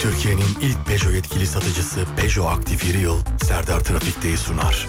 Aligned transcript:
Türkiye'nin 0.00 0.58
ilk 0.60 0.86
Peugeot 0.86 1.14
yetkili 1.14 1.46
satıcısı 1.46 2.00
Peugeot 2.16 2.48
Aktif 2.48 2.84
Yıl 2.94 3.18
Serdar 3.42 3.80
Trafik'teyi 3.80 4.36
sunar. 4.36 4.86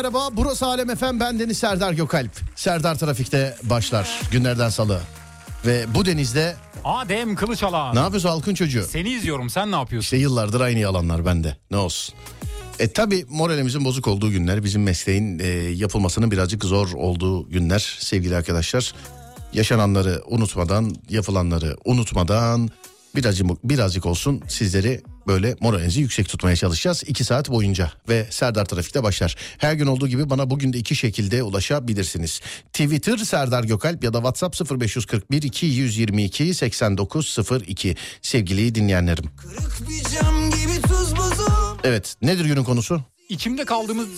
Merhaba. 0.00 0.28
Burası 0.32 0.66
Alem 0.66 0.90
Efem 0.90 1.20
ben 1.20 1.38
Deniz 1.38 1.58
Serdar 1.58 1.92
Gökalp. 1.92 2.30
Serdar 2.56 2.98
Trafik'te 2.98 3.56
başlar 3.62 4.20
günlerden 4.32 4.68
salı. 4.68 5.00
Ve 5.66 5.84
bu 5.94 6.06
denizde 6.06 6.56
Adem 6.84 7.34
Kılıçalan. 7.36 7.96
ne 7.96 8.00
yapıyorsun 8.00 8.28
halkın 8.28 8.54
çocuğu? 8.54 8.84
Seni 8.84 9.08
izliyorum 9.08 9.50
sen 9.50 9.72
ne 9.72 9.76
yapıyorsun? 9.76 10.06
İşte 10.06 10.16
yıllardır 10.16 10.60
aynı 10.60 10.78
yalanlar 10.78 11.26
bende. 11.26 11.56
Ne 11.70 11.76
olsun. 11.76 12.14
E 12.78 12.88
tabi 12.88 13.26
moralimizin 13.28 13.84
bozuk 13.84 14.08
olduğu 14.08 14.30
günler 14.30 14.64
bizim 14.64 14.82
mesleğin 14.82 15.38
e, 15.38 15.46
yapılmasının 15.56 16.30
birazcık 16.30 16.64
zor 16.64 16.92
olduğu 16.92 17.48
günler 17.48 17.96
sevgili 18.00 18.36
arkadaşlar. 18.36 18.94
Yaşananları 19.52 20.22
unutmadan 20.26 20.94
yapılanları 21.08 21.76
unutmadan 21.84 22.70
birazcık, 23.16 23.46
birazcık 23.64 24.06
olsun 24.06 24.42
sizleri 24.48 25.02
böyle 25.26 25.56
moralinizi 25.60 26.00
yüksek 26.00 26.28
tutmaya 26.28 26.56
çalışacağız. 26.56 27.04
2 27.06 27.24
saat 27.24 27.50
boyunca 27.50 27.92
ve 28.08 28.26
Serdar 28.30 28.64
Trafik'te 28.64 29.02
başlar. 29.02 29.36
Her 29.58 29.72
gün 29.74 29.86
olduğu 29.86 30.08
gibi 30.08 30.30
bana 30.30 30.50
bugün 30.50 30.72
de 30.72 30.78
iki 30.78 30.96
şekilde 30.96 31.42
ulaşabilirsiniz. 31.42 32.40
Twitter 32.72 33.16
Serdar 33.16 33.64
Gökalp 33.64 34.04
ya 34.04 34.12
da 34.12 34.18
WhatsApp 34.18 34.80
0541 34.80 35.42
222 35.42 36.54
8902 36.54 37.96
sevgili 38.22 38.74
dinleyenlerim. 38.74 39.24
Kırık 39.36 39.88
bir 39.88 40.02
cam 40.04 40.50
gibi 40.50 40.82
tuz 40.82 41.16
buzum 41.16 41.78
Evet 41.84 42.16
nedir 42.22 42.44
günün 42.44 42.64
konusu? 42.64 43.00
İçimde 43.28 43.64
kaldığımız 43.64 44.08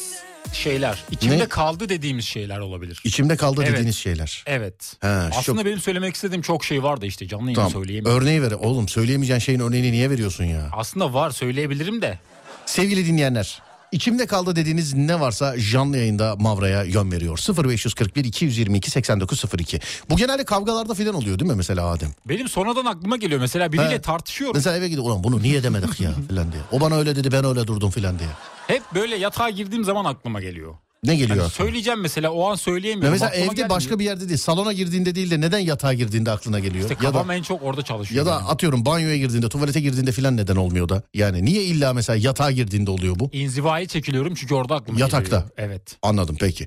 şeyler. 0.52 1.04
içimde 1.10 1.38
Ne? 1.38 1.46
kaldı 1.48 1.88
dediğimiz 1.88 2.24
şeyler 2.24 2.58
olabilir. 2.58 3.00
İçimde 3.04 3.36
kaldı 3.36 3.60
Evet. 3.62 3.72
dediğiniz 3.72 3.96
şeyler. 3.96 4.44
Evet. 4.46 4.96
Ha, 5.00 5.28
Aslında 5.30 5.58
çok- 5.58 5.66
benim 5.66 5.80
söylemek 5.80 6.14
istediğim 6.14 6.42
çok 6.42 6.64
şey 6.64 6.82
vardı 6.82 7.06
işte 7.06 7.28
canlı 7.28 7.42
yayında 7.44 7.60
Tamam. 7.60 7.72
söyleyemiyorum. 7.72 8.22
Örneği 8.22 8.42
ver. 8.42 8.52
Oğlum 8.52 8.88
söyleyemeyeceğin 8.88 9.40
şeyin 9.40 9.60
örneğini 9.60 9.92
niye 9.92 10.10
veriyorsun 10.10 10.44
ya? 10.44 10.68
Aslında 10.72 11.14
var 11.14 11.30
söyleyebilirim 11.30 12.02
de. 12.02 12.18
Sevgili 12.66 13.06
dinleyenler. 13.06 13.62
içimde 13.92 14.26
kaldı 14.26 14.56
dediğiniz 14.56 14.94
ne 14.94 15.20
varsa 15.20 15.54
canlı 15.72 15.96
yayında 15.98 16.36
Mavra'ya 16.36 16.82
yön 16.84 17.12
veriyor. 17.12 17.38
0541 17.64 18.24
222 18.24 18.90
8902. 18.90 19.80
Bu 20.10 20.16
genelde 20.16 20.44
kavgalarda 20.44 20.94
filan 20.94 21.14
oluyor 21.14 21.38
değil 21.38 21.50
mi 21.50 21.56
mesela 21.56 21.86
Adem? 21.86 22.08
Benim 22.28 22.48
sonradan 22.48 22.84
aklıma 22.84 23.16
geliyor 23.16 23.40
mesela 23.40 23.72
biriyle 23.72 23.90
He. 23.94 24.00
tartışıyorum. 24.00 24.56
Mesela 24.56 24.76
eve 24.76 24.88
gidiyor 24.88 25.04
ulan 25.06 25.24
bunu 25.24 25.42
niye 25.42 25.62
demedik 25.62 26.00
ya 26.00 26.10
filan 26.28 26.52
diye. 26.52 26.62
O 26.72 26.80
bana 26.80 26.96
öyle 26.96 27.16
dedi 27.16 27.32
ben 27.32 27.44
öyle 27.44 27.66
durdum 27.66 27.90
filan 27.90 28.18
diye. 28.18 28.28
Hep 28.66 28.82
böyle 28.94 29.16
yatağa 29.16 29.50
girdiğim 29.50 29.84
zaman 29.84 30.04
aklıma 30.04 30.40
geliyor. 30.40 30.74
Ne 31.04 31.16
geliyor 31.16 31.36
aklına? 31.36 31.48
söyleyeceğim 31.50 32.00
mesela 32.00 32.30
o 32.30 32.50
an 32.50 32.54
söyleyemiyorum. 32.54 33.12
mesela 33.12 33.30
aklıma 33.30 33.52
evde 33.52 33.68
başka 33.68 33.98
bir 33.98 34.04
yerde 34.04 34.28
değil 34.28 34.38
salona 34.38 34.72
girdiğinde 34.72 35.14
değil 35.14 35.30
de 35.30 35.40
neden 35.40 35.58
yatağa 35.58 35.94
girdiğinde 35.94 36.30
aklına 36.30 36.58
geliyor? 36.58 36.90
İşte 36.90 36.94
ya 37.04 37.10
da 37.10 37.12
kafam 37.12 37.30
en 37.30 37.42
çok 37.42 37.62
orada 37.62 37.82
çalışıyor. 37.82 38.26
ya 38.26 38.32
da 38.32 38.38
benim. 38.38 38.50
atıyorum 38.50 38.84
banyoya 38.84 39.16
girdiğinde 39.16 39.48
tuvalete 39.48 39.80
girdiğinde 39.80 40.12
filan 40.12 40.36
neden 40.36 40.56
olmuyor 40.56 40.88
da? 40.88 41.02
Yani 41.14 41.44
niye 41.44 41.62
illa 41.64 41.92
mesela 41.92 42.16
yatağa 42.16 42.50
girdiğinde 42.50 42.90
oluyor 42.90 43.18
bu? 43.18 43.30
İnzivaya 43.32 43.86
çekiliyorum 43.88 44.34
çünkü 44.34 44.54
orada 44.54 44.74
aklıma 44.74 45.00
Yatakta. 45.00 45.36
geliyor. 45.36 45.50
Evet. 45.56 45.82
Anladım 46.02 46.36
peki. 46.40 46.66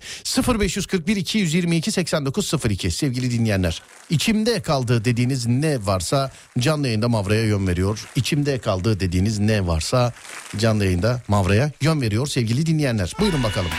0541 0.59 1.15
222 1.15 1.91
8902 1.91 2.91
sevgili 2.91 3.31
dinleyenler. 3.31 3.81
İçimde 4.09 4.61
kaldı 4.61 5.05
dediğiniz 5.05 5.47
ne 5.47 5.85
varsa 5.85 6.31
canlı 6.59 6.87
yayında 6.87 7.09
Mavra'ya 7.09 7.45
yön 7.45 7.67
veriyor. 7.67 8.05
İçimde 8.15 8.59
kaldı 8.59 8.99
dediğiniz 8.99 9.39
ne 9.39 9.67
varsa 9.67 10.13
canlı 10.57 10.85
yayında 10.85 11.21
Mavra'ya 11.27 11.71
yön 11.81 12.01
veriyor 12.01 12.27
sevgili 12.27 12.65
dinleyenler. 12.65 13.13
Buyurun 13.19 13.43
bakalım. 13.43 13.71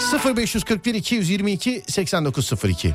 0541 0.00 1.02
222 1.02 1.82
8902 1.86 2.94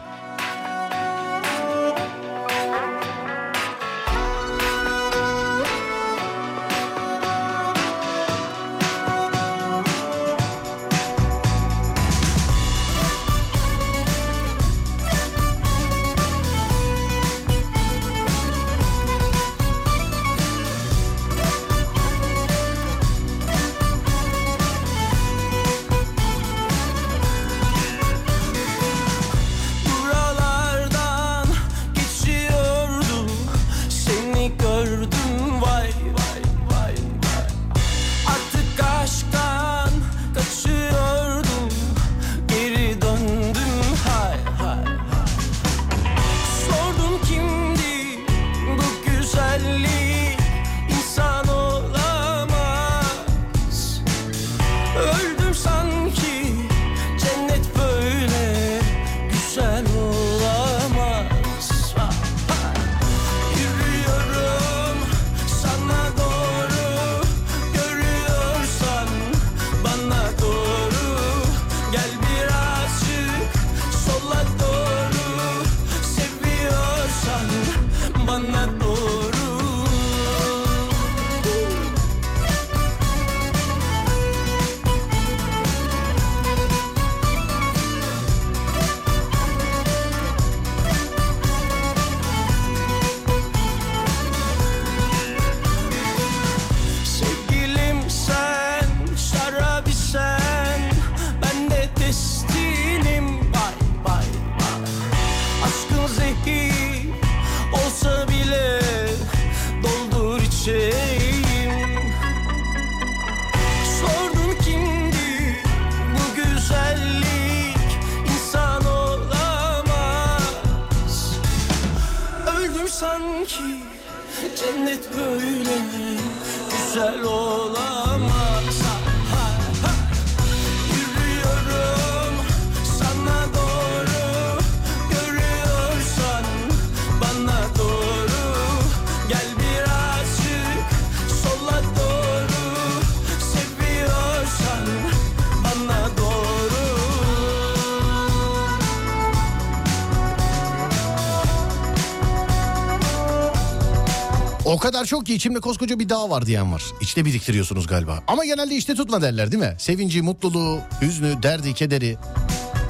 O 154.72 154.78
kadar 154.78 155.06
çok 155.06 155.26
ki 155.26 155.34
içimde 155.34 155.60
koskoca 155.60 156.00
bir 156.00 156.10
dağ 156.10 156.30
var 156.30 156.46
diyen 156.46 156.74
var. 156.74 156.84
İçte 157.02 157.26
biriktiriyorsunuz 157.26 157.88
galiba. 157.88 158.24
Ama 158.28 158.46
genelde 158.46 158.76
işte 158.76 158.96
tutma 158.96 159.22
derler 159.22 159.52
değil 159.52 159.64
mi? 159.64 159.76
Sevinci, 159.78 160.22
mutluluğu, 160.22 160.80
hüznü, 161.02 161.44
derdi, 161.44 161.74
kederi. 161.74 162.18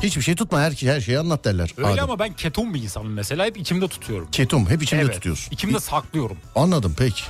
Hiçbir 0.03 0.21
şey 0.21 0.35
tutma 0.35 0.61
her, 0.61 0.71
her 0.71 1.01
şeyi 1.01 1.19
anlat 1.19 1.45
derler. 1.45 1.73
Öyle 1.77 1.87
Adem. 1.87 2.03
ama 2.03 2.19
ben 2.19 2.33
ketum 2.33 2.73
bir 2.73 2.83
insanım 2.83 3.13
mesela. 3.13 3.45
Hep 3.45 3.57
içimde 3.57 3.87
tutuyorum. 3.87 4.27
Ketum 4.31 4.69
hep 4.69 4.83
içimde 4.83 5.01
evet. 5.01 5.13
tutuyorsun. 5.13 5.51
İçimde 5.51 5.79
saklıyorum. 5.79 6.37
Anladım 6.55 6.95
peki. 6.97 7.23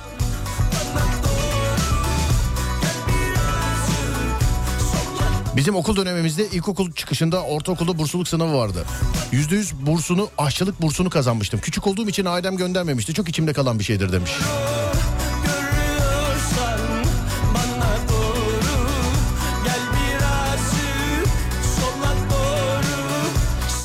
Bizim 5.56 5.76
okul 5.76 5.96
dönemimizde 5.96 6.46
ilkokul 6.46 6.92
çıkışında 6.92 7.42
ortaokulda 7.42 7.98
bursluluk 7.98 8.28
sınavı 8.28 8.54
vardı. 8.58 8.84
Yüzde 9.32 9.56
yüz 9.56 9.74
bursunu, 9.86 10.28
aşçılık 10.38 10.82
bursunu 10.82 11.10
kazanmıştım. 11.10 11.60
Küçük 11.60 11.86
olduğum 11.86 12.08
için 12.08 12.24
ailem 12.24 12.56
göndermemişti. 12.56 13.14
Çok 13.14 13.28
içimde 13.28 13.52
kalan 13.52 13.78
bir 13.78 13.84
şeydir 13.84 14.12
demiş. 14.12 14.30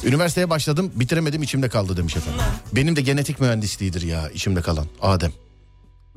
Üniversiteye 0.03 0.49
başladım, 0.49 0.91
bitiremedim 0.95 1.43
içimde 1.43 1.69
kaldı 1.69 1.97
demiş 1.97 2.15
efendim. 2.17 2.41
Benim 2.71 2.95
de 2.95 3.01
genetik 3.01 3.39
mühendisliğidir 3.39 4.01
ya 4.01 4.29
içimde 4.29 4.61
kalan. 4.61 4.85
Adem. 5.01 5.31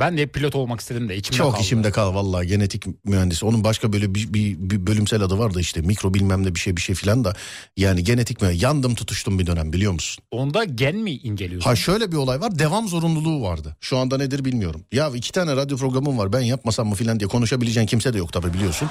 Ben 0.00 0.18
de 0.18 0.22
hep 0.22 0.34
pilot 0.34 0.54
olmak 0.54 0.80
istedim 0.80 1.08
de 1.08 1.16
içimde 1.16 1.36
Çok 1.36 1.52
kaldı. 1.52 1.62
içimde 1.62 1.90
kal 1.90 2.14
vallahi 2.14 2.46
genetik 2.46 3.04
mühendisi. 3.04 3.46
Onun 3.46 3.64
başka 3.64 3.92
böyle 3.92 4.14
bir, 4.14 4.34
bir, 4.34 4.56
bir 4.58 4.86
bölümsel 4.86 5.22
adı 5.22 5.38
vardı 5.38 5.60
işte. 5.60 5.80
Mikro 5.80 6.14
bilmem 6.14 6.44
ne 6.44 6.54
bir 6.54 6.60
şey 6.60 6.76
bir 6.76 6.80
şey 6.80 6.94
filan 6.94 7.24
da. 7.24 7.34
Yani 7.76 8.04
genetik 8.04 8.40
mühendis. 8.40 8.62
Yandım 8.62 8.94
tutuştum 8.94 9.38
bir 9.38 9.46
dönem 9.46 9.72
biliyor 9.72 9.92
musun? 9.92 10.24
Onda 10.30 10.64
gen 10.64 10.96
mi 10.96 11.12
inceliyorsun? 11.12 11.70
Ha 11.70 11.76
şöyle 11.76 12.12
bir 12.12 12.16
olay 12.16 12.40
var. 12.40 12.58
Devam 12.58 12.88
zorunluluğu 12.88 13.42
vardı. 13.42 13.76
Şu 13.80 13.98
anda 13.98 14.16
nedir 14.16 14.44
bilmiyorum. 14.44 14.84
Ya 14.92 15.10
iki 15.14 15.32
tane 15.32 15.56
radyo 15.56 15.76
programım 15.76 16.18
var. 16.18 16.32
Ben 16.32 16.40
yapmasam 16.40 16.88
mı 16.88 16.94
filan 16.94 17.20
diye 17.20 17.28
konuşabileceğin 17.28 17.86
kimse 17.86 18.14
de 18.14 18.18
yok 18.18 18.32
tabii 18.32 18.52
biliyorsun. 18.54 18.90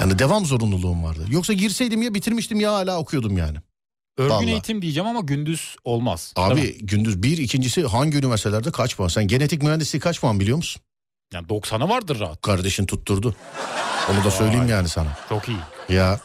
Yani 0.00 0.18
devam 0.18 0.44
zorunluluğum 0.46 1.04
vardı. 1.04 1.20
Yoksa 1.30 1.52
girseydim 1.52 2.02
ya 2.02 2.14
bitirmiştim 2.14 2.60
ya 2.60 2.72
hala 2.72 2.98
okuyordum 2.98 3.38
yani. 3.38 3.58
Örgün 4.18 4.34
vallahi. 4.34 4.50
eğitim 4.50 4.82
diyeceğim 4.82 5.08
ama 5.08 5.20
gündüz 5.20 5.76
olmaz. 5.84 6.32
Abi 6.36 6.78
gündüz 6.78 7.22
bir 7.22 7.38
ikincisi 7.38 7.82
hangi 7.82 8.18
üniversitelerde 8.18 8.70
kaç 8.70 8.96
puan? 8.96 9.08
Sen 9.08 9.26
genetik 9.28 9.62
mühendisliği 9.62 10.00
kaç 10.00 10.20
puan 10.20 10.40
biliyor 10.40 10.56
musun? 10.56 10.82
Yani 11.34 11.46
90'ı 11.46 11.88
vardır 11.88 12.20
rahat. 12.20 12.42
Kardeşin 12.42 12.86
tutturdu. 12.86 13.34
Onu 14.12 14.24
da 14.24 14.30
söyleyeyim 14.30 14.68
yani 14.68 14.88
sana. 14.88 15.08
Çok 15.28 15.48
iyi. 15.48 15.58
Ya 15.88 16.20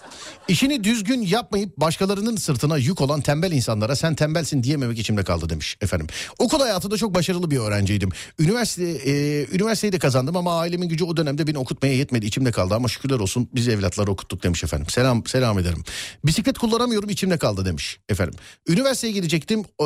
işini 0.47 0.83
düzgün 0.83 1.21
yapmayıp 1.21 1.77
başkalarının 1.77 2.35
sırtına 2.35 2.77
yük 2.77 3.01
olan 3.01 3.21
tembel 3.21 3.51
insanlara 3.51 3.95
sen 3.95 4.15
tembelsin 4.15 4.63
diyememek 4.63 4.99
içimde 4.99 5.23
kaldı 5.23 5.49
demiş 5.49 5.77
efendim. 5.81 6.07
Okul 6.39 6.59
hayatında 6.59 6.97
çok 6.97 7.15
başarılı 7.15 7.51
bir 7.51 7.57
öğrenciydim. 7.57 8.09
Üniversite 8.39 9.11
e, 9.11 9.45
üniversiteyi 9.55 9.93
de 9.93 9.99
kazandım 9.99 10.37
ama 10.37 10.59
ailemin 10.59 10.89
gücü 10.89 11.05
o 11.05 11.17
dönemde 11.17 11.47
beni 11.47 11.57
okutmaya 11.57 11.93
yetmedi. 11.93 12.25
içimde 12.25 12.51
kaldı 12.51 12.75
ama 12.75 12.87
şükürler 12.87 13.19
olsun 13.19 13.49
biz 13.55 13.67
evlatları 13.67 14.11
okuttuk 14.11 14.43
demiş 14.43 14.63
efendim. 14.63 14.87
Selam 14.89 15.25
selam 15.25 15.59
ederim. 15.59 15.83
Bisiklet 16.25 16.57
kullanamıyorum 16.57 17.09
içimde 17.09 17.37
kaldı 17.37 17.65
demiş 17.65 17.99
efendim. 18.09 18.35
Üniversiteye 18.67 19.13
gidecektim 19.13 19.59
e, 19.59 19.85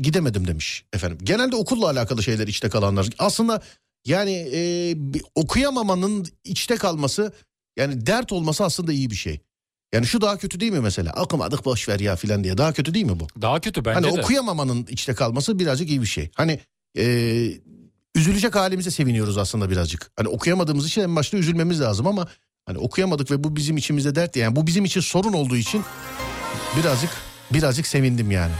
gidemedim 0.00 0.46
demiş 0.46 0.84
efendim. 0.92 1.18
Genelde 1.22 1.56
okulla 1.56 1.90
alakalı 1.90 2.22
şeyler 2.22 2.48
içte 2.48 2.68
kalanlar. 2.68 3.08
Aslında 3.18 3.62
yani 4.06 4.50
e, 4.52 4.94
okuyamamanın 5.34 6.26
içte 6.44 6.76
kalması 6.76 7.32
yani 7.76 8.06
dert 8.06 8.32
olması 8.32 8.64
aslında 8.64 8.92
iyi 8.92 9.10
bir 9.10 9.16
şey. 9.16 9.40
Yani 9.92 10.06
şu 10.06 10.20
daha 10.20 10.38
kötü 10.38 10.60
değil 10.60 10.72
mi 10.72 10.80
mesela? 10.80 11.12
Okumadık 11.16 11.64
boş 11.64 11.88
ver 11.88 12.00
ya 12.00 12.16
filan 12.16 12.44
diye. 12.44 12.58
Daha 12.58 12.72
kötü 12.72 12.94
değil 12.94 13.06
mi 13.06 13.20
bu? 13.20 13.26
Daha 13.42 13.60
kötü 13.60 13.84
bence 13.84 13.94
hani 13.94 14.16
de. 14.16 14.20
okuyamamanın 14.20 14.86
içte 14.90 15.14
kalması 15.14 15.58
birazcık 15.58 15.88
iyi 15.88 16.00
bir 16.00 16.06
şey. 16.06 16.30
Hani 16.34 16.60
e, 16.98 17.04
üzülecek 18.14 18.54
halimize 18.54 18.90
seviniyoruz 18.90 19.38
aslında 19.38 19.70
birazcık. 19.70 20.10
Hani 20.16 20.28
okuyamadığımız 20.28 20.86
için 20.86 21.02
en 21.02 21.16
başta 21.16 21.36
üzülmemiz 21.36 21.80
lazım 21.80 22.06
ama 22.06 22.28
hani 22.66 22.78
okuyamadık 22.78 23.30
ve 23.30 23.44
bu 23.44 23.56
bizim 23.56 23.76
içimizde 23.76 24.14
dert 24.14 24.36
yani 24.36 24.56
bu 24.56 24.66
bizim 24.66 24.84
için 24.84 25.00
sorun 25.00 25.32
olduğu 25.32 25.56
için 25.56 25.84
birazcık 26.78 27.10
birazcık 27.50 27.86
sevindim 27.86 28.30
yani. 28.30 28.52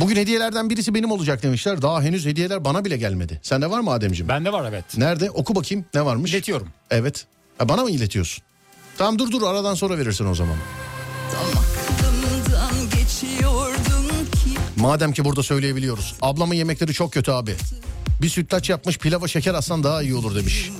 Bugün 0.00 0.16
hediyelerden 0.16 0.70
birisi 0.70 0.94
benim 0.94 1.10
olacak 1.10 1.42
demişler. 1.42 1.82
Daha 1.82 2.02
henüz 2.02 2.26
hediyeler 2.26 2.64
bana 2.64 2.84
bile 2.84 2.96
gelmedi. 2.96 3.40
Sende 3.42 3.70
var 3.70 3.80
mı 3.80 3.90
Ademciğim? 3.90 4.28
Bende 4.28 4.52
var 4.52 4.68
evet. 4.68 4.84
Nerede? 4.96 5.30
Oku 5.30 5.54
bakayım 5.54 5.84
ne 5.94 6.04
varmış? 6.04 6.30
İletiyorum. 6.32 6.68
Evet. 6.90 7.26
Ha, 7.58 7.68
bana 7.68 7.82
mı 7.82 7.90
iletiyorsun? 7.90 8.44
Tamam 9.00 9.18
dur 9.18 9.30
dur 9.30 9.42
aradan 9.42 9.74
sonra 9.74 9.98
verirsin 9.98 10.26
o 10.26 10.34
zaman. 10.34 10.56
Madem 14.76 15.12
ki 15.12 15.24
burada 15.24 15.42
söyleyebiliyoruz. 15.42 16.14
Ablamın 16.22 16.54
yemekleri 16.54 16.92
çok 16.92 17.12
kötü 17.12 17.30
abi. 17.30 17.56
Bir 18.22 18.28
sütlaç 18.28 18.70
yapmış 18.70 18.98
pilava 18.98 19.28
şeker 19.28 19.54
atsan 19.54 19.84
daha 19.84 20.02
iyi 20.02 20.14
olur 20.14 20.34
demiş. 20.36 20.70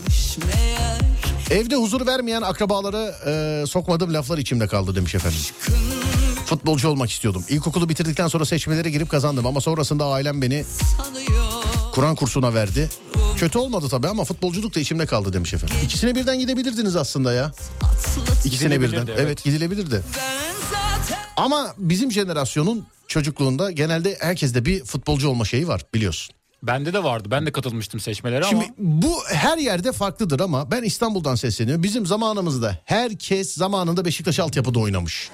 Evde 1.50 1.76
huzur 1.76 2.06
vermeyen 2.06 2.42
akrabaları 2.42 3.14
e, 3.26 3.66
sokmadığım 3.66 4.14
laflar 4.14 4.38
içimde 4.38 4.66
kaldı 4.66 4.94
demiş 4.94 5.14
efendim. 5.14 5.40
Futbolcu 6.46 6.88
olmak 6.88 7.10
istiyordum. 7.10 7.44
İlkokulu 7.48 7.88
bitirdikten 7.88 8.28
sonra 8.28 8.44
seçmelere 8.44 8.90
girip 8.90 9.10
kazandım 9.10 9.46
ama 9.46 9.60
sonrasında 9.60 10.06
ailem 10.06 10.42
beni 10.42 10.64
sanıyor 10.96 11.49
Kur'an 11.92 12.14
kursuna 12.14 12.54
verdi. 12.54 12.88
Kötü 13.36 13.58
olmadı 13.58 13.88
tabii 13.90 14.08
ama 14.08 14.24
futbolculuk 14.24 14.74
da 14.74 14.80
içimde 14.80 15.06
kaldı 15.06 15.32
demiş 15.32 15.54
efendim. 15.54 15.76
İkisine 15.84 16.14
birden 16.14 16.38
gidebilirdiniz 16.38 16.96
aslında 16.96 17.32
ya. 17.32 17.52
İkisine 18.44 18.80
birden. 18.80 19.06
Evet. 19.06 19.18
evet. 19.18 19.44
gidilebilirdi. 19.44 20.02
Ama 21.36 21.74
bizim 21.78 22.12
jenerasyonun 22.12 22.86
çocukluğunda 23.08 23.70
genelde 23.70 24.16
herkeste 24.20 24.64
bir 24.64 24.84
futbolcu 24.84 25.28
olma 25.28 25.44
şeyi 25.44 25.68
var 25.68 25.82
biliyorsun. 25.94 26.34
Bende 26.62 26.92
de 26.92 27.04
vardı. 27.04 27.28
Ben 27.30 27.46
de 27.46 27.52
katılmıştım 27.52 28.00
seçmelere 28.00 28.44
Şimdi 28.44 28.64
ama 28.64 28.74
bu 28.78 29.16
her 29.26 29.58
yerde 29.58 29.92
farklıdır 29.92 30.40
ama 30.40 30.70
ben 30.70 30.82
İstanbul'dan 30.82 31.34
sesleniyorum. 31.34 31.82
Bizim 31.82 32.06
zamanımızda 32.06 32.78
herkes 32.84 33.54
zamanında 33.54 34.04
Beşiktaş 34.04 34.38
altyapıda 34.40 34.78
oynamış. 34.78 35.30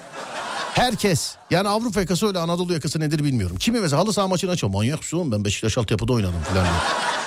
Herkes. 0.77 1.35
Yani 1.51 1.67
Avrupa 1.69 1.99
yakası 1.99 2.27
öyle 2.27 2.39
Anadolu 2.39 2.73
yakası 2.73 2.99
nedir 2.99 3.23
bilmiyorum. 3.23 3.57
Kimi 3.59 3.79
mesela 3.79 4.01
halı 4.01 4.13
saha 4.13 4.27
maçını 4.27 4.51
açıyor. 4.51 4.73
Manyak 4.73 4.99
oğlum 5.13 5.31
ben 5.31 5.45
Beşiktaş 5.45 5.77
altyapıda 5.77 6.13
oynadım 6.13 6.41
falan. 6.53 6.67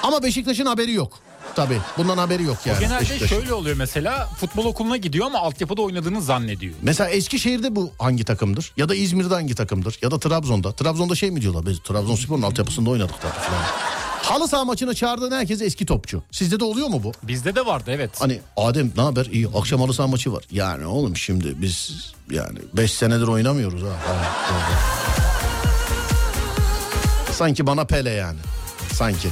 Ama 0.02 0.22
Beşiktaş'ın 0.22 0.66
haberi 0.66 0.92
yok. 0.92 1.12
Tabii 1.54 1.78
bundan 1.98 2.18
haberi 2.18 2.42
yok 2.42 2.56
yani. 2.66 2.80
genelde 2.80 3.00
Beşiktaş'ın. 3.00 3.36
şöyle 3.36 3.54
oluyor 3.54 3.76
mesela 3.76 4.26
futbol 4.26 4.64
okuluna 4.64 4.96
gidiyor 4.96 5.26
ama 5.26 5.38
altyapıda 5.38 5.82
oynadığını 5.82 6.22
zannediyor. 6.22 6.74
Mesela 6.82 7.10
Eskişehir'de 7.10 7.76
bu 7.76 7.90
hangi 7.98 8.24
takımdır? 8.24 8.72
Ya 8.76 8.88
da 8.88 8.94
İzmir'de 8.94 9.34
hangi 9.34 9.54
takımdır? 9.54 9.98
Ya 10.02 10.10
da 10.10 10.18
Trabzon'da. 10.18 10.72
Trabzon'da 10.72 11.14
şey 11.14 11.30
mi 11.30 11.40
diyorlar? 11.40 11.66
Biz 11.66 11.78
Trabzonspor'un 11.78 12.42
altyapısında 12.42 12.90
oynadık 12.90 13.14
tabii 13.22 13.32
falan. 13.32 13.62
Halı 14.30 14.48
saha 14.48 14.64
maçına 14.64 14.94
çağırdığın 14.94 15.30
herkes 15.30 15.62
eski 15.62 15.86
topçu. 15.86 16.22
Sizde 16.30 16.60
de 16.60 16.64
oluyor 16.64 16.88
mu 16.88 17.02
bu? 17.04 17.12
Bizde 17.22 17.54
de 17.54 17.66
vardı 17.66 17.90
evet. 17.94 18.10
Hani 18.18 18.40
Adem 18.56 18.92
ne 18.96 19.02
haber? 19.02 19.26
İyi 19.26 19.48
akşam 19.54 19.80
halı 19.80 19.94
saha 19.94 20.06
maçı 20.06 20.32
var. 20.32 20.44
Yani 20.50 20.86
oğlum 20.86 21.16
şimdi 21.16 21.54
biz 21.62 22.12
yani 22.30 22.58
5 22.72 22.92
senedir 22.92 23.26
oynamıyoruz 23.26 23.82
ha. 23.82 23.96
Sanki 27.32 27.66
bana 27.66 27.84
Pele 27.84 28.10
yani. 28.10 28.38
Sanki. 28.92 29.28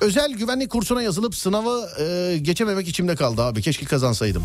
Özel 0.00 0.32
güvenlik 0.32 0.70
kursuna 0.70 1.02
yazılıp 1.02 1.34
sınavı 1.34 1.88
e, 2.00 2.38
geçememek 2.38 2.88
içimde 2.88 3.16
kaldı 3.16 3.42
abi. 3.42 3.62
Keşke 3.62 3.86
kazansaydım. 3.86 4.44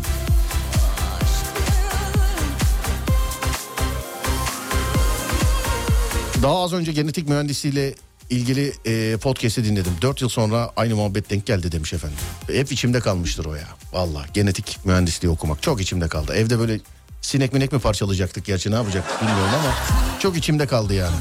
Daha 6.42 6.62
az 6.62 6.72
önce 6.72 6.92
genetik 6.92 7.28
mühendisliğiyle 7.28 7.94
ilgili 8.30 8.72
e, 8.86 9.16
podcast'i 9.16 9.64
dinledim. 9.64 9.92
4 10.02 10.22
yıl 10.22 10.28
sonra 10.28 10.70
aynı 10.76 10.96
muhabbet 10.96 11.30
denk 11.30 11.46
geldi 11.46 11.72
demiş 11.72 11.92
efendim. 11.92 12.18
Hep 12.52 12.72
içimde 12.72 13.00
kalmıştır 13.00 13.44
o 13.44 13.54
ya. 13.54 13.68
Valla 13.92 14.24
genetik 14.34 14.78
mühendisliği 14.84 15.32
okumak 15.32 15.62
çok 15.62 15.80
içimde 15.80 16.08
kaldı. 16.08 16.34
Evde 16.34 16.58
böyle 16.58 16.80
Sinek 17.22 17.52
minek 17.52 17.72
mi 17.72 17.78
parçalayacaktık 17.78 18.44
gerçi 18.44 18.70
ne 18.70 18.74
yapacaktık 18.74 19.20
bilmiyorum 19.22 19.50
ama 19.60 19.74
çok 20.20 20.36
içimde 20.36 20.66
kaldı 20.66 20.94
yani. 20.94 21.14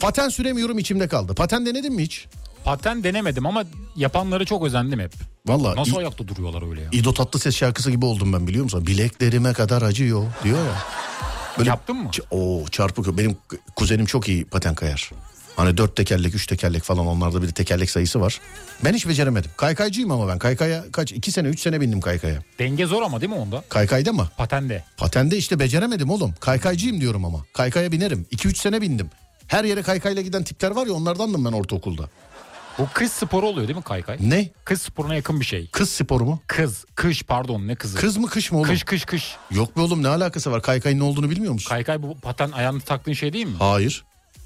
Paten 0.00 0.28
süremiyorum 0.28 0.78
içimde 0.78 1.08
kaldı. 1.08 1.34
Paten 1.34 1.66
denedin 1.66 1.94
mi 1.94 2.02
hiç? 2.02 2.26
Paten 2.64 3.04
denemedim 3.04 3.46
ama 3.46 3.64
yapanları 3.96 4.44
çok 4.46 4.64
özendim 4.66 5.00
hep. 5.00 5.12
Valla 5.46 5.76
Nasıl 5.76 5.92
İ- 5.92 5.98
ayakta 5.98 6.28
duruyorlar 6.28 6.70
öyle 6.70 6.80
ya? 6.80 6.88
İdo 6.92 7.14
Tatlıses 7.14 7.56
şarkısı 7.56 7.90
gibi 7.90 8.04
oldum 8.04 8.32
ben 8.32 8.46
biliyor 8.46 8.64
musun? 8.64 8.86
Bileklerime 8.86 9.52
kadar 9.52 9.82
acıyor 9.82 10.26
diyor 10.44 10.58
ya. 10.66 10.82
Böyle 11.58 11.68
Yaptın 11.70 11.96
mı? 11.96 12.10
Ç- 12.12 12.22
Oo 12.30 12.68
çarpık. 12.68 13.18
Benim 13.18 13.36
kuzenim 13.76 14.06
çok 14.06 14.28
iyi 14.28 14.44
paten 14.44 14.74
kayar. 14.74 15.10
Hani 15.56 15.76
dört 15.76 15.96
tekerlek, 15.96 16.34
üç 16.34 16.46
tekerlek 16.46 16.82
falan 16.82 17.06
onlarda 17.06 17.42
bir 17.42 17.48
tekerlek 17.48 17.90
sayısı 17.90 18.20
var. 18.20 18.40
Ben 18.84 18.94
hiç 18.94 19.08
beceremedim. 19.08 19.50
Kaykaycıyım 19.56 20.10
ama 20.10 20.28
ben. 20.28 20.38
Kaykaya 20.38 20.84
kaç? 20.92 21.12
iki 21.12 21.32
sene, 21.32 21.48
üç 21.48 21.60
sene 21.60 21.80
bindim 21.80 22.00
kaykaya. 22.00 22.38
Denge 22.58 22.86
zor 22.86 23.02
ama 23.02 23.20
değil 23.20 23.32
mi 23.32 23.38
onda? 23.38 23.64
Kaykayda 23.68 24.12
mı? 24.12 24.28
Patende. 24.36 24.84
Patende 24.96 25.36
işte 25.36 25.58
beceremedim 25.58 26.10
oğlum. 26.10 26.34
Kaykaycıyım 26.40 27.00
diyorum 27.00 27.24
ama. 27.24 27.44
Kaykaya 27.52 27.92
binerim. 27.92 28.26
2-3 28.32 28.54
sene 28.54 28.80
bindim. 28.80 29.10
Her 29.46 29.64
yere 29.64 29.82
kaykayla 29.82 30.22
giden 30.22 30.44
tipler 30.44 30.70
var 30.70 30.86
ya 30.86 30.92
onlardandım 30.92 31.44
ben 31.44 31.52
ortaokulda. 31.52 32.08
Bu 32.78 32.88
kız 32.94 33.12
sporu 33.12 33.46
oluyor 33.46 33.68
değil 33.68 33.76
mi 33.76 33.82
kaykay? 33.84 34.16
Ne? 34.20 34.48
Kız 34.64 34.82
sporuna 34.82 35.14
yakın 35.14 35.40
bir 35.40 35.44
şey. 35.44 35.68
Kız 35.70 35.90
sporu 35.90 36.24
mu? 36.24 36.40
Kız, 36.46 36.84
kış 36.94 37.22
pardon 37.22 37.66
ne 37.68 37.74
kızı? 37.74 37.98
Kız 37.98 38.16
mı 38.16 38.26
kış 38.26 38.52
mı 38.52 38.58
oğlum? 38.58 38.68
Kış 38.68 38.82
kış 38.84 39.04
kış. 39.04 39.36
Yok 39.50 39.76
be 39.76 39.80
oğlum 39.80 40.02
ne 40.02 40.08
alakası 40.08 40.50
var? 40.52 40.62
Kaykayın 40.62 40.98
ne 40.98 41.02
olduğunu 41.02 41.30
bilmiyor 41.30 41.52
musun? 41.52 41.68
Kaykay 41.68 42.02
bu 42.02 42.18
paten 42.20 42.50
ayağını 42.50 42.80
taktığın 42.80 43.12
şey 43.12 43.32
değil 43.32 43.46
mi? 43.46 43.54
Hayır. 43.58 44.04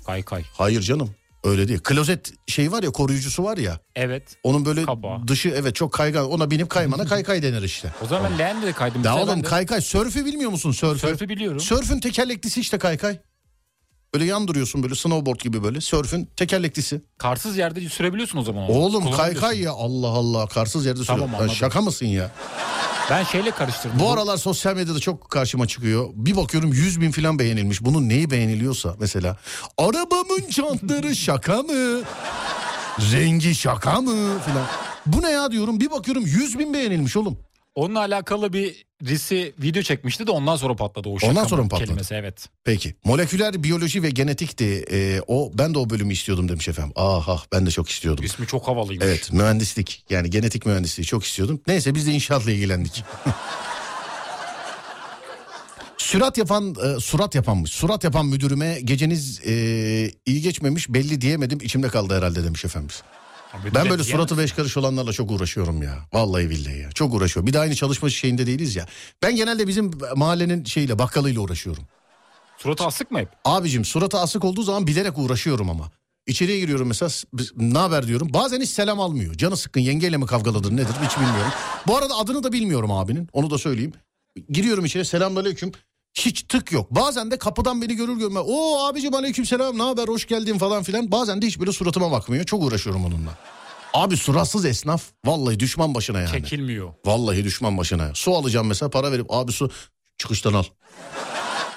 Kaykay. 0.09 0.45
Hayır 0.57 0.81
canım. 0.81 1.11
Öyle 1.45 1.69
değil. 1.69 1.81
Klozet 1.81 2.33
şey 2.47 2.73
var 2.73 2.83
ya 2.83 2.91
koruyucusu 2.91 3.45
var 3.45 3.57
ya. 3.59 3.81
Evet. 3.97 4.37
Onun 4.43 4.65
böyle 4.65 4.83
Kabağı. 4.85 5.29
dışı 5.29 5.49
evet 5.49 5.75
çok 5.75 5.93
kaygan. 5.93 6.31
Ona 6.31 6.51
binip 6.51 6.71
kaymana 6.71 7.05
kaykay 7.09 7.43
denir 7.43 7.63
işte. 7.63 7.93
O 8.05 8.07
zaman 8.07 8.31
ben 8.33 8.39
leğende 8.39 8.67
de 8.67 8.73
kaydım. 8.73 9.05
Ya 9.05 9.13
Mesela 9.15 9.33
oğlum 9.33 9.43
de 9.43 9.47
kaykay 9.49 9.81
sörfü 9.81 10.25
bilmiyor 10.25 10.51
musun 10.51 10.73
sörfü? 10.73 10.99
Sörfü 11.01 11.29
biliyorum. 11.29 11.61
Sörfün 11.61 12.01
tekerleklisi 12.01 12.61
işte 12.61 12.79
kaykay. 12.79 13.19
Böyle 14.15 14.25
yan 14.25 14.49
duruyorsun 14.49 14.83
böyle 14.83 14.95
snowboard 14.95 15.41
gibi 15.41 15.63
böyle. 15.65 15.81
Sörfün 15.81 16.29
tekerleklisi. 16.37 17.03
Karsız 17.19 17.57
yerde 17.57 17.89
sürebiliyorsun 17.89 18.39
o 18.39 18.43
zaman. 18.43 18.71
Oğlum 18.71 19.11
kaykay 19.11 19.61
ya 19.61 19.73
Allah 19.73 20.09
Allah 20.09 20.47
karsız 20.47 20.87
yerde 20.87 21.01
Tamam, 21.05 21.21
sürüyor. 21.21 21.33
Lan 21.33 21.39
anladım. 21.39 21.57
şaka 21.57 21.81
mısın 21.81 22.07
ya? 22.07 22.31
Ben 23.11 23.25
şeyle 23.25 23.51
karıştırdım. 23.51 23.99
Bu 24.01 24.11
aralar 24.11 24.37
sosyal 24.37 24.77
medyada 24.77 25.01
çok 25.01 25.31
karşıma 25.31 25.67
çıkıyor. 25.67 26.09
Bir 26.15 26.37
bakıyorum 26.37 26.73
100 26.73 27.01
bin 27.01 27.11
falan 27.11 27.39
beğenilmiş. 27.39 27.85
Bunun 27.85 28.09
neyi 28.09 28.31
beğeniliyorsa 28.31 28.95
mesela. 29.01 29.37
Arabamın 29.79 30.49
çantları 30.51 31.17
şaka 31.17 31.63
mı? 31.63 32.01
Rengi 33.13 33.55
şaka 33.55 34.01
mı? 34.01 34.39
Falan. 34.39 34.67
Bu 35.07 35.23
ne 35.23 35.31
ya 35.31 35.51
diyorum. 35.53 35.81
Bir 35.81 35.91
bakıyorum 35.91 36.23
100 36.27 36.59
bin 36.59 36.75
beğenilmiş 36.75 37.17
oğlum. 37.17 37.39
Onunla 37.79 38.01
alakalı 38.01 38.53
bir 38.53 38.85
risi 39.05 39.55
video 39.63 39.83
çekmişti 39.83 40.27
de 40.27 40.31
ondan 40.31 40.57
sonra 40.57 40.77
patladı 40.77 41.09
o 41.09 41.19
şaka 41.19 41.31
Ondan 41.31 41.45
sonra 41.45 41.63
mı 41.63 41.69
patladı? 41.69 41.89
kelimesi 41.89 42.15
evet. 42.15 42.49
Peki. 42.65 42.95
Moleküler 43.05 43.63
biyoloji 43.63 44.03
ve 44.03 44.11
genetikti. 44.11 44.85
Ee, 44.91 45.21
o 45.27 45.51
ben 45.55 45.75
de 45.75 45.79
o 45.79 45.91
bölümü 45.91 46.13
istiyordum 46.13 46.49
demiş 46.49 46.69
efendim. 46.69 46.93
Ah 46.97 47.29
ah 47.29 47.45
ben 47.53 47.67
de 47.67 47.71
çok 47.71 47.89
istiyordum. 47.89 48.25
İsmi 48.25 48.47
çok 48.47 48.69
havalıymış. 48.69 49.07
Evet 49.07 49.33
mühendislik 49.33 50.05
yani 50.11 50.31
genetik 50.31 50.67
mühendisliği 50.67 51.07
çok 51.07 51.25
istiyordum. 51.25 51.61
Neyse 51.67 51.95
biz 51.95 52.07
de 52.07 52.13
inşaatla 52.13 52.51
ilgilendik. 52.51 53.05
Sürat 55.99 56.39
yapan, 56.39 56.75
e, 56.85 57.01
surat 57.01 57.35
yapanmış. 57.35 57.73
Surat 57.73 58.05
yapan 58.05 58.27
müdürüme 58.27 58.81
geceniz 58.85 59.41
e, 59.47 59.53
iyi 60.27 60.43
geçmemiş 60.43 60.89
belli 60.89 61.21
diyemedim 61.21 61.59
içimde 61.63 61.89
kaldı 61.89 62.17
herhalde 62.17 62.45
demiş 62.45 62.65
efendimiz. 62.65 63.03
Abi 63.53 63.75
Ben 63.75 63.91
böyle 63.91 64.05
suratı 64.05 64.39
beş 64.39 64.53
karış 64.53 64.77
olanlarla 64.77 65.13
çok 65.13 65.31
uğraşıyorum 65.31 65.83
ya. 65.83 65.99
Vallahi 66.13 66.51
billahi 66.51 66.79
ya. 66.79 66.93
Çok 66.93 67.15
uğraşıyorum. 67.15 67.47
Bir 67.47 67.53
de 67.53 67.59
aynı 67.59 67.75
çalışma 67.75 68.11
şeyinde 68.11 68.47
değiliz 68.47 68.77
ya. 68.77 68.87
Ben 69.23 69.37
genelde 69.37 69.69
bizim 69.69 69.91
mahallenin 70.17 70.65
şeyiyle 70.65 70.99
bakkalıyla 70.99 71.41
uğraşıyorum. 71.41 71.85
Suratı 72.59 72.85
asık 72.85 73.11
mı 73.11 73.19
hep? 73.19 73.29
Abicim 73.45 73.85
suratı 73.85 74.19
asık 74.19 74.45
olduğu 74.45 74.63
zaman 74.63 74.87
bilerek 74.87 75.19
uğraşıyorum 75.19 75.71
ama. 75.71 75.91
İçeriye 76.27 76.61
giriyorum 76.61 76.89
mesela 76.89 77.11
ne 77.57 77.79
haber 77.79 78.07
diyorum. 78.07 78.31
Bazen 78.33 78.61
hiç 78.61 78.71
selam 78.71 79.01
almıyor. 79.01 79.35
Canı 79.35 79.57
sıkkın 79.57 79.81
yengeyle 79.81 80.17
mi 80.17 80.27
kavgalıdır 80.27 80.73
nedir 80.73 80.95
hiç 81.05 81.17
bilmiyorum. 81.17 81.53
Bu 81.87 81.97
arada 81.97 82.15
adını 82.15 82.43
da 82.43 82.53
bilmiyorum 82.53 82.91
abinin 82.93 83.29
onu 83.33 83.51
da 83.51 83.59
söyleyeyim. 83.59 83.93
Giriyorum 84.51 84.85
içeri 84.85 85.05
selamünaleyküm. 85.05 85.73
Hiç 86.19 86.43
tık 86.43 86.73
yok. 86.73 86.91
Bazen 86.91 87.31
de 87.31 87.39
kapıdan 87.39 87.83
beni 87.83 87.95
görür 87.95 88.17
görmez. 88.19 88.43
O 88.47 88.87
abicim 88.87 89.15
aleyküm 89.15 89.47
selam 89.47 89.79
ne 89.79 89.83
haber 89.83 90.09
hoş 90.09 90.27
geldin 90.27 90.59
falan 90.59 90.83
filan. 90.83 91.13
Bazen 91.13 91.43
de 91.43 91.47
hiç 91.47 91.61
böyle 91.61 91.73
suratıma 91.73 92.11
bakmıyor. 92.13 92.45
Çok 92.45 92.63
uğraşıyorum 92.63 93.05
onunla. 93.05 93.31
Abi 93.95 94.17
suratsız 94.17 94.65
esnaf 94.65 95.03
vallahi 95.25 95.61
düşman 95.61 95.95
başına 95.95 96.21
yani. 96.21 96.31
Çekilmiyor. 96.31 96.93
Vallahi 97.07 97.45
düşman 97.45 97.79
başına. 97.79 98.15
Su 98.15 98.37
alacağım 98.37 98.67
mesela 98.67 98.91
para 98.91 99.13
verip 99.13 99.27
abi 99.33 99.53
su 99.53 99.71
çıkıştan 100.19 100.53
al. 100.53 100.65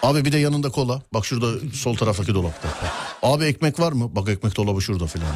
Abi 0.04 0.26
bir 0.26 0.32
de 0.32 0.38
yanında 0.38 0.70
kola. 0.70 1.02
Bak 1.14 1.26
şurada 1.26 1.74
sol 1.74 1.96
taraftaki 1.96 2.34
dolapta. 2.34 2.70
Abi 3.24 3.46
ekmek 3.46 3.80
var 3.80 3.92
mı? 3.92 4.16
Bak 4.16 4.30
ekmek 4.30 4.56
dolabı 4.58 4.82
şurada 4.82 5.08
filan. 5.08 5.28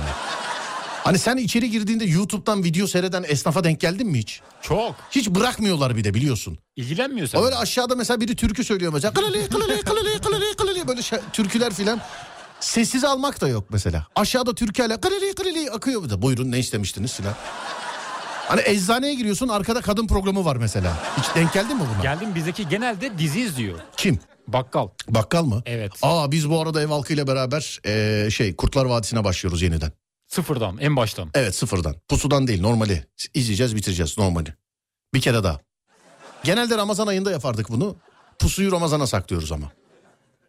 Hani 1.06 1.20
sen 1.20 1.38
içeri 1.38 1.72
girdiğinde 1.72 2.06
YouTube'dan 2.06 2.64
video 2.64 2.88
seyreden 2.88 3.26
esnafa 3.28 3.64
denk 3.64 3.80
geldin 3.82 4.08
mi 4.08 4.20
hiç? 4.20 4.42
Çok. 4.62 4.96
Hiç 5.12 5.30
bırakmıyorlar 5.30 5.96
bir 5.98 6.04
de 6.04 6.14
biliyorsun. 6.14 6.58
İlgilenmiyor 6.76 7.28
sen. 7.28 7.40
O 7.40 7.46
öyle 7.46 7.56
aşağıda 7.56 7.96
mesela 7.96 8.22
biri 8.22 8.36
türkü 8.36 8.64
söylüyor 8.64 8.94
mesela. 8.94 9.14
Kılali 9.14 9.50
kılali 9.50 9.82
kılali 9.82 10.20
kılali 10.22 10.56
kılali 10.58 10.88
böyle 10.88 11.02
şa- 11.02 11.22
türküler 11.34 11.74
filan. 11.74 12.02
Sessiz 12.60 13.04
almak 13.04 13.42
da 13.42 13.48
yok 13.48 13.64
mesela. 13.70 14.08
Aşağıda 14.16 14.56
türküyle 14.56 15.02
kılali 15.02 15.36
kılali 15.36 15.72
akıyor. 15.72 16.04
bir 16.04 16.10
de. 16.10 16.22
Buyurun 16.22 16.52
ne 16.52 16.60
istemiştiniz 16.60 17.14
filan. 17.14 17.34
Hani 18.48 18.62
eczaneye 18.66 19.14
giriyorsun 19.16 19.48
arkada 19.48 19.82
kadın 19.82 20.08
programı 20.08 20.46
var 20.46 20.56
mesela. 20.56 20.98
Hiç 21.18 21.26
denk 21.36 21.54
geldin 21.54 21.78
mi 21.78 21.84
buna? 21.96 22.02
Geldim 22.04 22.36
bizdeki 22.36 22.70
genelde 22.70 23.18
dizi 23.18 23.42
izliyor. 23.42 23.80
Kim? 23.98 24.20
Bakkal. 24.48 24.88
Bakkal 25.10 25.44
mı? 25.44 25.62
Evet. 25.66 25.92
Aa 26.02 26.32
biz 26.32 26.50
bu 26.50 26.62
arada 26.62 26.82
ev 26.82 26.88
halkıyla 26.88 27.28
beraber 27.28 27.80
eee, 27.86 28.30
şey 28.32 28.56
Kurtlar 28.56 28.86
Vadisi'ne 28.86 29.24
başlıyoruz 29.24 29.62
yeniden. 29.62 29.92
Sıfırdan 30.36 30.78
en 30.78 30.96
baştan. 30.96 31.30
Evet 31.34 31.56
sıfırdan. 31.56 31.96
Pusudan 32.10 32.48
değil 32.48 32.62
normali. 32.62 33.06
İzleyeceğiz 33.34 33.76
bitireceğiz 33.76 34.18
normali. 34.18 34.54
Bir 35.14 35.22
kere 35.22 35.44
daha. 35.44 35.60
Genelde 36.44 36.78
Ramazan 36.78 37.08
ayında 37.08 37.32
yapardık 37.32 37.70
bunu. 37.70 37.96
Pusuyu 38.40 38.72
Ramazan'a 38.72 39.08
saklıyoruz 39.08 39.52
ama. 39.52 39.72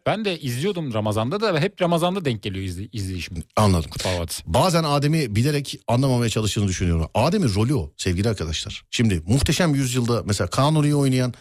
Ben 0.05 0.25
de 0.25 0.39
izliyordum 0.39 0.93
Ramazan'da 0.93 1.41
da 1.41 1.59
hep 1.59 1.81
Ramazan'da 1.81 2.25
denk 2.25 2.43
geliyor 2.43 2.65
izli, 2.65 2.89
izleyişim. 2.93 3.43
Anladım. 3.55 3.91
Vadisi. 4.19 4.43
Bazen 4.45 4.83
Adem'i 4.83 5.35
bilerek 5.35 5.79
anlamamaya 5.87 6.29
çalıştığını 6.29 6.67
düşünüyorum. 6.67 7.07
Adem'in 7.13 7.55
rolü 7.55 7.75
o 7.75 7.91
sevgili 7.97 8.29
arkadaşlar. 8.29 8.83
Şimdi 8.91 9.21
muhteşem 9.27 9.75
yüzyılda 9.75 10.23
mesela 10.25 10.47
Kanuni'yi 10.47 10.95
oynayan 10.95 11.33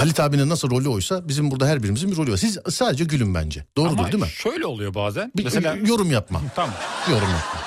Halit 0.00 0.20
abinin 0.20 0.48
nasıl 0.48 0.70
rolü 0.70 0.88
oysa 0.88 1.28
bizim 1.28 1.50
burada 1.50 1.66
her 1.68 1.82
birimizin 1.82 2.10
bir 2.10 2.16
rolü 2.16 2.32
var. 2.32 2.36
Siz 2.36 2.58
sadece 2.70 3.04
gülün 3.04 3.34
bence. 3.34 3.64
Doğrudur 3.76 3.98
Ama 3.98 4.12
değil 4.12 4.24
mi? 4.24 4.28
şöyle 4.30 4.66
oluyor 4.66 4.94
bazen. 4.94 5.32
Bir, 5.36 5.44
Mesela 5.44 5.76
yorum 5.76 6.10
yapma. 6.10 6.42
tamam. 6.56 6.74
Yorum 7.10 7.28
yapma. 7.30 7.60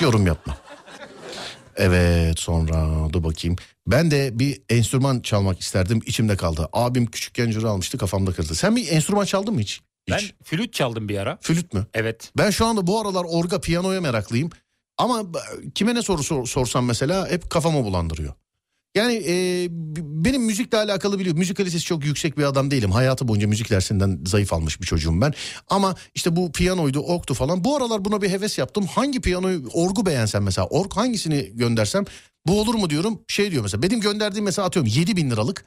Yorum 0.00 0.26
yapma. 0.26 0.56
Evet 1.76 2.38
sonra 2.40 3.08
dur 3.12 3.24
bakayım. 3.24 3.56
Ben 3.86 4.10
de 4.10 4.30
bir 4.38 4.62
enstrüman 4.68 5.20
çalmak 5.20 5.60
isterdim 5.60 6.00
içimde 6.06 6.36
kaldı. 6.36 6.68
Abim 6.72 7.06
küçükken 7.06 7.50
cüre 7.50 7.68
almıştı 7.68 7.98
kafamda 7.98 8.32
kırdı. 8.32 8.54
Sen 8.54 8.76
bir 8.76 8.88
enstrüman 8.92 9.24
çaldın 9.24 9.54
mı 9.54 9.60
hiç? 9.60 9.80
Ben 10.10 10.18
Hiç. 10.18 10.34
flüt 10.44 10.72
çaldım 10.72 11.08
bir 11.08 11.18
ara. 11.18 11.38
Flüt 11.40 11.72
mü? 11.74 11.86
Evet. 11.94 12.32
Ben 12.38 12.50
şu 12.50 12.66
anda 12.66 12.86
bu 12.86 13.00
aralar 13.00 13.24
orga 13.28 13.60
piyanoya 13.60 14.00
meraklıyım. 14.00 14.50
Ama 14.98 15.22
kime 15.74 15.94
ne 15.94 16.02
soru 16.02 16.22
sor- 16.22 16.46
sorsam 16.46 16.84
mesela 16.86 17.28
hep 17.30 17.50
kafamı 17.50 17.84
bulandırıyor. 17.84 18.32
Yani 18.94 19.14
e, 19.28 19.66
benim 20.24 20.42
müzikle 20.42 20.78
alakalı 20.78 21.18
biliyorum. 21.18 21.38
Müzik 21.38 21.56
kalitesi 21.56 21.84
çok 21.84 22.04
yüksek 22.04 22.38
bir 22.38 22.44
adam 22.44 22.70
değilim. 22.70 22.90
Hayatı 22.90 23.28
boyunca 23.28 23.48
müzik 23.48 23.70
dersinden 23.70 24.20
zayıf 24.26 24.52
almış 24.52 24.80
bir 24.80 24.86
çocuğum 24.86 25.20
ben. 25.20 25.32
Ama 25.68 25.94
işte 26.14 26.36
bu 26.36 26.52
piyanoydu, 26.52 27.00
orgtu 27.00 27.34
falan. 27.34 27.64
Bu 27.64 27.76
aralar 27.76 28.04
buna 28.04 28.22
bir 28.22 28.30
heves 28.30 28.58
yaptım. 28.58 28.86
Hangi 28.86 29.20
piyanoyu, 29.20 29.68
orgu 29.72 30.06
beğensem 30.06 30.42
mesela. 30.42 30.66
Org 30.66 30.92
hangisini 30.92 31.50
göndersem 31.54 32.04
bu 32.46 32.60
olur 32.60 32.74
mu 32.74 32.90
diyorum. 32.90 33.20
Şey 33.28 33.50
diyor 33.50 33.62
mesela. 33.62 33.82
Benim 33.82 34.00
gönderdiğim 34.00 34.44
mesela 34.44 34.66
atıyorum 34.66 34.92
7 34.94 35.16
bin 35.16 35.30
liralık. 35.30 35.64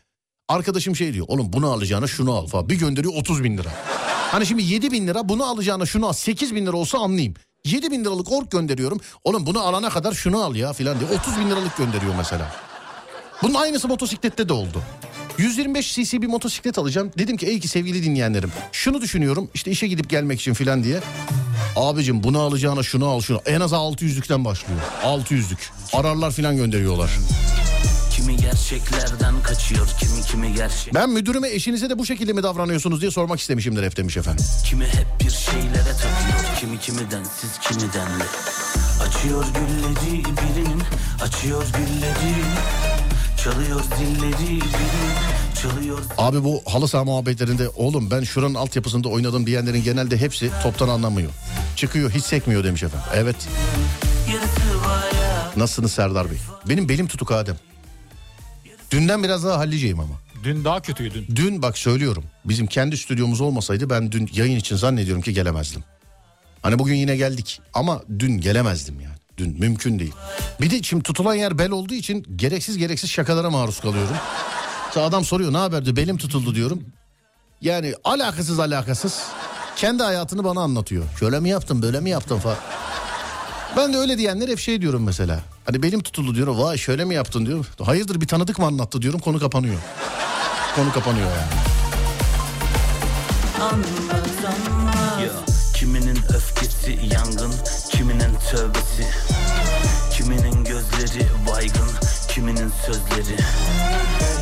Arkadaşım 0.47 0.95
şey 0.95 1.13
diyor. 1.13 1.25
Oğlum 1.29 1.53
bunu 1.53 1.71
alacağına 1.71 2.07
şunu 2.07 2.33
al 2.35 2.47
falan. 2.47 2.69
Bir 2.69 2.79
gönderiyor 2.79 3.13
30 3.13 3.43
bin 3.43 3.57
lira. 3.57 3.69
Hani 4.31 4.45
şimdi 4.45 4.63
7 4.63 4.91
bin 4.91 5.07
lira 5.07 5.29
bunu 5.29 5.45
alacağına 5.45 5.85
şunu 5.85 6.07
al. 6.07 6.13
8 6.13 6.55
bin 6.55 6.65
lira 6.65 6.77
olsa 6.77 6.97
anlayayım. 6.97 7.33
7 7.65 7.91
bin 7.91 8.05
liralık 8.05 8.31
org 8.31 8.51
gönderiyorum. 8.51 8.99
Oğlum 9.23 9.45
bunu 9.45 9.59
alana 9.59 9.89
kadar 9.89 10.13
şunu 10.13 10.43
al 10.43 10.55
ya 10.55 10.73
filan 10.73 10.99
diye. 10.99 11.09
30 11.19 11.37
bin 11.39 11.49
liralık 11.49 11.77
gönderiyor 11.77 12.15
mesela. 12.17 12.66
Bunun 13.41 13.53
aynısı 13.53 13.87
motosiklette 13.87 14.49
de 14.49 14.53
oldu. 14.53 14.81
125 15.37 15.95
cc 15.95 16.21
bir 16.21 16.27
motosiklet 16.27 16.77
alacağım. 16.77 17.11
Dedim 17.17 17.37
ki 17.37 17.45
ey 17.45 17.59
ki 17.59 17.67
sevgili 17.67 18.03
dinleyenlerim. 18.03 18.51
Şunu 18.71 19.01
düşünüyorum 19.01 19.49
işte 19.53 19.71
işe 19.71 19.87
gidip 19.87 20.09
gelmek 20.09 20.39
için 20.41 20.53
filan 20.53 20.83
diye. 20.83 20.99
Abicim 21.75 22.23
bunu 22.23 22.39
alacağına 22.39 22.83
şunu 22.83 23.07
al 23.07 23.21
şunu. 23.21 23.41
En 23.45 23.61
az 23.61 23.71
600'lükten 23.71 24.45
başlıyor. 24.45 24.79
600'lük. 25.03 25.69
Ararlar 25.93 26.31
filan 26.31 26.57
gönderiyor. 26.57 27.09
Kimi 28.15 28.37
gerçeklerden 28.37 29.43
kaçıyor, 29.43 29.87
kimi 29.99 30.21
kimi 30.21 30.53
gerçek. 30.53 30.93
Ben 30.93 31.09
müdürüme 31.09 31.49
eşinize 31.49 31.89
de 31.89 31.99
bu 31.99 32.05
şekilde 32.05 32.33
mi 32.33 32.43
davranıyorsunuz 32.43 33.01
diye 33.01 33.11
sormak 33.11 33.39
istemişimdir 33.39 33.83
hep 33.83 33.97
demiş 33.97 34.17
efendim. 34.17 34.45
Kimi 34.65 34.85
hep 34.85 35.07
bir 35.19 35.31
şeylere 35.31 35.93
takıyor, 35.93 36.55
kimi 36.59 36.79
kimi 36.79 37.11
densiz, 37.11 37.49
kimi 37.61 37.93
denli. 37.93 38.23
Açıyor 39.01 39.45
gülleri 39.45 40.23
birinin, 40.23 40.83
açıyor 41.21 41.63
gülleri. 41.63 42.35
Çalıyor 43.51 43.83
zilleri 43.97 44.33
birinin, 44.33 44.61
Çalıyor 45.61 45.99
Abi 46.17 46.43
bu 46.43 46.61
halı 46.65 46.87
saha 46.87 47.03
muhabbetlerinde 47.03 47.69
oğlum 47.69 48.11
ben 48.11 48.23
şuranın 48.23 48.53
altyapısında 48.55 49.09
oynadım 49.09 49.45
diyenlerin 49.45 49.83
genelde 49.83 50.17
hepsi 50.17 50.51
toptan 50.63 50.89
anlamıyor. 50.89 51.31
Çıkıyor 51.75 52.11
hiç 52.11 52.23
sekmiyor 52.23 52.63
demiş 52.63 52.83
efendim. 52.83 53.07
Evet 53.15 53.35
nasılsınız 55.57 55.91
Serdar 55.91 56.31
Bey? 56.31 56.37
Benim 56.69 56.89
belim 56.89 57.07
tutuk 57.07 57.31
Adem. 57.31 57.55
Dünden 58.91 59.23
biraz 59.23 59.43
daha 59.43 59.57
halliceyim 59.57 59.99
ama. 59.99 60.13
Dün 60.43 60.63
daha 60.63 60.81
kötüydün. 60.81 61.25
Dün 61.35 61.61
bak 61.61 61.77
söylüyorum 61.77 62.23
bizim 62.45 62.67
kendi 62.67 62.97
stüdyomuz 62.97 63.41
olmasaydı 63.41 63.89
ben 63.89 64.11
dün 64.11 64.29
yayın 64.33 64.59
için 64.59 64.75
zannediyorum 64.75 65.21
ki 65.21 65.33
gelemezdim. 65.33 65.83
Hani 66.61 66.79
bugün 66.79 66.95
yine 66.95 67.15
geldik 67.15 67.61
ama 67.73 68.01
dün 68.19 68.37
gelemezdim 68.37 68.99
yani. 68.99 69.16
Dün 69.37 69.59
mümkün 69.59 69.99
değil. 69.99 70.13
Bir 70.61 70.71
de 70.71 70.83
şimdi 70.83 71.03
tutulan 71.03 71.33
yer 71.35 71.57
bel 71.57 71.71
olduğu 71.71 71.93
için 71.93 72.25
gereksiz 72.35 72.77
gereksiz 72.77 73.09
şakalara 73.09 73.49
maruz 73.49 73.79
kalıyorum. 73.79 74.15
Sonra 74.93 75.05
adam 75.05 75.25
soruyor 75.25 75.53
ne 75.53 75.57
haber 75.57 75.85
diyor 75.85 75.95
belim 75.95 76.17
tutuldu 76.17 76.55
diyorum. 76.55 76.83
Yani 77.61 77.93
alakasız 78.03 78.59
alakasız 78.59 79.21
kendi 79.75 80.03
hayatını 80.03 80.43
bana 80.43 80.61
anlatıyor. 80.61 81.03
Şöyle 81.19 81.39
mi 81.39 81.49
yaptın 81.49 81.81
böyle 81.81 81.99
mi 81.99 82.09
yaptın 82.09 82.39
falan. 82.39 82.57
Ben 83.77 83.93
de 83.93 83.97
öyle 83.97 84.17
diyenler 84.17 84.47
hep 84.49 84.59
şey 84.59 84.81
diyorum 84.81 85.03
mesela. 85.03 85.39
Hani 85.65 85.83
belim 85.83 86.03
tutuldu 86.03 86.35
diyorum. 86.35 86.59
Vay 86.59 86.77
şöyle 86.77 87.05
mi 87.05 87.15
yaptın 87.15 87.45
diyor. 87.45 87.65
Hayırdır 87.85 88.21
bir 88.21 88.27
tanıdık 88.27 88.59
mı 88.59 88.65
anlattı 88.65 89.01
diyorum. 89.01 89.19
Konu 89.19 89.39
kapanıyor. 89.39 89.79
Konu 90.75 90.93
kapanıyor 90.93 91.27
yani. 91.27 91.61
Ya, 95.21 95.31
Kiminin 95.79 96.17
öfkesi 96.29 96.99
yangın 97.13 97.53
Kiminin 97.91 98.35
tövbesi 98.51 99.07
Kiminin 100.13 100.63
gözleri 100.63 101.27
baygın 101.51 101.89
Kiminin 102.29 102.71
sözleri 102.85 103.37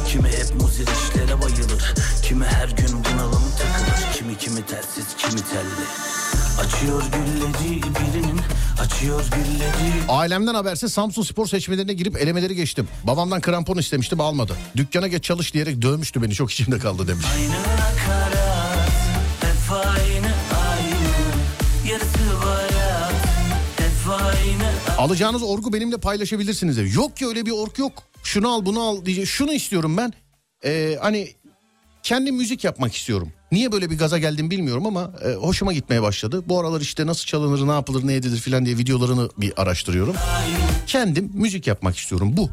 Kimi 0.07 0.29
hep 0.29 0.61
muzir 0.61 0.87
işlere 0.87 1.41
bayılır 1.41 1.93
Kimi 2.23 2.45
her 2.45 2.69
gün 2.69 2.87
bunalım 2.89 3.43
takılır 3.57 4.13
Kimi 4.13 4.37
kimi 4.37 4.65
telsiz 4.65 5.05
kimi 5.17 5.41
telli 5.41 5.85
Açıyor 6.59 7.03
gülleri 7.03 7.81
birinin 7.81 8.41
Açıyor 8.79 9.23
gülleri 9.25 9.93
Ailemden 10.09 10.55
habersiz 10.55 10.93
Samsun 10.93 11.23
Spor 11.23 11.47
seçmelerine 11.47 11.93
girip 11.93 12.17
elemeleri 12.17 12.55
geçtim. 12.55 12.87
Babamdan 13.03 13.41
krampon 13.41 13.77
istemiştim 13.77 14.19
almadı. 14.19 14.53
Dükkana 14.77 15.07
geç 15.07 15.23
çalış 15.23 15.53
diyerek 15.53 15.81
dövmüştü 15.81 16.21
beni 16.21 16.33
çok 16.33 16.51
içimde 16.51 16.79
kaldı 16.79 17.07
demiş. 17.07 17.25
Aynı 17.35 17.51
nakarat 17.51 18.24
Alacağınız 25.05 25.43
orgu 25.43 25.73
benimle 25.73 25.97
paylaşabilirsiniz. 25.97 26.77
dedi. 26.77 26.95
Yok 26.95 27.17
ki 27.17 27.27
öyle 27.27 27.45
bir 27.45 27.51
org 27.51 27.79
yok. 27.79 28.03
Şunu 28.23 28.53
al 28.53 28.65
bunu 28.65 28.81
al 28.81 29.05
diyecek. 29.05 29.27
Şunu 29.27 29.53
istiyorum 29.53 29.97
ben. 29.97 30.13
Ee, 30.65 30.97
hani 31.01 31.29
kendi 32.03 32.31
müzik 32.31 32.63
yapmak 32.63 32.95
istiyorum. 32.95 33.31
Niye 33.51 33.71
böyle 33.71 33.89
bir 33.89 33.97
gaza 33.97 34.17
geldim 34.17 34.51
bilmiyorum 34.51 34.85
ama 34.85 35.11
e, 35.25 35.33
hoşuma 35.33 35.73
gitmeye 35.73 36.01
başladı. 36.01 36.43
Bu 36.45 36.59
aralar 36.59 36.81
işte 36.81 37.07
nasıl 37.07 37.25
çalınır, 37.25 37.67
ne 37.67 37.71
yapılır, 37.71 38.07
ne 38.07 38.13
edilir 38.13 38.37
filan 38.37 38.65
diye 38.65 38.77
videolarını 38.77 39.29
bir 39.37 39.61
araştırıyorum. 39.61 40.15
Kendim 40.87 41.31
müzik 41.33 41.67
yapmak 41.67 41.97
istiyorum. 41.97 42.37
Bu. 42.37 42.49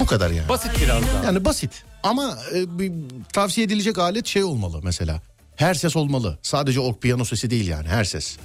Bu 0.00 0.06
kadar 0.06 0.30
yani. 0.30 0.48
Basit 0.48 0.70
biraz 0.82 1.02
daha. 1.02 1.24
Yani 1.24 1.44
basit 1.44 1.84
ama 2.02 2.38
e, 2.54 2.78
bir, 2.78 2.92
tavsiye 3.32 3.66
edilecek 3.66 3.98
alet 3.98 4.26
şey 4.26 4.44
olmalı 4.44 4.80
mesela. 4.82 5.22
Her 5.56 5.74
ses 5.74 5.96
olmalı. 5.96 6.38
Sadece 6.42 6.80
org 6.80 7.00
piyano 7.00 7.24
sesi 7.24 7.50
değil 7.50 7.68
yani 7.68 7.88
her 7.88 8.04
ses. 8.04 8.36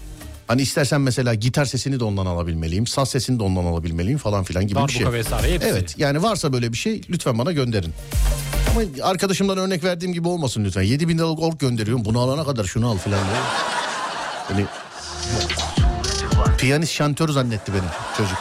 Hani 0.50 0.62
istersen 0.62 1.02
mesela 1.02 1.34
gitar 1.34 1.66
sesini 1.66 2.00
de 2.00 2.04
ondan 2.04 2.26
alabilmeliyim. 2.26 2.88
Saz 2.88 3.10
sesini 3.10 3.40
de 3.40 3.44
ondan 3.44 3.66
alabilmeliyim 3.66 4.18
falan 4.18 4.44
filan 4.44 4.64
gibi 4.64 4.72
bir 4.72 4.76
Darbuka 4.76 4.94
şey. 4.94 5.12
vesaire 5.12 5.54
hepsi. 5.54 5.68
Evet 5.68 5.96
yani 5.98 6.24
varsa 6.24 6.54
böyle 6.54 6.72
bir 6.72 6.78
şey 6.78 7.02
lütfen 7.10 7.38
bana 7.40 7.52
gönderin. 7.52 7.94
Ama 8.72 8.82
arkadaşımdan 9.10 9.58
örnek 9.58 9.84
verdiğim 9.84 10.14
gibi 10.14 10.28
olmasın 10.28 10.64
lütfen. 10.66 10.82
7 10.82 11.08
bin 11.08 11.18
liralık 11.18 11.40
org 11.40 11.60
gönderiyorum. 11.60 12.06
Bunu 12.06 12.20
alana 12.20 12.44
kadar 12.44 12.64
şunu 12.64 12.90
al 12.90 12.98
filan 12.98 13.20
diye. 13.26 13.40
Hani 14.48 14.66
piyanist 16.58 16.92
şantör 16.94 17.30
zannetti 17.30 17.74
beni 17.74 17.88
çocuk. 18.18 18.38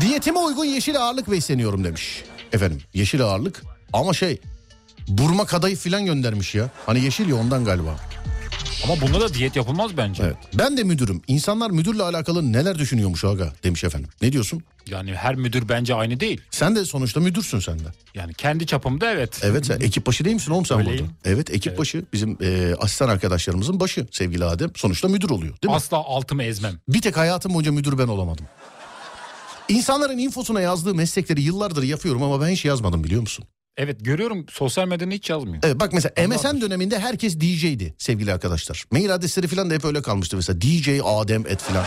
Diyetime 0.00 0.38
uygun 0.38 0.64
yeşil 0.64 1.00
ağırlık 1.00 1.30
besleniyorum 1.30 1.84
demiş. 1.84 2.24
Efendim 2.52 2.80
yeşil 2.94 3.22
ağırlık 3.22 3.62
ama 3.92 4.12
şey 4.12 4.40
burma 5.08 5.44
kadayıf 5.46 5.80
filan 5.80 6.04
göndermiş 6.04 6.54
ya. 6.54 6.70
Hani 6.86 7.00
yeşil 7.04 7.28
ya 7.28 7.36
ondan 7.36 7.64
galiba. 7.64 7.96
Ama 8.84 9.00
bunda 9.00 9.20
da 9.20 9.34
diyet 9.34 9.56
yapılmaz 9.56 9.96
bence. 9.96 10.22
Evet. 10.22 10.36
Ben 10.54 10.76
de 10.76 10.82
müdürüm. 10.84 11.22
İnsanlar 11.26 11.70
müdürle 11.70 12.02
alakalı 12.02 12.52
neler 12.52 12.78
düşünüyormuş 12.78 13.24
aga 13.24 13.52
demiş 13.62 13.84
efendim. 13.84 14.10
Ne 14.22 14.32
diyorsun? 14.32 14.62
Yani 14.90 15.14
her 15.14 15.34
müdür 15.34 15.68
bence 15.68 15.94
aynı 15.94 16.20
değil. 16.20 16.40
Sen 16.50 16.76
de 16.76 16.84
sonuçta 16.84 17.20
müdürsün 17.20 17.58
sen 17.58 17.78
de. 17.78 17.82
Yani 18.14 18.34
kendi 18.34 18.66
çapımda 18.66 19.10
evet. 19.10 19.40
Evet 19.42 19.66
sen 19.66 19.80
ekip 19.80 20.06
başı 20.06 20.24
değil 20.24 20.34
misin 20.34 20.50
oğlum 20.52 20.66
sen 20.66 20.78
Öyleyim. 20.78 20.98
burada? 21.00 21.12
Evet 21.24 21.50
ekip 21.50 21.70
Evet. 21.70 21.78
başı 21.78 22.04
bizim 22.12 22.38
e, 22.42 22.74
asistan 22.78 23.08
arkadaşlarımızın 23.08 23.80
başı 23.80 24.06
sevgili 24.10 24.44
Adem. 24.44 24.70
Sonuçta 24.76 25.08
müdür 25.08 25.30
oluyor 25.30 25.52
değil 25.62 25.70
mi? 25.70 25.76
Asla 25.76 25.96
altımı 25.96 26.42
ezmem. 26.42 26.74
Bir 26.88 27.00
tek 27.00 27.16
hayatım 27.16 27.54
boyunca 27.54 27.72
müdür 27.72 27.98
ben 27.98 28.08
olamadım. 28.08 28.46
İnsanların 29.68 30.18
infosuna 30.18 30.60
yazdığı 30.60 30.94
meslekleri 30.94 31.42
yıllardır 31.42 31.82
yapıyorum 31.82 32.22
ama 32.22 32.40
ben 32.40 32.48
hiç 32.48 32.64
yazmadım 32.64 33.04
biliyor 33.04 33.20
musun? 33.20 33.44
Evet 33.76 34.04
görüyorum 34.04 34.46
sosyal 34.50 34.88
medyada 34.88 35.14
hiç 35.14 35.30
yazmıyor. 35.30 35.62
Evet 35.66 35.80
bak 35.80 35.92
mesela 35.92 36.12
Anladım. 36.18 36.36
MSN 36.36 36.60
döneminde 36.60 36.98
herkes 36.98 37.40
DJ'di 37.40 37.94
sevgili 37.98 38.32
arkadaşlar. 38.32 38.84
Mail 38.90 39.14
adresleri 39.14 39.48
falan 39.48 39.70
da 39.70 39.74
hep 39.74 39.84
öyle 39.84 40.02
kalmıştı 40.02 40.36
mesela 40.36 40.60
DJ 40.60 40.88
Adem 41.04 41.46
et 41.46 41.60
falan. 41.60 41.84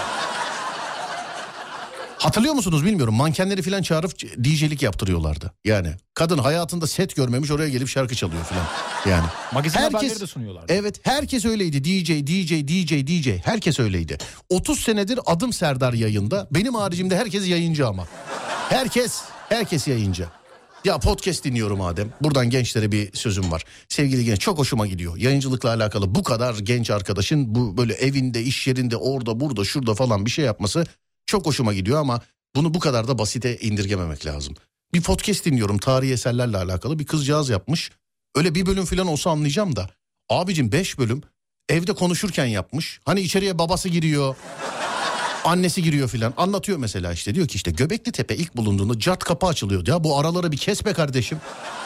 Hatırlıyor 2.17 2.53
musunuz 2.53 2.85
bilmiyorum 2.85 3.13
mankenleri 3.15 3.61
falan 3.61 3.81
çağırıp 3.81 4.19
DJ'lik 4.19 4.81
yaptırıyorlardı. 4.81 5.51
Yani 5.65 5.89
kadın 6.13 6.37
hayatında 6.37 6.87
set 6.87 7.15
görmemiş 7.15 7.51
oraya 7.51 7.69
gelip 7.69 7.87
şarkı 7.87 8.15
çalıyor 8.15 8.43
falan. 8.43 8.65
Yani. 9.09 9.27
Magazin 9.53 9.79
Herkes- 9.79 10.21
de 10.21 10.27
sunuyorlar. 10.27 10.65
Evet 10.69 10.99
herkes 11.03 11.45
öyleydi 11.45 11.83
DJ 11.83 12.09
DJ 12.09 12.51
DJ 12.67 13.07
DJ 13.07 13.45
herkes 13.45 13.79
öyleydi. 13.79 14.17
30 14.49 14.79
senedir 14.79 15.19
adım 15.25 15.53
Serdar 15.53 15.93
yayında 15.93 16.47
benim 16.51 16.75
haricimde 16.75 17.17
herkes 17.17 17.47
yayıncı 17.47 17.87
ama. 17.87 18.07
Herkes 18.69 19.21
herkes 19.49 19.87
yayıncı. 19.87 20.27
Ya 20.83 20.99
podcast 20.99 21.43
dinliyorum 21.43 21.81
Adem. 21.81 22.13
Buradan 22.21 22.49
gençlere 22.49 22.91
bir 22.91 23.13
sözüm 23.13 23.51
var. 23.51 23.63
Sevgili 23.89 24.25
genç 24.25 24.39
çok 24.39 24.57
hoşuma 24.57 24.87
gidiyor. 24.87 25.17
Yayıncılıkla 25.17 25.69
alakalı 25.69 26.15
bu 26.15 26.23
kadar 26.23 26.55
genç 26.57 26.89
arkadaşın 26.89 27.55
bu 27.55 27.77
böyle 27.77 27.93
evinde, 27.93 28.41
iş 28.43 28.67
yerinde, 28.67 28.97
orada, 28.97 29.39
burada, 29.39 29.63
şurada 29.65 29.93
falan 29.93 30.25
bir 30.25 30.31
şey 30.31 30.45
yapması 30.45 30.85
çok 31.25 31.45
hoşuma 31.45 31.73
gidiyor 31.73 31.99
ama 31.99 32.21
bunu 32.55 32.73
bu 32.73 32.79
kadar 32.79 33.07
da 33.07 33.17
basite 33.17 33.57
indirgememek 33.57 34.25
lazım. 34.25 34.55
Bir 34.93 35.01
podcast 35.01 35.45
dinliyorum 35.45 35.77
tarihi 35.77 36.13
eserlerle 36.13 36.57
alakalı 36.57 36.99
bir 36.99 37.05
kızcağız 37.05 37.49
yapmış. 37.49 37.91
Öyle 38.35 38.55
bir 38.55 38.65
bölüm 38.65 38.85
falan 38.85 39.07
olsa 39.07 39.29
anlayacağım 39.29 39.75
da. 39.75 39.89
Abicim 40.29 40.71
5 40.71 40.99
bölüm 40.99 41.21
evde 41.69 41.93
konuşurken 41.93 42.45
yapmış. 42.45 42.99
Hani 43.05 43.21
içeriye 43.21 43.59
babası 43.59 43.89
giriyor. 43.89 44.35
Annesi 45.47 45.83
giriyor 45.83 46.09
filan 46.09 46.33
anlatıyor 46.37 46.77
mesela 46.77 47.13
işte 47.13 47.35
diyor 47.35 47.47
ki 47.47 47.55
işte 47.55 47.71
Göbekli 47.71 48.11
Tepe 48.11 48.35
ilk 48.35 48.57
bulunduğunda 48.57 48.99
cat 48.99 49.23
kapı 49.23 49.47
açılıyordu 49.47 49.91
ya 49.91 50.03
bu 50.03 50.19
araları 50.19 50.51
bir 50.51 50.57
kes 50.57 50.85
be 50.85 50.93
kardeşim. 50.93 51.37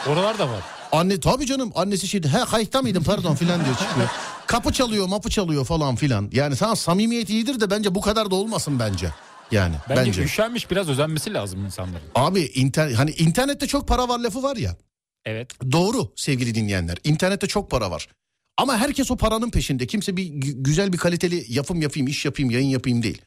Oralar 0.08 0.38
da 0.38 0.48
var. 0.48 0.60
Anne 0.92 1.20
tabii 1.20 1.46
canım 1.46 1.72
annesi 1.74 2.08
şeydi 2.08 2.28
he 2.28 2.38
kayıtta 2.44 2.82
mıydın 2.82 3.02
pardon 3.02 3.34
filan 3.34 3.64
diyor 3.64 3.76
çıkıyor. 3.76 4.08
Kapı 4.46 4.72
çalıyor 4.72 5.06
mapı 5.08 5.30
çalıyor 5.30 5.64
falan 5.64 5.96
filan. 5.96 6.28
Yani 6.32 6.56
sana 6.56 6.76
samimiyet 6.76 7.30
iyidir 7.30 7.60
de 7.60 7.70
bence 7.70 7.94
bu 7.94 8.00
kadar 8.00 8.30
da 8.30 8.34
olmasın 8.34 8.78
bence. 8.78 9.10
Yani 9.50 9.74
Bence, 9.88 10.00
bence. 10.06 10.22
üşenmiş 10.22 10.70
biraz 10.70 10.88
özenmesi 10.88 11.34
lazım 11.34 11.64
insanların. 11.64 12.02
Abi 12.14 12.40
inter 12.40 12.90
hani 12.92 13.10
internette 13.10 13.66
çok 13.66 13.88
para 13.88 14.08
var 14.08 14.18
lafı 14.18 14.42
var 14.42 14.56
ya. 14.56 14.76
Evet. 15.24 15.72
Doğru 15.72 16.12
sevgili 16.16 16.54
dinleyenler. 16.54 16.96
İnternette 17.04 17.46
çok 17.46 17.70
para 17.70 17.90
var. 17.90 18.08
Ama 18.56 18.76
herkes 18.76 19.10
o 19.10 19.16
paranın 19.16 19.50
peşinde. 19.50 19.86
Kimse 19.86 20.16
bir 20.16 20.24
gü- 20.26 20.62
güzel 20.62 20.92
bir 20.92 20.98
kaliteli 20.98 21.44
yapım 21.48 21.82
yapayım, 21.82 22.08
iş 22.08 22.24
yapayım, 22.24 22.50
yayın 22.50 22.68
yapayım 22.68 23.02
değil. 23.02 23.22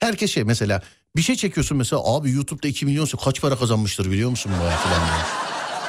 Herkes 0.00 0.30
şey 0.30 0.44
mesela 0.44 0.82
bir 1.16 1.22
şey 1.22 1.36
çekiyorsun 1.36 1.76
mesela 1.78 2.02
abi 2.04 2.30
YouTube'da 2.30 2.68
2 2.68 2.86
milyonsa 2.86 3.18
kaç 3.18 3.40
para 3.40 3.58
kazanmıştır 3.58 4.10
biliyor 4.10 4.30
musun 4.30 4.52
bu 4.60 4.88
falan 4.88 5.00
diye. 5.06 5.24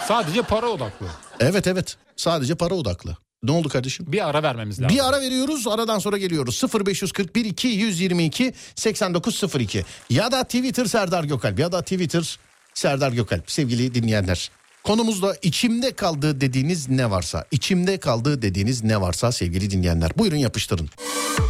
Sadece 0.07 0.41
para 0.41 0.67
odaklı. 0.67 1.07
Evet 1.39 1.67
evet 1.67 1.97
sadece 2.15 2.55
para 2.55 2.73
odaklı. 2.73 3.17
Ne 3.43 3.51
oldu 3.51 3.69
kardeşim? 3.69 4.11
Bir 4.11 4.29
ara 4.29 4.43
vermemiz 4.43 4.81
lazım. 4.81 4.95
Bir 4.97 5.09
ara 5.09 5.21
veriyoruz 5.21 5.67
aradan 5.67 5.99
sonra 5.99 6.17
geliyoruz 6.17 6.63
0541 6.85 7.45
222 7.45 8.53
8902 8.75 9.85
ya 10.09 10.31
da 10.31 10.43
Twitter 10.43 10.85
Serdar 10.85 11.23
Gökalp 11.23 11.59
ya 11.59 11.71
da 11.71 11.81
Twitter 11.81 12.39
Serdar 12.73 13.11
Gökalp 13.11 13.51
sevgili 13.51 13.95
dinleyenler. 13.95 14.51
Konumuzda 14.87 15.35
içimde 15.41 15.91
kaldığı 15.91 16.41
dediğiniz 16.41 16.89
ne 16.89 17.11
varsa 17.11 17.45
içimde 17.51 17.97
kaldığı 17.97 18.41
dediğiniz 18.41 18.83
ne 18.83 19.01
varsa 19.01 19.31
sevgili 19.31 19.71
dinleyenler 19.71 20.11
buyurun 20.17 20.37
yapıştırın. 20.37 20.89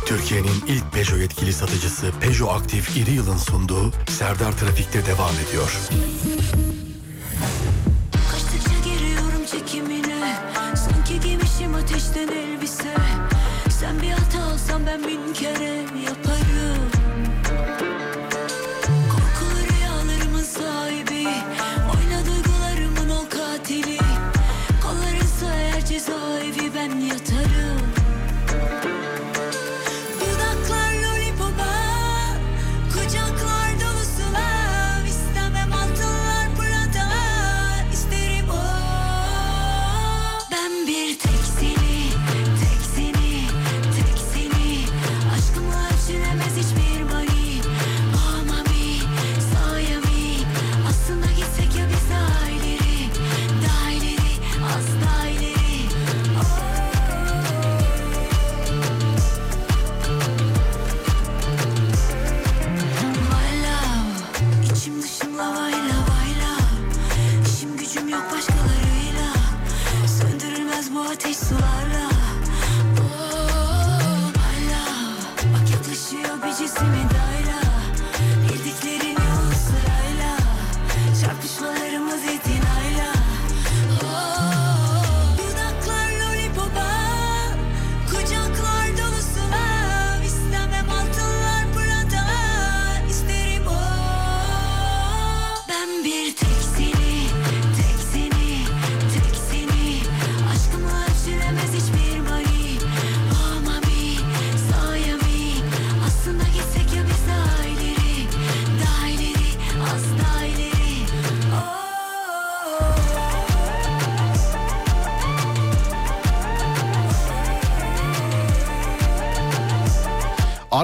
Türkiye'nin 0.06 0.64
ilk 0.68 0.94
Peugeot 0.94 1.22
yetkili 1.22 1.54
satıcısı 1.54 2.12
Peugeot 2.22 2.62
Aktif 2.62 2.98
İri 2.98 3.12
Yıl'ın 3.12 3.38
sunduğu 3.38 3.94
Serdar 4.10 4.58
Trafik'te 4.58 5.06
devam 5.06 5.34
ediyor. 5.48 5.78
Kaçtıkça 8.32 8.90
giriyorum 8.90 9.46
çekimine 9.52 10.36
Sanki 10.76 11.20
giymişim 11.28 11.76
ateşten 11.76 12.28
elbise 12.28 12.96
Sen 13.80 14.02
bir 14.02 14.10
hata 14.10 14.44
alsan 14.44 14.86
ben 14.86 15.04
bin 15.04 15.34
kere 15.34 15.76
yaparım 16.06 16.27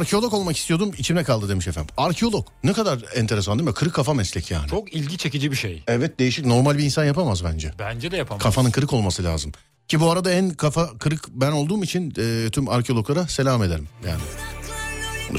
Arkeolog 0.04 0.34
olmak 0.34 0.58
istiyordum 0.58 0.92
içimde 0.98 1.24
kaldı 1.24 1.50
demiş 1.50 1.68
efendim. 1.68 1.94
Arkeolog 1.98 2.48
ne 2.64 2.74
kadar 2.74 3.00
enteresan 3.16 3.60
değil 3.60 3.70
mi? 3.70 3.74
Kırık 3.74 3.94
kafa 3.94 4.14
meslek 4.14 4.52
yani. 4.52 4.68
Çok 4.70 4.94
ilgi 4.94 5.18
çekici 5.18 5.52
bir 5.52 5.56
şey. 5.56 5.84
Evet 5.88 6.20
değişik 6.20 6.46
normal 6.46 6.78
bir 6.78 6.84
insan 6.84 7.06
yapamaz 7.06 7.44
bence. 7.44 7.74
Bence 7.80 8.12
de 8.12 8.18
yapamaz. 8.18 8.44
Kafanın 8.44 8.72
kırık 8.72 8.94
olması 8.94 9.24
lazım. 9.24 9.52
Ki 9.88 10.00
bu 10.00 10.12
arada 10.12 10.32
en 10.32 10.50
kafa 10.50 10.98
kırık 10.98 11.28
ben 11.30 11.52
olduğum 11.52 11.84
için 11.84 12.14
e, 12.20 12.50
tüm 12.50 12.70
arkeologlara 12.70 13.28
selam 13.28 13.64
ederim 13.64 13.88
yani. 14.08 14.22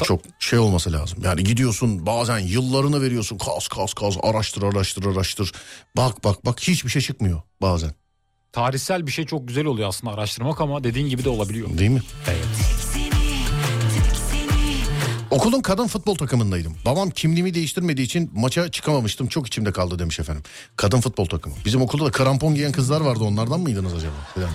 Çok 0.04 0.20
şey 0.38 0.58
olması 0.58 0.92
lazım. 0.92 1.18
Yani 1.24 1.44
gidiyorsun 1.44 2.06
bazen 2.06 2.38
yıllarını 2.38 3.02
veriyorsun. 3.02 3.38
Kaz 3.38 3.68
kaz 3.68 3.94
kaz 3.94 4.16
araştır 4.22 4.62
araştır 4.62 5.04
araştır. 5.04 5.52
Bak 5.96 6.24
bak 6.24 6.44
bak 6.46 6.60
hiçbir 6.60 6.90
şey 6.90 7.02
çıkmıyor 7.02 7.42
bazen. 7.62 7.90
Tarihsel 8.52 9.06
bir 9.06 9.12
şey 9.12 9.26
çok 9.26 9.48
güzel 9.48 9.64
oluyor 9.64 9.88
aslında 9.88 10.12
araştırmak 10.12 10.60
ama 10.60 10.84
dediğin 10.84 11.08
gibi 11.08 11.24
de 11.24 11.28
olabiliyor. 11.28 11.78
Değil 11.78 11.90
mi? 11.90 12.02
Evet. 12.28 12.73
Okulun 15.34 15.60
kadın 15.60 15.86
futbol 15.86 16.14
takımındaydım. 16.14 16.76
Babam 16.86 17.10
kimliğimi 17.10 17.54
değiştirmediği 17.54 18.06
için 18.06 18.30
maça 18.34 18.70
çıkamamıştım. 18.70 19.26
Çok 19.26 19.46
içimde 19.46 19.72
kaldı 19.72 19.98
demiş 19.98 20.20
efendim. 20.20 20.42
Kadın 20.76 21.00
futbol 21.00 21.26
takımı. 21.26 21.54
Bizim 21.64 21.82
okulda 21.82 22.06
da 22.06 22.10
krampon 22.10 22.54
giyen 22.54 22.72
kızlar 22.72 23.00
vardı. 23.00 23.24
Onlardan 23.24 23.60
mıydınız 23.60 23.94
acaba? 23.94 24.14
Falan. 24.34 24.48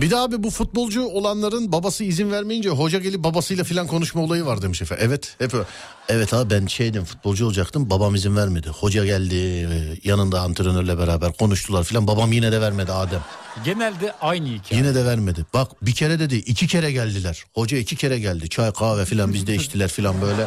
Bir 0.00 0.10
de 0.10 0.16
abi 0.16 0.42
bu 0.42 0.50
futbolcu 0.50 1.06
olanların 1.06 1.72
babası 1.72 2.04
izin 2.04 2.30
vermeyince 2.32 2.68
hoca 2.68 2.98
gelip 2.98 3.24
babasıyla 3.24 3.64
filan 3.64 3.86
konuşma 3.86 4.22
olayı 4.22 4.46
var 4.46 4.62
demiş 4.62 4.82
efendim. 4.82 5.04
Evet 5.08 5.34
hep 5.38 5.54
öyle. 5.54 5.64
Evet 6.08 6.34
abi 6.34 6.50
ben 6.54 6.66
şeydim 6.66 7.04
futbolcu 7.04 7.46
olacaktım 7.46 7.90
babam 7.90 8.14
izin 8.14 8.36
vermedi. 8.36 8.68
Hoca 8.68 9.04
geldi 9.04 9.34
e, 9.36 9.68
yanında 10.08 10.40
antrenörle 10.40 10.98
beraber 10.98 11.32
konuştular 11.32 11.84
filan 11.84 12.06
babam 12.06 12.32
yine 12.32 12.52
de 12.52 12.60
vermedi 12.60 12.92
Adem. 12.92 13.20
Genelde 13.64 14.12
aynı 14.20 14.46
hikaye. 14.48 14.80
Yine 14.80 14.94
de 14.94 15.04
vermedi. 15.04 15.44
Bak 15.54 15.68
bir 15.86 15.92
kere 15.92 16.18
dedi 16.18 16.36
iki 16.36 16.66
kere 16.66 16.92
geldiler. 16.92 17.44
Hoca 17.54 17.78
iki 17.78 17.96
kere 17.96 18.18
geldi 18.18 18.48
çay 18.48 18.72
kahve 18.72 19.04
filan 19.04 19.34
bizde 19.34 19.54
içtiler 19.54 19.88
filan 19.88 20.22
böyle. 20.22 20.46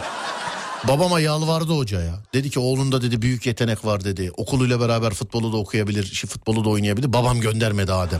Babama 0.88 1.20
yalvardı 1.20 1.74
hoca 1.78 2.02
ya. 2.02 2.20
Dedi 2.34 2.50
ki 2.50 2.60
oğlunda 2.60 3.02
dedi 3.02 3.22
büyük 3.22 3.46
yetenek 3.46 3.86
var 3.86 4.04
dedi. 4.04 4.32
Okuluyla 4.38 4.80
beraber 4.80 5.14
futbolu 5.14 5.54
da 5.54 5.58
okuyabilir, 5.58 6.04
şi- 6.06 6.28
futbolu 6.28 6.64
da 6.66 6.70
oynayabilir. 6.70 7.14
Babam 7.14 7.42
göndermedi 7.42 7.94
Adem. 7.94 8.20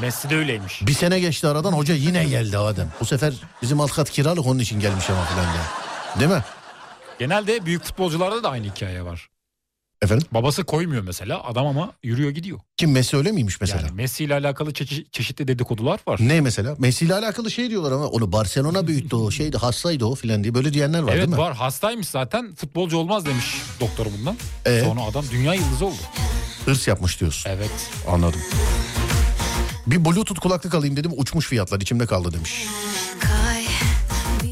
Messi 0.00 0.30
de 0.30 0.36
öyleymiş. 0.36 0.86
Bir 0.86 0.92
sene 0.92 1.20
geçti 1.20 1.46
aradan 1.46 1.72
hoca 1.72 1.94
yine 1.94 2.24
geldi 2.24 2.58
Adem. 2.58 2.88
Bu 3.00 3.04
sefer 3.04 3.34
bizim 3.62 3.80
alt 3.80 3.92
kat 3.92 4.10
kiralık 4.10 4.46
onun 4.46 4.58
için 4.58 4.80
gelmiş 4.80 5.10
ama 5.10 5.24
filan 5.24 5.46
diye. 5.52 5.62
Değil 6.20 6.38
mi? 6.38 6.44
Genelde 7.18 7.66
büyük 7.66 7.84
futbolcularda 7.84 8.42
da 8.42 8.50
aynı 8.50 8.66
hikaye 8.66 9.04
var. 9.04 9.28
Efendim? 10.02 10.26
Babası 10.32 10.64
koymuyor 10.64 11.02
mesela 11.02 11.44
adam 11.44 11.66
ama 11.66 11.92
yürüyor 12.02 12.30
gidiyor. 12.30 12.58
Kim 12.76 12.92
Messi 12.92 13.16
öyle 13.16 13.32
miymiş 13.32 13.60
mesela? 13.60 13.80
Yani 13.80 13.92
Messi 13.94 14.24
ile 14.24 14.34
alakalı 14.34 14.70
çeşi- 14.72 15.10
çeşitli 15.10 15.48
dedikodular 15.48 16.00
var. 16.08 16.18
Ne 16.22 16.40
mesela? 16.40 16.74
Messi 16.78 17.04
ile 17.04 17.14
alakalı 17.14 17.50
şey 17.50 17.70
diyorlar 17.70 17.92
ama 17.92 18.06
onu 18.06 18.32
Barcelona 18.32 18.86
büyüttü 18.86 19.16
o 19.16 19.30
şeydi 19.40 19.56
hastaydı 19.58 20.04
o 20.04 20.14
filan 20.14 20.42
diye 20.42 20.54
böyle 20.54 20.72
diyenler 20.72 21.00
var 21.02 21.08
evet 21.08 21.18
değil 21.18 21.28
mi? 21.28 21.38
var 21.38 21.54
hastaymış 21.54 22.08
zaten 22.08 22.54
futbolcu 22.54 22.96
olmaz 22.98 23.26
demiş 23.26 23.56
doktor 23.80 24.06
bundan. 24.18 24.36
Ee? 24.66 24.80
Sonra 24.84 25.00
adam 25.00 25.24
dünya 25.30 25.54
yıldızı 25.54 25.86
oldu. 25.86 25.96
Hırs 26.64 26.88
yapmış 26.88 27.20
diyorsun. 27.20 27.50
Evet. 27.50 27.90
Anladım. 28.10 28.40
Bir 29.86 30.04
bluetooth 30.04 30.40
kulaklık 30.40 30.74
alayım 30.74 30.96
dedim 30.96 31.12
uçmuş 31.16 31.46
fiyatlar 31.46 31.80
içimde 31.80 32.06
kaldı 32.06 32.32
demiş. 32.32 32.66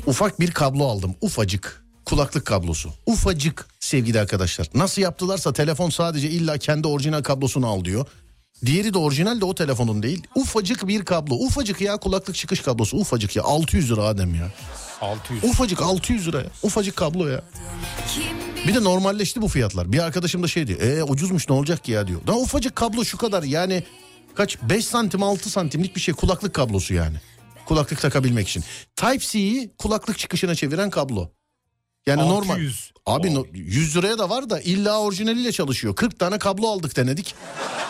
Ufak 0.07 0.41
bir 0.41 0.51
kablo 0.51 0.87
aldım 0.89 1.15
ufacık 1.21 1.85
kulaklık 2.05 2.47
kablosu. 2.47 2.91
Ufacık 3.07 3.67
sevgili 3.81 4.21
arkadaşlar. 4.21 4.69
Nasıl 4.75 5.03
yaptılarsa 5.03 5.53
telefon 5.53 5.91
sadece 5.91 6.31
illa 6.31 6.59
kendi 6.59 6.89
orijinal 6.89 7.23
kablosunu 7.23 7.67
al 7.67 7.85
diyor. 7.85 8.07
Diğeri 8.67 8.95
de 8.95 8.99
orijinal 8.99 9.41
de 9.41 9.45
o 9.45 9.55
telefonun 9.55 10.03
değil. 10.03 10.23
Ufacık 10.35 10.89
bir 10.89 11.05
kablo. 11.05 11.35
Ufacık 11.35 11.81
ya 11.81 11.97
kulaklık 11.97 12.37
çıkış 12.37 12.61
kablosu. 12.61 12.97
Ufacık 12.97 13.37
ya. 13.37 13.43
600 13.43 13.91
lira 13.93 14.03
Adem 14.03 14.35
ya. 14.35 14.53
600. 15.01 15.45
Ufacık 15.45 15.83
600 15.83 16.29
lira 16.29 16.39
ya. 16.39 16.47
Ufacık 16.63 16.97
kablo 16.97 17.27
ya. 17.29 17.43
Bir 18.69 18.75
de 18.75 18.85
normalleşti 18.85 19.43
bu 19.43 19.49
fiyatlar. 19.49 19.93
Bir 19.93 19.99
arkadaşım 19.99 20.43
da 20.43 20.49
şey 20.49 20.67
diyor. 20.67 20.81
E 20.81 21.03
ucuzmuş 21.05 21.49
ne 21.49 21.55
olacak 21.55 21.85
ki 21.85 21.93
ya 21.93 22.07
diyor. 22.07 22.21
Daha 22.27 22.37
ufacık 22.37 22.77
kablo 22.77 23.05
şu 23.05 23.19
kadar 23.19 23.43
yani 23.43 23.85
kaç 24.35 24.59
5 24.63 24.85
santim 24.85 25.23
6 25.23 25.51
santimlik 25.51 25.97
bir 25.97 26.01
şey 26.01 26.15
kulaklık 26.15 26.55
kablosu 26.55 26.95
yani. 26.95 27.17
Kulaklık 27.67 28.01
takabilmek 28.01 28.49
için. 28.49 28.65
Type-C'yi 28.97 29.71
kulaklık 29.79 30.19
çıkışına 30.19 30.55
çeviren 30.55 30.91
kablo. 30.91 31.31
Yani 32.07 32.21
normal. 32.29 32.55
600. 32.55 32.93
Abi 33.07 33.35
no- 33.35 33.47
100 33.53 33.97
liraya 33.97 34.19
da 34.19 34.31
var 34.31 34.51
da 34.51 34.61
illa 34.61 35.01
orijinaliyle 35.01 35.53
çalışıyor. 35.53 35.97
40 35.97 36.19
tane 36.19 36.39
kablo 36.39 36.69
aldık 36.69 36.97
denedik. 36.97 37.35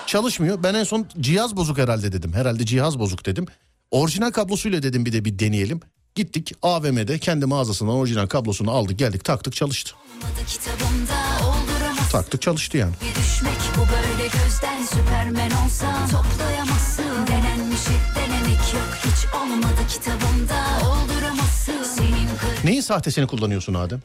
Çalışmıyor. 0.06 0.62
Ben 0.62 0.74
en 0.74 0.84
son 0.84 1.06
cihaz 1.20 1.56
bozuk 1.56 1.78
herhalde 1.78 2.12
dedim. 2.12 2.32
Herhalde 2.32 2.66
cihaz 2.66 2.98
bozuk 2.98 3.26
dedim. 3.26 3.46
Orijinal 3.90 4.30
kablosuyla 4.30 4.82
dedim 4.82 5.06
bir 5.06 5.12
de 5.12 5.24
bir 5.24 5.38
deneyelim. 5.38 5.80
Gittik 6.14 6.52
AVM'de 6.62 7.18
kendi 7.18 7.46
mağazasından 7.46 7.94
orijinal 7.94 8.26
kablosunu 8.26 8.70
aldık 8.70 8.98
geldik 8.98 9.24
taktık 9.24 9.54
çalıştı. 9.54 9.94
olmadı 9.94 10.46
kitabımda 10.46 11.46
olduramaz 11.46 11.73
Taktık 12.14 12.42
çalıştı 12.42 12.76
yani. 12.78 12.92
düşmek 13.00 13.58
bu 13.76 13.80
böyle 13.80 14.28
gözden 14.28 14.84
süpermen 14.84 15.50
olsan 15.50 16.08
toplayamazsın 16.08 17.26
denenmişi 17.26 17.90
denemek 18.16 18.74
yok 18.74 18.98
hiç 19.04 19.34
olmadı 19.34 19.86
kitabımda 19.88 20.64
olduramazsın 20.88 21.82
senin 21.82 22.28
kır 22.38 22.64
Neyin 22.68 22.80
sahtesini 22.80 23.26
kullanıyorsun 23.26 23.74
Adem? 23.74 24.02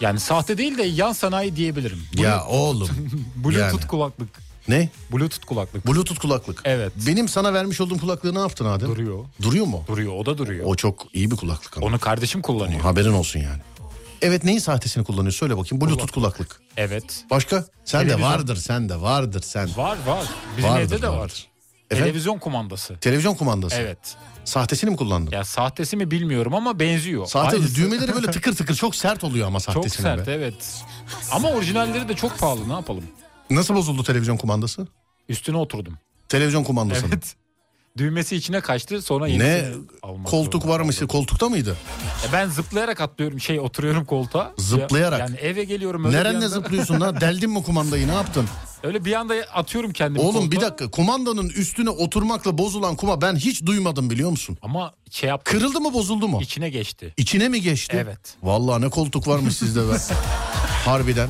Yani 0.00 0.20
sahte 0.20 0.58
değil 0.58 0.78
de 0.78 0.82
yan 0.82 1.12
sanayi 1.12 1.56
diyebilirim. 1.56 2.02
Ya 2.14 2.44
oğlum. 2.44 2.88
Bluetooth 3.36 3.72
yani. 3.72 3.86
kulaklık. 3.86 4.28
Ne? 4.68 4.88
Bluetooth 5.12 5.46
kulaklık. 5.46 5.86
Bluetooth 5.86 6.20
kulaklık. 6.20 6.60
Evet. 6.64 6.92
Benim 7.06 7.28
sana 7.28 7.54
vermiş 7.54 7.80
olduğum 7.80 7.98
kulaklığı 7.98 8.34
ne 8.34 8.38
yaptın 8.38 8.64
Adem? 8.64 8.88
Duruyor. 8.88 9.24
Duruyor 9.42 9.66
mu? 9.66 9.84
Duruyor 9.88 10.12
o 10.16 10.26
da 10.26 10.38
duruyor. 10.38 10.64
O 10.66 10.74
çok 10.74 11.06
iyi 11.12 11.30
bir 11.30 11.36
kulaklık 11.36 11.76
ama. 11.76 11.86
Onu 11.86 11.98
kardeşim 11.98 12.42
kullanıyor. 12.42 12.80
Haberin 12.80 13.12
olsun 13.12 13.40
yani. 13.40 13.60
Evet 14.22 14.44
neyin 14.44 14.58
sahtesini 14.58 15.04
kullanıyorsun? 15.04 15.38
Söyle 15.38 15.56
bakayım. 15.56 15.80
Bluetooth 15.86 16.12
kulaklık. 16.12 16.60
Evet. 16.76 17.24
Başka? 17.30 17.64
Sen 17.84 18.00
de 18.00 18.04
Televizyon. 18.04 18.30
vardır, 18.32 18.56
sen 18.56 18.88
de 18.88 19.00
vardır 19.00 19.42
sen. 19.42 19.68
Var 19.76 19.98
var. 20.06 20.26
Bizim 20.56 20.70
Vardır, 20.70 20.82
evde 20.82 21.02
de 21.02 21.08
var. 21.08 21.16
vardır. 21.16 21.46
Efendim? 21.90 22.04
Televizyon 22.04 22.38
kumandası. 22.38 22.96
Televizyon 23.00 23.34
kumandası. 23.34 23.76
Evet. 23.76 24.16
Sahtesini 24.44 24.90
mi 24.90 24.96
kullandın? 24.96 25.30
Ya 25.32 25.44
sahtesi 25.44 25.96
mi 25.96 26.10
bilmiyorum 26.10 26.54
ama 26.54 26.78
benziyor. 26.80 27.26
Sahte 27.26 27.56
Aynısı. 27.56 27.74
düğmeleri 27.74 28.14
böyle 28.14 28.26
tıkır 28.30 28.56
tıkır 28.56 28.74
çok 28.74 28.96
sert 28.96 29.24
oluyor 29.24 29.46
ama 29.46 29.60
Çok 29.60 29.74
sahtesine 29.74 30.02
sert 30.02 30.26
be. 30.26 30.32
evet. 30.32 30.82
Ama 31.30 31.50
orijinalleri 31.50 32.08
de 32.08 32.14
çok 32.16 32.38
pahalı 32.38 32.68
ne 32.68 32.72
yapalım. 32.72 33.04
Nasıl 33.50 33.74
bozuldu 33.74 34.02
televizyon 34.02 34.36
kumandası? 34.36 34.86
Üstüne 35.28 35.56
oturdum. 35.56 35.98
Televizyon 36.28 36.64
kumandası 36.64 37.02
mı? 37.02 37.08
Evet. 37.12 37.34
Düğmesi 37.98 38.36
içine 38.36 38.60
kaçtı 38.60 39.02
sonra 39.02 39.26
Ne 39.26 39.32
yenisini 39.32 39.74
almak 40.02 40.26
koltuk 40.26 40.62
zorunda 40.62 40.78
varmış 40.78 40.96
kaldım. 40.96 41.08
koltukta 41.08 41.48
mıydı? 41.48 41.76
E 42.28 42.32
ben 42.32 42.48
zıplayarak 42.48 43.00
atlıyorum 43.00 43.40
şey 43.40 43.60
oturuyorum 43.60 44.04
koltuğa. 44.04 44.52
Zıplayarak? 44.58 45.20
Ya- 45.20 45.26
Yani 45.26 45.36
eve 45.36 45.64
geliyorum 45.64 46.04
öyle 46.04 46.14
bir 46.16 46.20
Nerenle 46.20 46.36
anda, 46.36 46.48
zıplıyorsun 46.48 47.00
lan? 47.00 47.20
Deldin 47.20 47.50
mi 47.50 47.62
kumandayı 47.62 48.08
ne 48.08 48.14
yaptın? 48.14 48.46
Öyle 48.82 49.04
bir 49.04 49.12
anda 49.12 49.34
atıyorum 49.34 49.92
kendimi 49.92 50.24
Oğlum 50.24 50.50
bir 50.50 50.56
koltuğa. 50.56 50.70
dakika 50.70 50.90
kumandanın 50.90 51.48
üstüne 51.48 51.90
oturmakla 51.90 52.58
bozulan 52.58 52.96
kuma 52.96 53.20
ben 53.20 53.36
hiç 53.36 53.66
duymadım 53.66 54.10
biliyor 54.10 54.30
musun? 54.30 54.58
Ama 54.62 54.94
şey 55.10 55.28
yaptım. 55.28 55.58
Kırıldı 55.58 55.80
mı 55.80 55.94
bozuldu 55.94 56.28
mu? 56.28 56.38
içine 56.42 56.70
geçti. 56.70 57.14
İçine 57.16 57.48
mi 57.48 57.60
geçti? 57.62 57.96
Evet. 58.04 58.36
Vallahi 58.42 58.82
ne 58.82 58.88
koltuk 58.88 59.28
varmış 59.28 59.56
sizde 59.56 59.80
be. 59.88 59.92
Harbiden. 60.84 61.28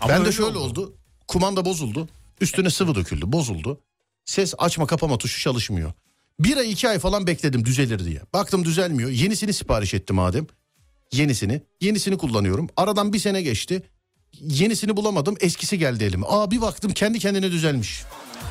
Ama 0.00 0.08
ben 0.12 0.16
de 0.20 0.20
öyle 0.20 0.32
şöyle 0.32 0.58
oldu. 0.58 0.94
Kumanda 1.28 1.64
bozuldu. 1.64 2.08
Üstüne 2.40 2.70
sıvı 2.70 2.94
döküldü. 2.94 3.32
Bozuldu. 3.32 3.80
Ses 4.26 4.54
açma 4.58 4.86
kapama 4.86 5.18
tuşu 5.18 5.40
çalışmıyor. 5.40 5.92
Bir 6.40 6.56
ay 6.56 6.72
iki 6.72 6.88
ay 6.88 6.98
falan 6.98 7.26
bekledim 7.26 7.64
düzelir 7.64 8.04
diye. 8.04 8.20
Baktım 8.32 8.64
düzelmiyor. 8.64 9.10
Yenisini 9.10 9.52
sipariş 9.52 9.94
ettim 9.94 10.16
madem. 10.16 10.46
Yenisini. 11.12 11.62
Yenisini 11.80 12.18
kullanıyorum. 12.18 12.68
Aradan 12.76 13.12
bir 13.12 13.18
sene 13.18 13.42
geçti. 13.42 13.82
Yenisini 14.40 14.96
bulamadım. 14.96 15.36
Eskisi 15.40 15.78
geldi 15.78 16.04
elime. 16.04 16.26
Aa 16.28 16.50
bir 16.50 16.60
baktım 16.60 16.92
kendi 16.92 17.18
kendine 17.18 17.50
düzelmiş. 17.50 18.02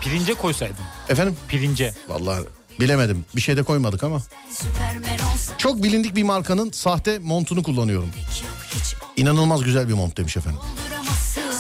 Pirince 0.01 0.33
koysaydın. 0.33 0.85
Efendim? 1.09 1.37
Pirince. 1.47 1.93
Vallahi 2.07 2.43
bilemedim. 2.79 3.25
Bir 3.35 3.41
şey 3.41 3.57
de 3.57 3.63
koymadık 3.63 4.03
ama. 4.03 4.21
Çok 5.57 5.83
bilindik 5.83 6.15
bir 6.15 6.23
markanın 6.23 6.71
sahte 6.71 7.19
montunu 7.19 7.63
kullanıyorum. 7.63 8.09
İnanılmaz 9.17 9.63
güzel 9.63 9.87
bir 9.89 9.93
mont 9.93 10.17
demiş 10.17 10.37
efendim. 10.37 10.59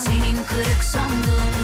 senin 0.05 0.43
kırık 0.43 0.83
sandığın 0.83 1.54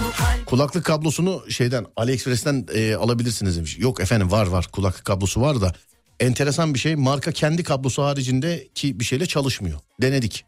Kulaklık 0.51 0.85
kablosunu 0.85 1.43
şeyden 1.49 1.85
AliExpress'ten 1.95 2.65
e, 2.73 2.95
alabilirsiniz 2.95 3.57
demiş. 3.57 3.77
Yok 3.79 3.99
efendim 3.99 4.31
var 4.31 4.47
var 4.47 4.67
kulaklık 4.71 5.05
kablosu 5.05 5.41
var 5.41 5.61
da 5.61 5.73
enteresan 6.19 6.73
bir 6.73 6.79
şey 6.79 6.95
marka 6.95 7.31
kendi 7.31 7.63
kablosu 7.63 8.03
haricindeki 8.03 8.99
bir 8.99 9.05
şeyle 9.05 9.25
çalışmıyor. 9.25 9.79
Denedik. 10.01 10.45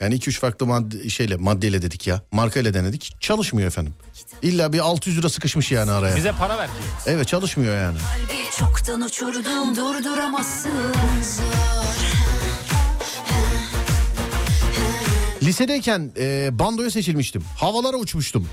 Yani 0.00 0.14
2-3 0.14 0.38
farklı 0.38 0.66
madde, 0.66 1.08
şeyle 1.08 1.36
maddeyle 1.36 1.82
dedik 1.82 2.06
ya. 2.06 2.22
Markayla 2.32 2.74
denedik. 2.74 3.16
Çalışmıyor 3.20 3.68
efendim. 3.68 3.94
İlla 4.42 4.72
bir 4.72 4.78
600 4.78 5.18
lira 5.18 5.28
sıkışmış 5.28 5.72
yani 5.72 5.90
araya. 5.90 6.16
Bize 6.16 6.32
para 6.32 6.58
ver. 6.58 6.68
Evet 7.06 7.28
çalışmıyor 7.28 7.76
yani. 7.76 7.98
Çoktan 8.58 9.00
uçurdum 9.00 9.76
durduramazsın 9.76 10.72
Lisedeyken 15.42 16.12
e, 16.18 16.58
bandoya 16.58 16.90
seçilmiştim. 16.90 17.44
Havalara 17.56 17.96
uçmuştum. 17.96 18.48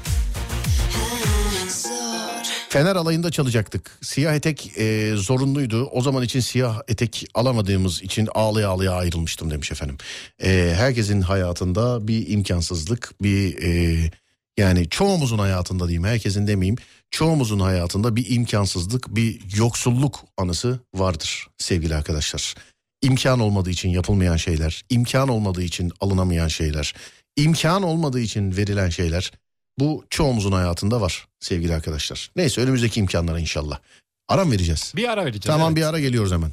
Fener 2.70 2.96
alayında 2.96 3.32
çalacaktık. 3.32 4.00
Siyah 4.02 4.36
etek 4.36 4.78
e, 4.78 5.14
zorunluydu. 5.16 5.86
O 5.86 6.02
zaman 6.02 6.24
için 6.24 6.40
siyah 6.40 6.82
etek 6.88 7.26
alamadığımız 7.34 8.04
için 8.04 8.30
ağlaya 8.36 8.70
ağlaya 8.70 8.92
ayrılmıştım 8.92 9.52
demiş 9.52 9.72
efendim. 9.72 9.98
E, 10.44 10.74
herkesin 10.78 11.22
hayatında 11.22 12.08
bir 12.08 12.30
imkansızlık, 12.30 13.14
bir 13.22 13.64
e, 13.64 14.12
yani 14.58 14.90
çoğumuzun 14.90 15.38
hayatında 15.38 15.88
diyeyim, 15.88 16.04
herkesin 16.04 16.48
demeyeyim. 16.48 16.78
Çoğumuzun 17.12 17.60
hayatında 17.60 18.16
bir 18.16 18.30
imkansızlık, 18.30 19.16
bir 19.16 19.56
yoksulluk 19.56 20.20
anısı 20.38 20.80
vardır 20.96 21.48
sevgili 21.58 21.96
arkadaşlar. 21.96 22.56
İmkan 23.02 23.40
olmadığı 23.40 23.70
için 23.70 23.90
yapılmayan 23.90 24.38
şeyler, 24.38 24.84
imkan 24.90 25.30
olmadığı 25.30 25.64
için 25.64 25.92
alınamayan 26.00 26.48
şeyler, 26.48 26.94
imkan 27.36 27.84
olmadığı 27.84 28.20
için 28.20 28.58
verilen 28.58 28.90
şeyler 28.90 29.32
bu 29.80 30.06
çoğumuzun 30.10 30.52
hayatında 30.52 31.02
var 31.02 31.28
sevgili 31.40 31.76
arkadaşlar. 31.76 32.32
Neyse 32.36 32.62
önümüzdeki 32.62 33.00
imkanlara 33.00 33.40
inşallah. 33.40 33.80
Aram 34.28 34.52
vereceğiz. 34.52 34.94
Bir 34.96 35.10
ara 35.10 35.26
vereceğiz. 35.26 35.46
Tamam 35.46 35.68
evet. 35.68 35.78
bir 35.78 35.84
ara 35.84 36.00
geliyoruz 36.00 36.32
hemen. 36.32 36.52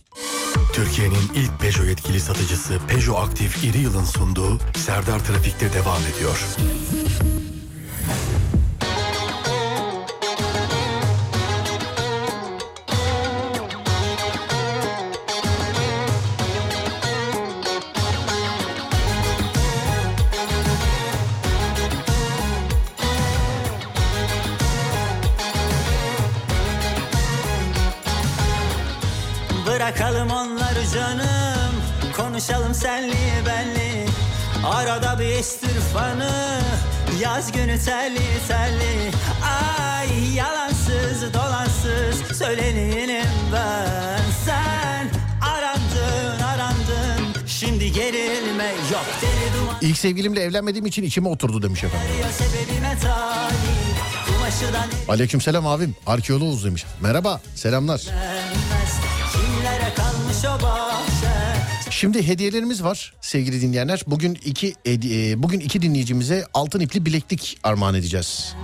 Türkiye'nin 0.73 1.31
ilk 1.35 1.61
Peugeot 1.61 1.89
yetkili 1.89 2.21
satıcısı 2.21 2.79
Peugeot 2.89 3.29
Aktif 3.29 3.65
İri 3.65 3.79
Yıl'ın 3.79 4.05
sunduğu 4.05 4.59
Serdar 4.77 5.25
Trafik'te 5.25 5.73
devam 5.73 6.03
ediyor. 6.15 6.39
Bırakalım 29.85 30.31
onları 30.31 30.91
canım. 30.95 31.75
Konuşalım 32.17 32.75
senli 32.75 33.17
benli. 33.47 34.07
Arada 34.67 35.19
bir 35.19 35.25
estir 35.25 35.81
fanı. 35.95 36.61
Yaz 37.21 37.53
günü 37.53 37.85
terli 37.85 38.19
terli. 38.49 39.11
Ay 39.45 40.35
yalansız 40.35 41.35
dolansız. 41.35 42.39
Söyleneyim 42.39 43.27
ben. 43.53 44.21
Sen 44.45 45.11
arandın 45.41 46.43
arandın. 46.45 47.47
Şimdi 47.47 47.93
gerilme 47.93 48.67
yok 48.93 49.07
deli 49.23 49.61
duman. 49.61 49.77
İlk 49.81 49.99
sevgilimle 49.99 50.41
evlenmediğim 50.41 50.87
için 50.87 51.03
içime 51.03 51.29
oturdu 51.29 51.63
demiş 51.63 51.85
efendim. 51.85 52.09
Aleykümselam 55.09 55.67
abim. 55.67 55.97
Arkeoloğuz 56.07 56.65
demiş. 56.65 56.85
Merhaba 57.01 57.41
selamlar. 57.55 58.01
o 58.01 58.07
bahçe 58.07 58.84
Şimdi 61.91 62.27
hediyelerimiz 62.29 62.85
var 62.85 63.15
sevgili 63.21 63.63
dinleyenler. 63.63 64.03
Bugün 64.07 64.39
iki 64.45 64.75
e, 64.87 65.43
bugün 65.43 65.61
iki 65.61 65.83
dinleyicimize 65.83 66.47
altın 66.55 66.81
ipli 66.81 67.07
bileklik 67.07 67.59
armağan 67.63 67.95
edeceğiz. 67.95 68.55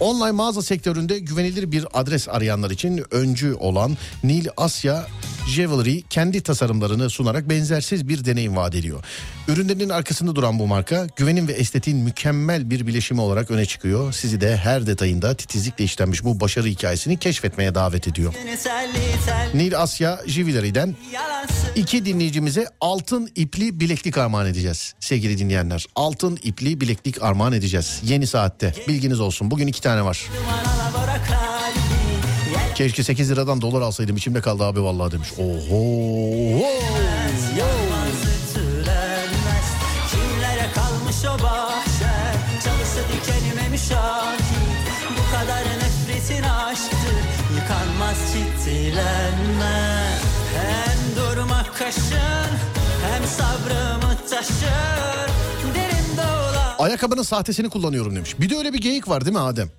Online 0.00 0.30
mağaza 0.30 0.62
sektöründe 0.62 1.18
güvenilir 1.18 1.72
bir 1.72 1.86
adres 1.94 2.28
arayanlar 2.28 2.70
için 2.70 3.04
öncü 3.10 3.54
olan 3.54 3.96
Nil 4.24 4.46
Asya 4.56 5.06
Jewelry 5.46 6.02
kendi 6.10 6.40
tasarımlarını 6.40 7.10
sunarak 7.10 7.48
benzersiz 7.48 8.08
bir 8.08 8.24
deneyim 8.24 8.56
vaat 8.56 8.74
ediyor. 8.74 9.04
Ürünlerinin 9.48 9.88
arkasında 9.88 10.36
duran 10.36 10.58
bu 10.58 10.66
marka 10.66 11.06
güvenin 11.16 11.48
ve 11.48 11.52
estetiğin 11.52 11.98
mükemmel 11.98 12.70
bir 12.70 12.86
bileşimi 12.86 13.20
olarak 13.20 13.50
öne 13.50 13.66
çıkıyor. 13.66 14.12
Sizi 14.12 14.40
de 14.40 14.56
her 14.56 14.86
detayında 14.86 15.34
titizlikle 15.34 15.84
işlenmiş 15.84 16.24
bu 16.24 16.40
başarı 16.40 16.66
hikayesini 16.66 17.18
keşfetmeye 17.18 17.74
davet 17.74 18.08
ediyor. 18.08 18.34
Nil 19.54 19.78
Asya 19.78 20.20
Jewelry'den 20.26 20.96
İki 21.74 22.04
dinleyicimize 22.04 22.66
altın 22.80 23.30
ipli 23.34 23.80
bileklik 23.80 24.18
armağan 24.18 24.46
edeceğiz 24.46 24.94
sevgili 25.00 25.38
dinleyenler. 25.38 25.86
Altın 25.96 26.38
ipli 26.42 26.80
bileklik 26.80 27.22
armağan 27.22 27.52
edeceğiz 27.52 28.00
yeni 28.04 28.26
saatte 28.26 28.74
bilginiz 28.88 29.20
olsun. 29.20 29.50
Bugün 29.50 29.66
iki 29.66 29.80
tane 29.80 30.04
var. 30.04 30.26
Keşke 32.80 33.04
8 33.04 33.30
liradan 33.30 33.60
dolar 33.60 33.80
alsaydım 33.80 34.16
içimde 34.16 34.40
kaldı 34.40 34.64
abi 34.64 34.82
vallahi 34.82 35.12
demiş. 35.12 35.32
Oho. 35.38 35.80
Bu 45.16 45.24
kadar 45.32 45.64
nefretin 45.64 46.42
aşktır 46.42 47.20
Yıkanmaz 47.54 48.34
Hem 50.56 51.16
durmak 51.16 51.78
kaşın 51.78 52.50
Hem 53.10 53.24
sabrımı 53.26 54.16
taşır 54.30 55.30
Ayakkabının 56.78 57.22
sahtesini 57.22 57.70
kullanıyorum 57.70 58.16
demiş. 58.16 58.40
Bir 58.40 58.50
de 58.50 58.56
öyle 58.56 58.72
bir 58.72 58.80
geyik 58.80 59.08
var 59.08 59.24
değil 59.24 59.36
mi 59.36 59.42
Adem? 59.42 59.70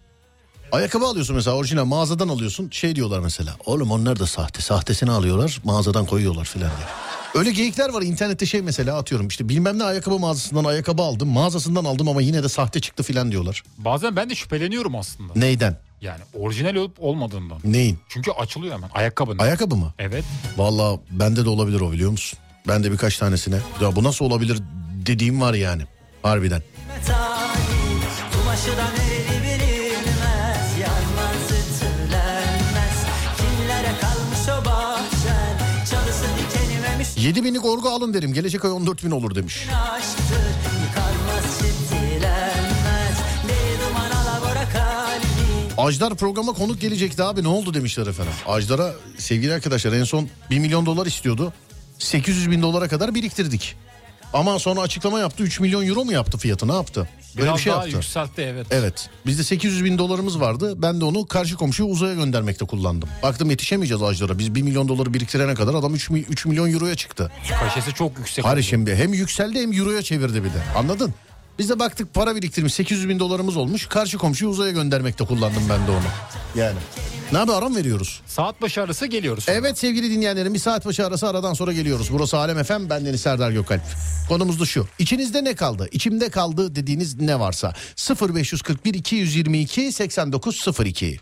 Ayakkabı 0.71 1.05
alıyorsun 1.05 1.35
mesela 1.35 1.55
orijinal 1.55 1.85
mağazadan 1.85 2.27
alıyorsun 2.27 2.69
şey 2.71 2.95
diyorlar 2.95 3.19
mesela. 3.19 3.55
Oğlum 3.65 3.91
onlar 3.91 4.19
da 4.19 4.27
sahte 4.27 4.61
sahtesini 4.61 5.11
alıyorlar 5.11 5.59
mağazadan 5.63 6.05
koyuyorlar 6.05 6.45
filan 6.45 6.69
diye. 6.77 6.87
Öyle 7.35 7.51
geyikler 7.51 7.89
var 7.89 8.01
internette 8.01 8.45
şey 8.45 8.61
mesela 8.61 8.97
atıyorum 8.97 9.27
işte 9.27 9.49
bilmem 9.49 9.79
ne 9.79 9.83
ayakkabı 9.83 10.19
mağazasından 10.19 10.63
ayakkabı 10.63 11.01
aldım 11.01 11.29
mağazasından 11.29 11.85
aldım 11.85 12.09
ama 12.09 12.21
yine 12.21 12.43
de 12.43 12.49
sahte 12.49 12.79
çıktı 12.79 13.03
filan 13.03 13.31
diyorlar. 13.31 13.63
Bazen 13.77 14.15
ben 14.15 14.29
de 14.29 14.35
şüpheleniyorum 14.35 14.95
aslında. 14.95 15.33
Neyden? 15.35 15.77
Yani 16.01 16.21
orijinal 16.39 16.75
olup 16.75 16.95
olmadığından. 16.99 17.57
Neyin? 17.63 17.99
Çünkü 18.09 18.31
açılıyor 18.31 18.73
hemen 18.75 18.89
ayakkabının. 18.93 19.39
Ayakkabı 19.39 19.75
mı? 19.75 19.93
Evet. 19.99 20.23
Valla 20.57 20.99
bende 21.11 21.45
de 21.45 21.49
olabilir 21.49 21.81
o 21.81 21.91
biliyor 21.91 22.11
musun? 22.11 22.39
Ben 22.67 22.83
de 22.83 22.91
birkaç 22.91 23.17
tanesine. 23.17 23.59
Ya 23.81 23.95
bu 23.95 24.03
nasıl 24.03 24.25
olabilir 24.25 24.59
dediğim 25.05 25.41
var 25.41 25.53
yani. 25.53 25.83
Harbiden. 26.23 26.63
talip 27.07 28.01
Kumaşı 28.33 28.77
da 28.77 28.85
7 37.21 37.43
binlik 37.43 37.65
orgu 37.65 37.89
alın 37.89 38.13
derim. 38.13 38.33
Gelecek 38.33 38.65
ay 38.65 38.71
14 38.71 39.03
bin 39.03 39.11
olur 39.11 39.35
demiş. 39.35 39.67
Ajdar 45.77 46.15
programa 46.15 46.53
konuk 46.53 46.81
gelecekti 46.81 47.23
abi 47.23 47.43
ne 47.43 47.47
oldu 47.47 47.73
demişler 47.73 48.07
efendim. 48.07 48.33
Ajdar'a 48.47 48.93
sevgili 49.17 49.53
arkadaşlar 49.53 49.93
en 49.93 50.03
son 50.03 50.29
1 50.49 50.59
milyon 50.59 50.85
dolar 50.85 51.05
istiyordu. 51.05 51.53
800 51.99 52.51
bin 52.51 52.61
dolara 52.61 52.87
kadar 52.87 53.15
biriktirdik. 53.15 53.75
Ama 54.33 54.59
sonra 54.59 54.81
açıklama 54.81 55.19
yaptı 55.19 55.43
3 55.43 55.59
milyon 55.59 55.87
euro 55.87 56.05
mu 56.05 56.11
yaptı 56.11 56.37
fiyatı 56.37 56.67
ne 56.67 56.73
yaptı? 56.73 57.09
Böyle 57.37 57.47
Biraz 57.47 57.57
bir 57.57 57.61
şey 57.63 57.73
daha 57.73 57.81
yaptı. 57.81 57.95
yükseltti 57.95 58.41
evet. 58.41 58.67
Evet 58.71 59.09
bizde 59.25 59.43
800 59.43 59.83
bin 59.83 59.97
dolarımız 59.97 60.39
vardı 60.39 60.73
ben 60.81 61.01
de 61.01 61.05
onu 61.05 61.25
karşı 61.25 61.55
komşuya 61.55 61.89
uzaya 61.89 62.13
göndermekte 62.13 62.65
kullandım. 62.65 63.09
Baktım 63.23 63.49
yetişemeyeceğiz 63.49 64.03
Ajdar'a 64.03 64.39
biz 64.39 64.55
1 64.55 64.61
milyon 64.61 64.87
doları 64.87 65.13
biriktirene 65.13 65.53
kadar 65.53 65.73
adam 65.73 65.95
3, 65.95 66.11
3 66.11 66.45
milyon 66.45 66.73
euroya 66.73 66.95
çıktı. 66.95 67.31
Kaşesi 67.59 67.93
çok 67.93 68.17
yüksek. 68.17 68.45
Hayır 68.45 68.57
oldu. 68.57 68.63
şimdi 68.63 68.95
hem 68.95 69.13
yükseldi 69.13 69.59
hem 69.61 69.73
euroya 69.73 70.01
çevirdi 70.01 70.43
bir 70.43 70.49
de 70.49 70.63
anladın? 70.77 71.13
Biz 71.61 71.69
de 71.69 71.79
baktık 71.79 72.13
para 72.13 72.35
biriktirmiş 72.35 72.73
800 72.73 73.09
bin 73.09 73.19
dolarımız 73.19 73.57
olmuş 73.57 73.87
karşı 73.87 74.17
komşuyu 74.17 74.51
uzaya 74.51 74.71
göndermekte 74.71 75.25
kullandım 75.25 75.63
ben 75.69 75.87
de 75.87 75.91
onu. 75.91 75.99
Yani 76.55 76.77
ne 77.31 77.39
abi 77.39 77.51
aram 77.51 77.75
veriyoruz. 77.75 78.21
Saat 78.25 78.61
başı 78.61 78.81
arası 78.81 79.05
geliyoruz. 79.05 79.43
sonra. 79.43 79.57
Evet 79.57 79.77
sevgili 79.77 80.11
dinleyenlerim 80.11 80.53
bir 80.53 80.59
saat 80.59 80.85
başı 80.85 81.05
arası 81.07 81.27
aradan 81.27 81.53
sonra 81.53 81.73
geliyoruz. 81.73 82.07
Burası 82.11 82.37
Alem 82.37 82.57
Efem 82.57 82.89
bendeniz 82.89 83.21
Serdar 83.21 83.51
Gökalp. 83.51 83.81
Konumuz 84.29 84.59
da 84.59 84.65
şu. 84.65 84.87
İçinizde 84.99 85.43
ne 85.43 85.55
kaldı? 85.55 85.87
İçimde 85.91 86.29
kaldı 86.29 86.75
dediğiniz 86.75 87.21
ne 87.21 87.39
varsa. 87.39 87.73
0541 88.21 88.93
222 88.93 89.91
8902. 89.91 91.19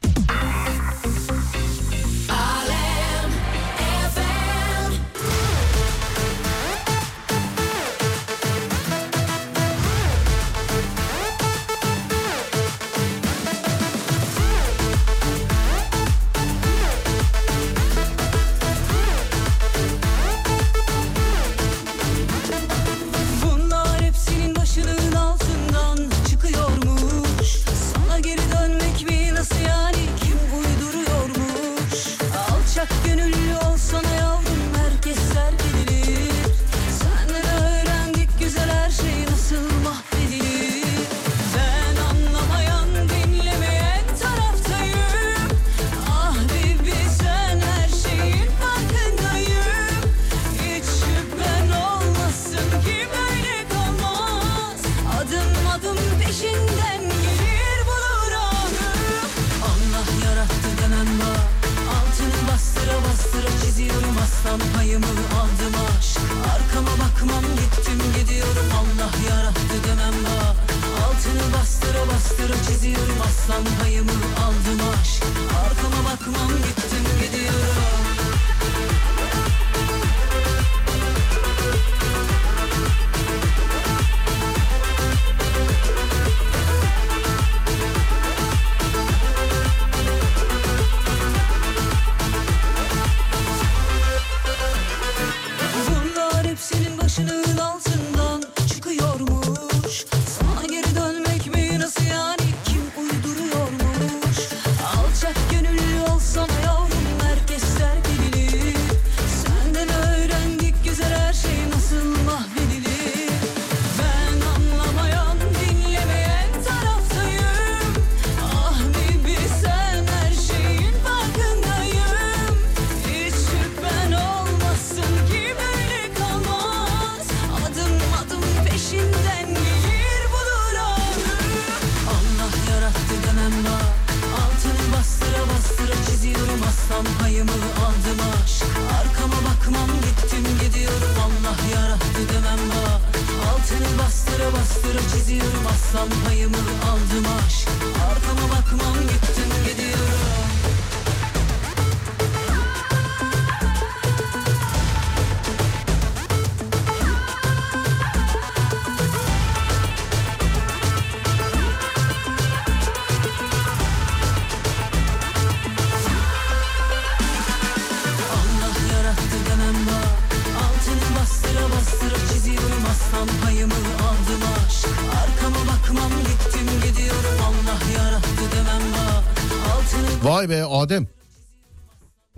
Vay 180.40 180.50
be 180.50 180.64
Adem. 180.66 181.08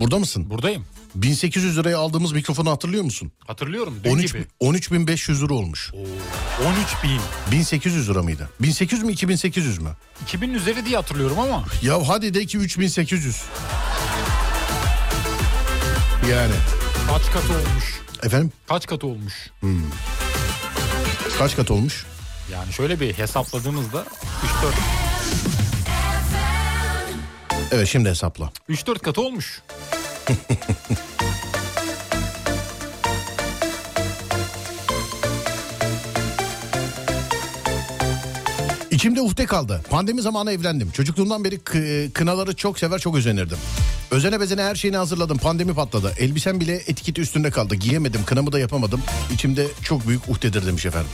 Burada 0.00 0.18
mısın? 0.18 0.50
Buradayım. 0.50 0.86
1800 1.14 1.78
liraya 1.78 1.98
aldığımız 1.98 2.32
mikrofonu 2.32 2.70
hatırlıyor 2.70 3.04
musun? 3.04 3.32
Hatırlıyorum. 3.46 4.00
Dün 4.04 4.10
13 4.10 4.32
gibi. 4.32 4.46
13500 4.60 5.42
lira 5.42 5.54
olmuş. 5.54 5.92
13 5.94 6.06
bin. 7.04 7.20
1800 7.52 8.08
lira 8.10 8.22
mıydı? 8.22 8.50
1800 8.60 9.02
mü 9.02 9.12
2800 9.12 9.78
mü? 9.78 9.96
2000 10.22 10.54
üzeri 10.54 10.84
diye 10.86 10.96
hatırlıyorum 10.96 11.38
ama. 11.38 11.64
Ya 11.82 12.08
hadi 12.08 12.34
de 12.34 12.46
ki 12.46 12.58
3800. 12.58 13.42
Yani. 16.30 16.54
Kaç 17.08 17.22
katı 17.32 17.52
olmuş? 17.52 18.00
Efendim 18.22 18.52
Kaç 18.68 18.86
katı 18.86 19.06
olmuş? 19.06 19.50
kaç 21.38 21.56
kat 21.56 21.70
olmuş? 21.70 22.06
Yani 22.52 22.72
şöyle 22.72 23.00
bir 23.00 23.14
hesapladığımızda 23.14 23.98
3-4 24.00 24.06
Evet 27.72 27.88
şimdi 27.88 28.08
hesapla. 28.08 28.52
3-4 28.70 28.98
katı 28.98 29.20
olmuş. 29.20 29.62
İçimde 38.90 39.20
uhde 39.20 39.46
kaldı. 39.46 39.80
Pandemi 39.90 40.22
zamanı 40.22 40.52
evlendim. 40.52 40.90
Çocukluğumdan 40.90 41.44
beri 41.44 41.54
kı- 41.56 42.12
kınaları 42.12 42.56
çok 42.56 42.78
sever 42.78 42.98
çok 42.98 43.16
özenirdim. 43.16 43.58
Özene 44.10 44.40
bezene 44.40 44.62
her 44.62 44.74
şeyini 44.74 44.96
hazırladım. 44.96 45.38
Pandemi 45.38 45.74
patladı. 45.74 46.12
Elbisem 46.18 46.60
bile 46.60 46.74
etiketi 46.74 47.20
üstünde 47.20 47.50
kaldı. 47.50 47.74
Giyemedim. 47.74 48.20
Kınamı 48.26 48.52
da 48.52 48.58
yapamadım. 48.58 49.00
İçimde 49.34 49.66
çok 49.82 50.08
büyük 50.08 50.28
uhdedir 50.28 50.66
demiş 50.66 50.86
efendim. 50.86 51.10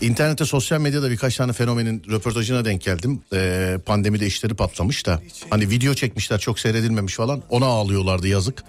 İnternette 0.00 0.44
sosyal 0.44 0.80
medyada 0.80 1.10
birkaç 1.10 1.36
tane 1.36 1.52
fenomenin 1.52 2.02
röportajına 2.10 2.64
denk 2.64 2.82
geldim. 2.82 3.20
Ee, 3.32 3.78
pandemide 3.86 4.26
işleri 4.26 4.54
patlamış 4.54 5.06
da. 5.06 5.22
Hani 5.50 5.70
video 5.70 5.94
çekmişler 5.94 6.38
çok 6.38 6.60
seyredilmemiş 6.60 7.14
falan. 7.14 7.42
Ona 7.50 7.66
ağlıyorlardı 7.66 8.28
yazık. 8.28 8.64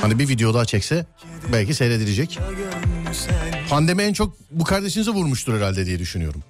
Hani 0.00 0.18
bir 0.18 0.28
video 0.28 0.54
daha 0.54 0.64
çekse 0.64 1.06
belki 1.52 1.74
seyredilecek. 1.74 2.38
Pandemi 3.70 4.02
en 4.02 4.12
çok 4.12 4.36
bu 4.50 4.64
kardeşinize 4.64 5.10
vurmuştur 5.10 5.54
herhalde 5.56 5.86
diye 5.86 5.98
düşünüyorum. 5.98 6.42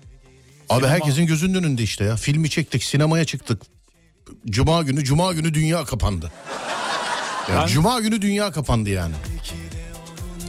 Abi 0.68 0.86
herkesin 0.86 1.26
gözünün 1.26 1.54
önünde 1.54 1.82
işte 1.82 2.04
ya. 2.04 2.16
Filmi 2.16 2.50
çektik, 2.50 2.84
sinemaya 2.84 3.24
çıktık. 3.24 3.62
Cuma 4.46 4.82
günü, 4.82 5.04
cuma 5.04 5.32
günü 5.32 5.54
dünya 5.54 5.84
kapandı. 5.84 6.32
Ya 7.50 7.60
Ben- 7.62 7.66
Cuma 7.66 8.00
günü 8.00 8.22
dünya 8.22 8.50
kapandı 8.52 8.90
yani. 8.90 9.14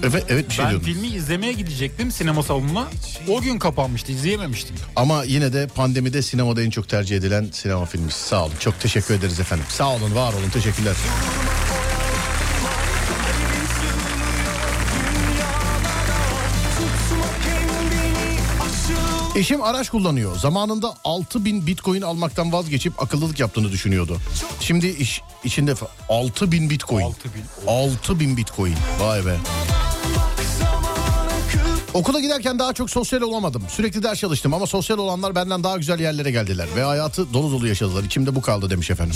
Evet, 0.04 0.26
evet 0.30 0.50
bir 0.50 0.54
şey 0.54 0.66
ben 0.66 0.72
diyordun. 0.72 0.86
filmi 0.86 1.08
izlemeye 1.08 1.54
gidecektim 1.54 2.12
sinema 2.12 2.43
salonuna. 2.43 2.88
O 3.28 3.41
gün 3.41 3.60
kapanmıştı 3.60 4.12
izleyememiştim. 4.12 4.76
Ama 4.95 5.24
yine 5.24 5.54
de 5.54 5.68
pandemide 5.68 6.22
sinemada 6.22 6.62
en 6.62 6.70
çok 6.70 6.89
tercih 6.89 7.18
edilen 7.18 7.50
sinema 7.52 7.86
filmi. 7.86 8.12
Sağ 8.12 8.45
olun. 8.45 8.54
Çok 8.60 8.80
teşekkür 8.80 9.14
ederiz 9.14 9.39
efendim. 9.39 9.66
Sağ 9.70 9.89
olun, 9.89 10.16
var 10.16 10.34
olun. 10.34 10.50
Teşekkürler. 10.54 10.95
Eşim 19.36 19.64
araç 19.64 19.89
kullanıyor. 19.89 20.39
Zamanında 20.39 20.93
6000 21.04 21.68
bitcoin 21.68 22.02
almaktan 22.02 22.54
vazgeçip 22.54 23.04
akıllılık 23.04 23.39
yaptığını 23.39 23.72
düşünüyordu. 23.72 24.18
Şimdi 24.60 24.88
iş 24.88 25.22
içinde 25.43 25.72
fa- 25.72 25.88
6000 26.10 26.70
bitcoin. 26.70 27.04
6000. 27.06 27.32
6000 27.68 28.38
bitcoin. 28.38 28.76
Vay 29.00 29.26
be. 29.26 29.36
Okula 31.98 32.20
giderken 32.20 32.60
daha 32.60 32.74
çok 32.74 32.89
sosyal 32.89 33.22
olamadım. 33.22 33.64
Sürekli 33.70 34.04
ders 34.04 34.20
çalıştım 34.20 34.54
ama 34.54 34.68
sosyal 34.68 34.98
olanlar 34.98 35.36
benden 35.36 35.64
daha 35.64 35.78
güzel 35.78 36.00
yerlere 36.00 36.32
geldiler. 36.32 36.68
Ve 36.76 36.84
hayatı 36.84 37.34
dolu 37.34 37.52
dolu 37.52 37.68
yaşadılar. 37.68 38.04
İçimde 38.04 38.36
bu 38.36 38.41
kaldı 38.41 38.70
demiş 38.70 38.89
efendim. 38.91 39.16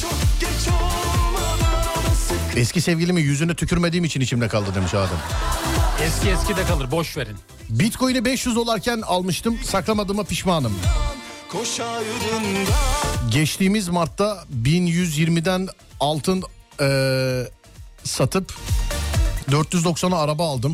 Eski 2.55 2.81
sevgilimin 2.81 3.21
yüzüne 3.21 3.53
tükürmediğim 3.55 4.05
için 4.05 4.21
içimde 4.21 4.47
kaldı 4.47 4.69
demiş 4.75 4.93
Adem. 4.93 5.17
Eski 6.03 6.29
eski 6.29 6.55
de 6.57 6.63
kalır 6.65 6.91
boş 6.91 7.17
verin. 7.17 7.35
Bitcoin'i 7.69 8.25
500 8.25 8.55
dolarken 8.55 9.01
almıştım. 9.01 9.57
Saklamadığıma 9.65 10.23
pişmanım. 10.23 10.73
Geçtiğimiz 13.31 13.89
Mart'ta 13.89 14.43
1120'den 14.63 15.67
altın 15.99 16.43
eee, 16.81 17.51
satıp 18.03 18.53
490'a 19.49 20.19
araba 20.19 20.49
aldım. 20.49 20.73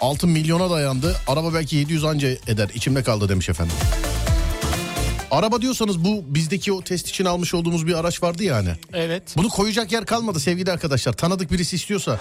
Altın 0.00 0.30
milyona 0.30 0.70
dayandı. 0.70 1.16
Araba 1.26 1.54
belki 1.54 1.76
700 1.76 2.04
anca 2.04 2.28
eder. 2.28 2.70
İçimde 2.74 3.02
kaldı 3.02 3.28
demiş 3.28 3.48
efendim. 3.48 3.74
Araba 5.30 5.62
diyorsanız 5.62 6.04
bu 6.04 6.24
bizdeki 6.26 6.72
o 6.72 6.82
test 6.82 7.08
için 7.08 7.24
almış 7.24 7.54
olduğumuz 7.54 7.86
bir 7.86 7.94
araç 7.94 8.22
vardı 8.22 8.44
ya 8.44 8.56
hani. 8.56 8.70
Evet. 8.92 9.22
Bunu 9.36 9.48
koyacak 9.48 9.92
yer 9.92 10.06
kalmadı 10.06 10.40
sevgili 10.40 10.72
arkadaşlar. 10.72 11.12
Tanıdık 11.12 11.52
birisi 11.52 11.76
istiyorsa. 11.76 12.20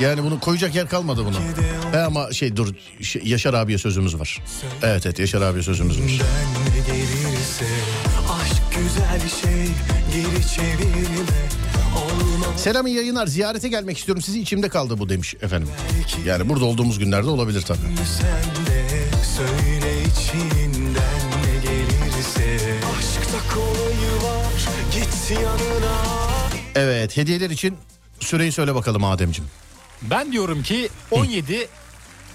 Yani 0.00 0.22
bunu 0.22 0.40
koyacak 0.40 0.74
yer 0.74 0.88
kalmadı 0.88 1.24
bunu. 1.24 1.36
E 1.94 1.98
ama 1.98 2.32
şey 2.32 2.56
dur 2.56 2.74
şey, 3.00 3.22
Yaşar 3.24 3.54
abiye 3.54 3.78
sözümüz 3.78 4.18
var. 4.18 4.42
Evet 4.82 5.06
evet 5.06 5.18
Yaşar 5.18 5.42
abiye 5.42 5.62
sözümüz 5.62 5.98
var. 5.98 6.06
Gelirse 6.86 7.66
aşk 8.42 8.62
güzel 8.76 9.20
şey 9.40 9.66
geri 10.12 10.48
çevirme 10.54 11.44
Selam 12.56 12.86
iyi 12.86 12.96
yayınlar. 12.96 13.26
Ziyarete 13.26 13.68
gelmek 13.68 13.98
istiyorum. 13.98 14.22
Sizi 14.22 14.40
içimde 14.40 14.68
kaldı 14.68 14.98
bu 14.98 15.08
demiş 15.08 15.34
efendim. 15.42 15.68
Yani 16.26 16.48
burada 16.48 16.64
olduğumuz 16.64 16.98
günlerde 16.98 17.30
olabilir 17.30 17.62
tabii. 17.62 17.78
sen 18.20 18.66
de 18.66 18.88
söyle 19.36 19.92
içinden 20.02 21.20
ne 21.44 21.62
gelirse 21.62 22.58
aşkta 22.98 23.54
kolayı 23.54 24.14
var 24.24 24.52
git 24.92 25.30
yanına 25.30 25.94
Evet 26.74 27.16
hediyeler 27.16 27.50
için 27.50 27.76
Süreyi 28.20 28.52
söyle 28.52 28.74
bakalım 28.74 29.04
Ademciğim. 29.04 29.50
Ben 30.02 30.32
diyorum 30.32 30.62
ki 30.62 30.88
17 31.10 31.68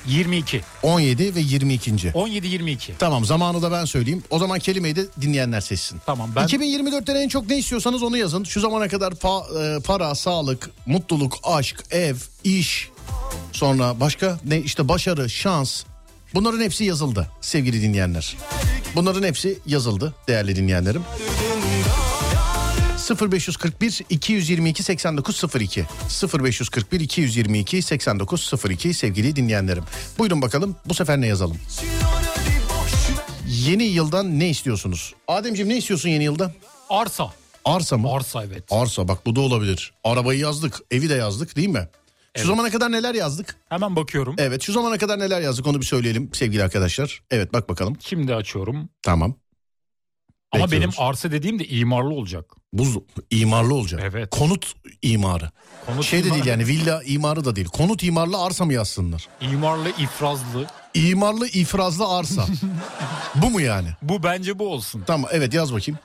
22. 0.08 0.62
17 0.84 1.36
ve 1.36 1.40
22. 1.40 2.12
17 2.14 2.48
22. 2.48 2.94
Tamam 3.00 3.26
zamanı 3.26 3.62
da 3.62 3.72
ben 3.72 3.86
söyleyeyim. 3.86 4.24
O 4.30 4.40
zaman 4.40 4.60
kelimeyi 4.60 4.96
de 4.96 5.06
dinleyenler 5.22 5.62
seçsin. 5.62 6.02
Tamam 6.06 6.32
ben 6.36 6.46
2024'ten 6.48 7.16
en 7.16 7.30
çok 7.30 7.50
ne 7.50 7.58
istiyorsanız 7.58 8.04
onu 8.04 8.18
yazın. 8.18 8.44
Şu 8.44 8.60
zamana 8.60 8.88
kadar 8.88 9.12
pa- 9.12 9.78
e, 9.78 9.82
para, 9.82 10.16
sağlık, 10.16 10.70
mutluluk, 10.86 11.34
aşk, 11.44 11.84
ev, 11.92 12.16
iş, 12.44 12.90
sonra 13.52 14.00
başka 14.00 14.40
ne 14.46 14.60
işte 14.60 14.88
başarı, 14.88 15.30
şans. 15.30 15.84
Bunların 16.34 16.62
hepsi 16.62 16.84
yazıldı 16.84 17.28
sevgili 17.42 17.82
dinleyenler. 17.82 18.38
Bunların 18.96 19.24
hepsi 19.24 19.60
yazıldı 19.66 20.14
değerli 20.28 20.56
dinleyenlerim. 20.56 21.02
0541 23.16 24.02
222 24.10 24.84
8902 24.84 25.86
0541 26.44 27.00
222 27.00 27.82
8902 27.82 28.94
sevgili 28.94 29.36
dinleyenlerim. 29.36 29.84
Buyurun 30.18 30.42
bakalım 30.42 30.76
bu 30.86 30.94
sefer 30.94 31.22
ne 31.22 31.28
yazalım? 31.28 31.58
Yeni 33.48 33.84
yıldan 33.84 34.40
ne 34.40 34.50
istiyorsunuz? 34.50 35.14
Ademciğim 35.28 35.70
ne 35.70 35.78
istiyorsun 35.78 36.10
yeni 36.10 36.24
yılda? 36.24 36.54
arsa. 36.90 37.34
Arsa 37.66 37.98
mı? 37.98 38.12
Arsa 38.12 38.44
evet. 38.46 38.64
Arsa 38.72 39.08
bak 39.08 39.26
bu 39.26 39.36
da 39.36 39.42
olabilir. 39.42 39.94
Arabayı 40.04 40.40
yazdık, 40.40 40.80
evi 40.92 41.10
de 41.10 41.14
yazdık 41.14 41.56
değil 41.56 41.68
mi? 41.68 41.88
Şu 42.38 42.48
zamana 42.48 42.70
kadar 42.70 42.92
neler 42.92 43.16
yazdık? 43.16 43.56
Hemen 43.70 43.96
bakıyorum. 43.96 44.36
Evet 44.38 44.62
şu 44.62 44.74
zamana 44.74 44.98
kadar 44.98 45.20
neler 45.20 45.42
yazdık 45.42 45.68
onu 45.68 45.82
bir 45.82 45.86
söyleyelim 45.86 46.30
sevgili 46.34 46.64
arkadaşlar. 46.64 47.22
Evet 47.32 47.54
bak 47.54 47.70
bakalım. 47.70 47.98
Şimdi 48.00 48.36
açıyorum. 48.36 48.90
Tamam. 49.04 49.36
Ama 50.52 50.64
Bekliyoruz. 50.64 50.98
benim 50.98 51.08
arsa 51.10 51.32
dediğim 51.32 51.60
de 51.60 51.68
imarlı 51.68 52.14
olacak. 52.14 52.46
Buz 52.74 52.98
imarlı 53.32 53.74
olacak. 53.74 54.02
Evet. 54.04 54.30
Konut 54.30 54.74
imarı. 55.02 55.52
Konut 55.86 56.06
şey 56.06 56.24
de 56.24 56.28
imar- 56.28 56.34
değil 56.34 56.46
yani 56.46 56.68
villa 56.68 57.04
imarı 57.04 57.46
da 57.46 57.56
değil. 57.56 57.68
Konut 57.68 58.04
imarlı 58.04 58.38
arsa 58.44 58.66
mı 58.66 58.74
yazsınlar? 58.74 59.28
İmarlı, 59.42 59.90
ifrazlı. 59.90 60.68
İmarlı 60.94 61.48
ifrazlı 61.48 62.08
arsa. 62.08 62.46
bu 63.36 63.50
mu 63.50 63.62
yani? 63.62 63.90
Bu 64.02 64.24
bence 64.24 64.60
bu 64.60 64.68
olsun. 64.74 65.04
Tamam 65.08 65.30
evet 65.34 65.54
yaz 65.54 65.74
bakayım. 65.74 66.00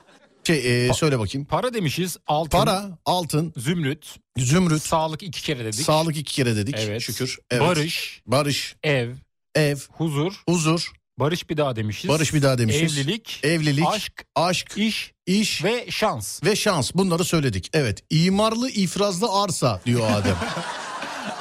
Şey 0.47 0.87
e, 0.87 0.93
söyle 0.93 1.19
bakayım. 1.19 1.47
Para 1.47 1.73
demişiz. 1.73 2.17
Altın, 2.27 2.57
Para, 2.57 2.97
altın, 3.05 3.53
zümrüt, 3.57 4.15
zümrüt, 4.37 4.81
sağlık 4.83 5.23
iki 5.23 5.43
kere 5.43 5.65
dedik. 5.65 5.85
sağlık 5.85 6.17
iki 6.17 6.33
kere 6.35 6.55
dedik. 6.55 6.75
Evet. 6.79 7.01
Şükür. 7.01 7.37
Evet. 7.51 7.61
Barış, 7.63 8.21
Barış, 8.25 8.75
ev, 8.83 9.11
ev, 9.55 9.77
huzur, 9.91 10.33
huzur, 10.49 10.91
barış 11.19 11.49
bir 11.49 11.57
daha 11.57 11.75
demişiz. 11.75 12.09
barış 12.09 12.33
bir 12.33 12.41
daha 12.41 12.57
demişiz. 12.57 12.97
Evlilik, 12.97 13.39
Evlilik, 13.43 13.85
aşk, 13.87 14.25
aşk, 14.35 14.77
iş 14.77 15.11
iş 15.25 15.63
ve, 15.63 15.73
ve 15.73 15.91
şans. 15.91 16.41
şans 16.55 16.91
bunları 16.95 17.23
söyledik. 17.23 17.69
Evet. 17.73 18.03
İmarlı 18.09 18.69
ifrazlı 18.69 19.27
arsa 19.43 19.81
diyor 19.85 20.11
Adem. 20.11 20.35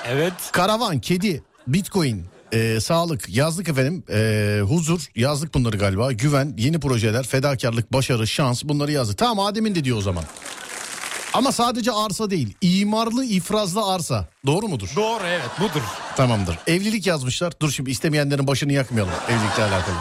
Evet. 0.08 0.32
Karavan, 0.52 1.00
kedi, 1.00 1.42
bitcoin, 1.66 2.26
e, 2.52 2.80
sağlık 2.80 3.28
yazdık 3.28 3.68
efendim. 3.68 4.04
E, 4.12 4.60
huzur 4.62 5.06
yazdık 5.16 5.54
bunları 5.54 5.76
galiba. 5.76 6.12
Güven, 6.12 6.54
yeni 6.58 6.80
projeler, 6.80 7.26
fedakarlık, 7.26 7.92
başarı, 7.92 8.26
şans 8.26 8.64
bunları 8.64 8.92
yazdık. 8.92 9.18
Tamam 9.18 9.46
Adem'in 9.46 9.74
de 9.74 9.84
diyor 9.84 9.98
o 9.98 10.00
zaman. 10.00 10.24
Ama 11.34 11.52
sadece 11.52 11.92
arsa 11.92 12.30
değil. 12.30 12.54
imarlı 12.60 13.24
ifrazlı 13.24 13.92
arsa. 13.94 14.28
Doğru 14.46 14.68
mudur? 14.68 14.88
Doğru 14.96 15.22
evet 15.26 15.50
budur. 15.60 15.82
Tamamdır. 16.16 16.58
Evlilik 16.66 17.06
yazmışlar. 17.06 17.52
Dur 17.62 17.70
şimdi 17.70 17.90
istemeyenlerin 17.90 18.46
başını 18.46 18.72
yakmayalım 18.72 19.12
evlilikle 19.28 19.62
alakalı. 19.64 19.94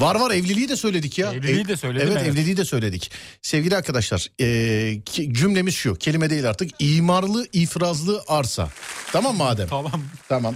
Var 0.00 0.14
var 0.14 0.30
evliliği 0.30 0.68
de 0.68 0.76
söyledik 0.76 1.18
ya. 1.18 1.32
Evliliği 1.32 1.68
de 1.68 1.76
söyledim, 1.76 2.08
Evet, 2.08 2.18
evet. 2.22 2.32
evliliği 2.32 2.56
de 2.56 2.64
söyledik. 2.64 3.10
Sevgili 3.42 3.76
arkadaşlar 3.76 4.28
e, 4.40 5.32
cümlemiz 5.32 5.74
şu 5.74 5.94
kelime 5.94 6.30
değil 6.30 6.48
artık. 6.50 6.70
imarlı 6.78 7.46
ifrazlı 7.52 8.22
arsa. 8.28 8.68
Tamam 9.12 9.36
mı 9.36 9.44
Adem? 9.44 9.68
Tamam. 9.68 10.02
Tamam. 10.28 10.54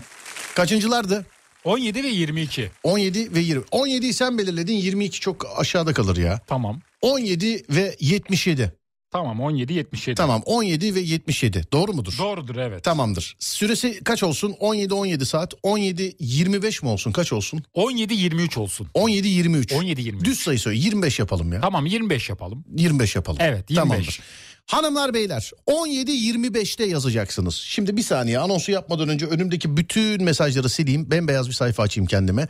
Kaçıncılardı? 0.55 1.27
17 1.65 2.03
ve 2.05 2.09
22. 2.09 2.71
17 2.83 3.35
ve 3.35 3.41
20. 3.41 3.63
17'yi 3.65 4.13
sen 4.13 4.39
belirledin 4.39 4.75
22 4.75 5.21
çok 5.21 5.47
aşağıda 5.59 5.93
kalır 5.95 6.17
ya. 6.17 6.41
Tamam. 6.47 6.81
17 7.03 7.65
ve 7.71 7.97
77. 8.01 8.73
Tamam 9.11 9.41
17 9.41 9.73
77. 9.73 10.15
Tamam 10.15 10.43
17 10.45 10.95
ve 10.95 11.01
77 11.01 11.65
doğru 11.73 11.93
mudur? 11.93 12.15
Doğrudur 12.19 12.57
evet. 12.57 12.85
Tamamdır. 12.85 13.37
Süresi 13.39 14.05
kaç 14.05 14.23
olsun? 14.23 14.53
17-17 14.61 15.25
saat. 15.25 15.53
17-25 15.55 16.85
mi 16.85 16.89
olsun? 16.91 17.13
Kaç 17.13 17.33
olsun? 17.33 17.63
17 17.75 18.15
23 18.15 18.59
olsun. 18.59 18.89
17-23. 18.95 19.75
17 19.75 20.03
23. 20.03 20.25
Düz 20.25 20.39
sayı 20.41 20.59
söyle. 20.59 20.79
25 20.79 21.19
yapalım 21.19 21.53
ya. 21.53 21.61
Tamam 21.61 21.87
25 21.87 22.29
yapalım. 22.29 22.65
25 22.77 23.17
yapalım. 23.17 23.39
Evet, 23.41 23.71
25. 23.71 23.89
Tamamdır. 23.89 24.21
Hanımlar 24.67 25.15
beyler 25.15 25.51
17-25'te 25.67 26.85
yazacaksınız. 26.85 27.55
Şimdi 27.55 27.97
bir 27.97 28.03
saniye 28.03 28.39
anonsu 28.39 28.73
yapmadan 28.73 29.09
önce 29.09 29.27
önümdeki 29.27 29.77
bütün 29.77 30.25
mesajları 30.25 30.69
sileyim. 30.69 31.11
Bembeyaz 31.11 31.49
bir 31.49 31.55
sayfa 31.55 31.83
açayım 31.83 32.07
kendime. 32.07 32.49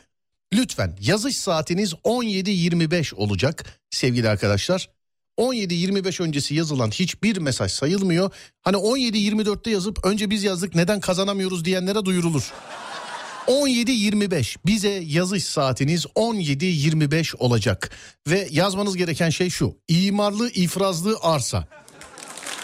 Lütfen 0.54 0.96
yazış 1.00 1.36
saatiniz 1.36 1.92
17-25 1.92 3.14
olacak 3.14 3.80
sevgili 3.90 4.28
arkadaşlar. 4.28 4.95
17-25 5.38 6.22
öncesi 6.22 6.54
yazılan 6.54 6.90
hiçbir 6.90 7.38
mesaj 7.38 7.72
sayılmıyor. 7.72 8.30
Hani 8.62 8.76
17-24'te 8.76 9.70
yazıp 9.70 10.04
önce 10.04 10.30
biz 10.30 10.44
yazdık 10.44 10.74
neden 10.74 11.00
kazanamıyoruz 11.00 11.64
diyenlere 11.64 12.04
duyurulur. 12.04 12.52
17.25 13.46 14.56
bize 14.66 15.02
yazış 15.06 15.44
saatiniz 15.44 16.04
17.25 16.06 17.36
olacak 17.36 17.90
ve 18.28 18.48
yazmanız 18.50 18.96
gereken 18.96 19.30
şey 19.30 19.50
şu 19.50 19.76
imarlı 19.88 20.50
ifrazlı 20.50 21.18
arsa 21.22 21.68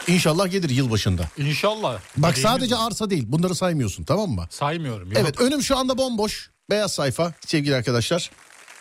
İnşallah 0.06 0.50
gelir 0.50 0.70
yılbaşında. 0.70 1.28
İnşallah. 1.38 2.00
Bak 2.16 2.36
Dileğimiz 2.36 2.42
sadece 2.42 2.74
bu. 2.74 2.80
arsa 2.80 3.10
değil 3.10 3.24
bunları 3.26 3.54
saymıyorsun 3.54 4.04
tamam 4.04 4.30
mı? 4.30 4.46
saymıyorum. 4.50 5.08
Yok. 5.12 5.18
Evet 5.20 5.40
önüm 5.40 5.62
şu 5.62 5.76
anda 5.76 5.98
bomboş 5.98 6.50
beyaz 6.70 6.92
sayfa 6.92 7.34
sevgili 7.46 7.74
arkadaşlar. 7.74 8.30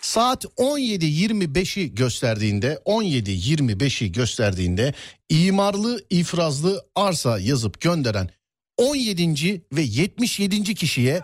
Saat 0.02 0.44
17.25'i 0.44 1.94
gösterdiğinde 1.94 2.78
17.25'i 2.86 4.12
gösterdiğinde 4.12 4.94
imarlı 5.28 6.04
ifrazlı 6.10 6.84
arsa 6.94 7.38
yazıp 7.38 7.80
gönderen 7.80 8.30
17. 8.76 9.62
ve 9.72 9.82
77. 9.82 10.74
kişiye 10.74 11.20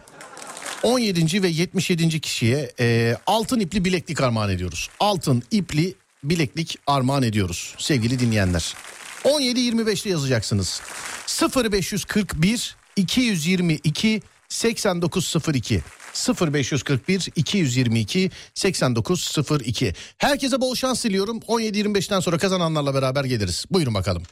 17. 0.83 1.43
ve 1.43 1.49
77. 1.49 2.21
kişiye 2.21 2.73
e, 2.81 3.17
altın 3.27 3.61
ipli 3.61 3.85
bileklik 3.85 4.21
armağan 4.21 4.51
ediyoruz. 4.51 4.89
Altın 5.01 5.43
ipli 5.51 5.95
bileklik 6.25 6.79
armağan 6.87 7.23
ediyoruz 7.23 7.75
sevgili 7.79 8.19
dinleyenler. 8.19 8.75
17.25'te 9.25 10.11
yazacaksınız. 10.11 10.83
0541 11.65 12.77
222 12.97 14.23
8902 14.49 15.83
0541 16.27 17.29
222 17.37 18.31
8902 18.55 19.95
Herkese 20.19 20.61
bol 20.61 20.75
şans 20.75 21.05
diliyorum. 21.05 21.39
17.25'ten 21.39 22.21
sonra 22.21 22.39
kazananlarla 22.39 22.95
beraber 22.95 23.25
geliriz. 23.25 23.65
Buyurun 23.71 23.95
bakalım. 23.95 24.23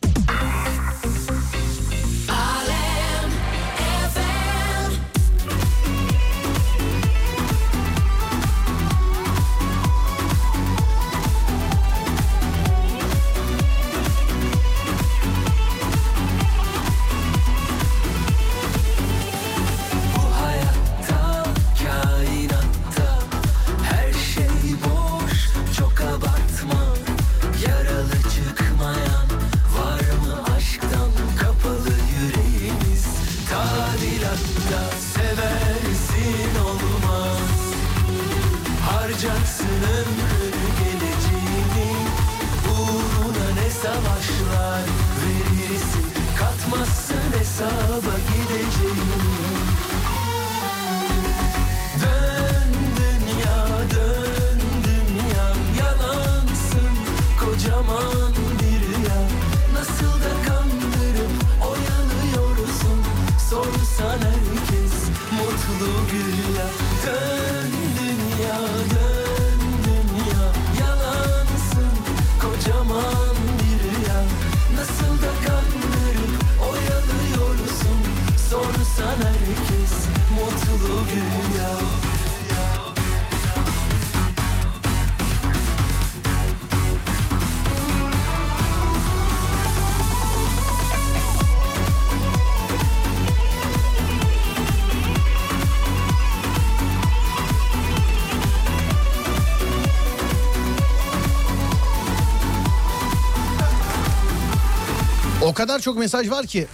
Kadar 105.57 105.81
çok 105.81 105.99
mesaj 105.99 106.31
var 106.31 106.47
ki. 106.47 106.67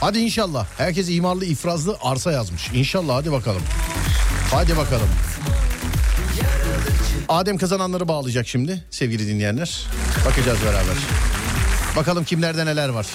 Hadi 0.00 0.18
inşallah. 0.18 0.66
Herkes 0.78 1.08
imarlı 1.10 1.44
ifrazlı 1.44 1.96
arsa 2.02 2.32
yazmış. 2.32 2.70
İnşallah 2.74 3.14
hadi 3.14 3.32
bakalım. 3.32 3.62
Hadi 4.50 4.76
bakalım. 4.76 5.08
Adem 7.28 7.58
kazananları 7.58 8.08
bağlayacak 8.08 8.48
şimdi 8.48 8.84
sevgili 8.90 9.26
dinleyenler. 9.26 9.86
Bakacağız 10.26 10.58
beraber. 10.62 10.96
Bakalım 11.96 12.24
kimlerde 12.24 12.66
neler 12.66 12.88
var. 12.88 13.06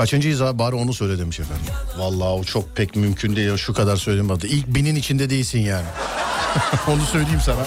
Kaçıncıyız 0.00 0.42
abi 0.42 0.58
bari 0.58 0.74
onu 0.74 0.94
söyle 0.94 1.18
demiş 1.18 1.40
efendim. 1.40 1.64
Vallahi 1.98 2.28
o 2.28 2.44
çok 2.44 2.76
pek 2.76 2.96
mümkün 2.96 3.36
değil 3.36 3.56
şu 3.56 3.74
kadar 3.74 3.96
söylemedi. 3.96 4.46
İlk 4.46 4.66
binin 4.66 4.94
içinde 4.94 5.30
değilsin 5.30 5.58
yani. 5.58 5.86
onu 6.88 7.00
söyleyeyim 7.00 7.40
sana. 7.44 7.66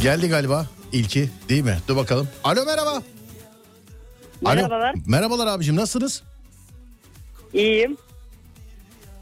Geldi 0.00 0.28
galiba 0.28 0.66
ilki 0.92 1.30
değil 1.48 1.64
mi? 1.64 1.78
Dur 1.88 1.96
bakalım. 1.96 2.28
Alo 2.44 2.64
merhaba. 2.64 3.02
Merhabalar. 4.42 4.90
Alo. 4.90 5.00
Merhabalar 5.06 5.46
abicim 5.46 5.76
nasılsınız? 5.76 6.22
İyiyim. 7.52 7.96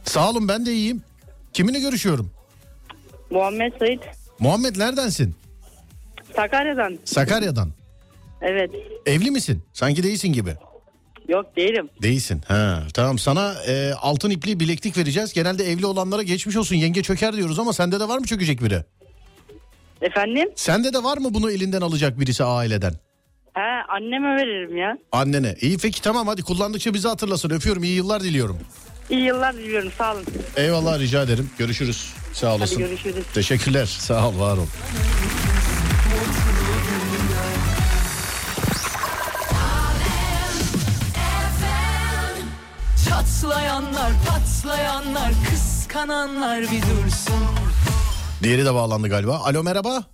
Sağ 0.05 0.31
olun 0.31 0.49
ben 0.49 0.67
de 0.67 0.73
iyiyim. 0.73 1.03
Kiminle 1.53 1.81
görüşüyorum? 1.81 2.31
Muhammed 3.31 3.73
Sait. 3.79 4.01
Muhammed 4.39 4.79
neredensin? 4.79 5.35
Sakarya'dan. 6.37 6.99
Sakarya'dan. 7.05 7.73
Evet. 8.43 8.71
Evli 9.07 9.31
misin? 9.31 9.63
Sanki 9.73 10.03
değilsin 10.03 10.33
gibi. 10.33 10.55
Yok 11.29 11.57
değilim. 11.57 11.89
Değilsin. 12.03 12.43
Ha, 12.49 12.83
tamam 12.95 13.19
sana 13.19 13.55
e, 13.67 13.93
altın 13.93 14.31
ipli 14.31 14.61
bileklik 14.61 14.97
vereceğiz. 14.97 15.33
Genelde 15.33 15.65
evli 15.71 15.87
olanlara 15.87 16.23
geçmiş 16.23 16.57
olsun 16.57 16.77
yenge 16.77 17.03
çöker 17.03 17.37
diyoruz 17.37 17.59
ama 17.59 17.73
sende 17.73 18.01
de 18.01 18.09
var 18.09 18.19
mı 18.19 18.27
çökecek 18.27 18.63
biri? 18.63 18.85
Efendim? 20.03 20.49
Sende 20.57 20.93
de 20.93 21.03
var 21.03 21.19
mı 21.19 21.35
bunu 21.35 21.51
elinden 21.51 21.81
alacak 21.81 22.21
birisi 22.21 22.45
aileden? 22.45 22.93
He 23.55 23.61
anneme 23.89 24.37
veririm 24.37 24.77
ya. 24.77 24.99
Annene. 25.13 25.55
İyi 25.61 25.79
peki 25.79 26.03
tamam 26.03 26.27
hadi 26.27 26.43
kullandıkça 26.43 26.95
bizi 26.95 27.09
hatırlasın. 27.09 27.51
Öpüyorum 27.51 27.85
iyi 27.85 27.97
yıllar 27.97 28.23
diliyorum. 28.23 28.59
İyi 29.11 29.21
yıllar 29.23 29.55
diliyorum 29.57 29.93
sağ 29.99 30.15
olun. 30.15 30.25
Eyvallah 30.57 30.99
rica 30.99 31.23
ederim. 31.23 31.51
Görüşürüz. 31.59 32.13
Sağ 32.33 32.55
olasın. 32.55 32.75
Hadi 32.83 32.85
görüşürüz. 32.85 33.25
Teşekkürler. 33.35 33.87
Sağ 33.87 34.29
ol 34.29 34.39
var 34.41 34.57
ol. 34.57 34.67
Çatlayanlar 43.47 44.13
patlayanlar 44.29 45.33
kıskananlar 45.51 46.63
bir 46.63 46.83
dursun 46.83 47.45
Diğeri 48.43 48.65
de 48.65 48.75
bağlandı 48.75 49.09
galiba. 49.09 49.37
Alo 49.37 49.63
merhaba. 49.63 50.05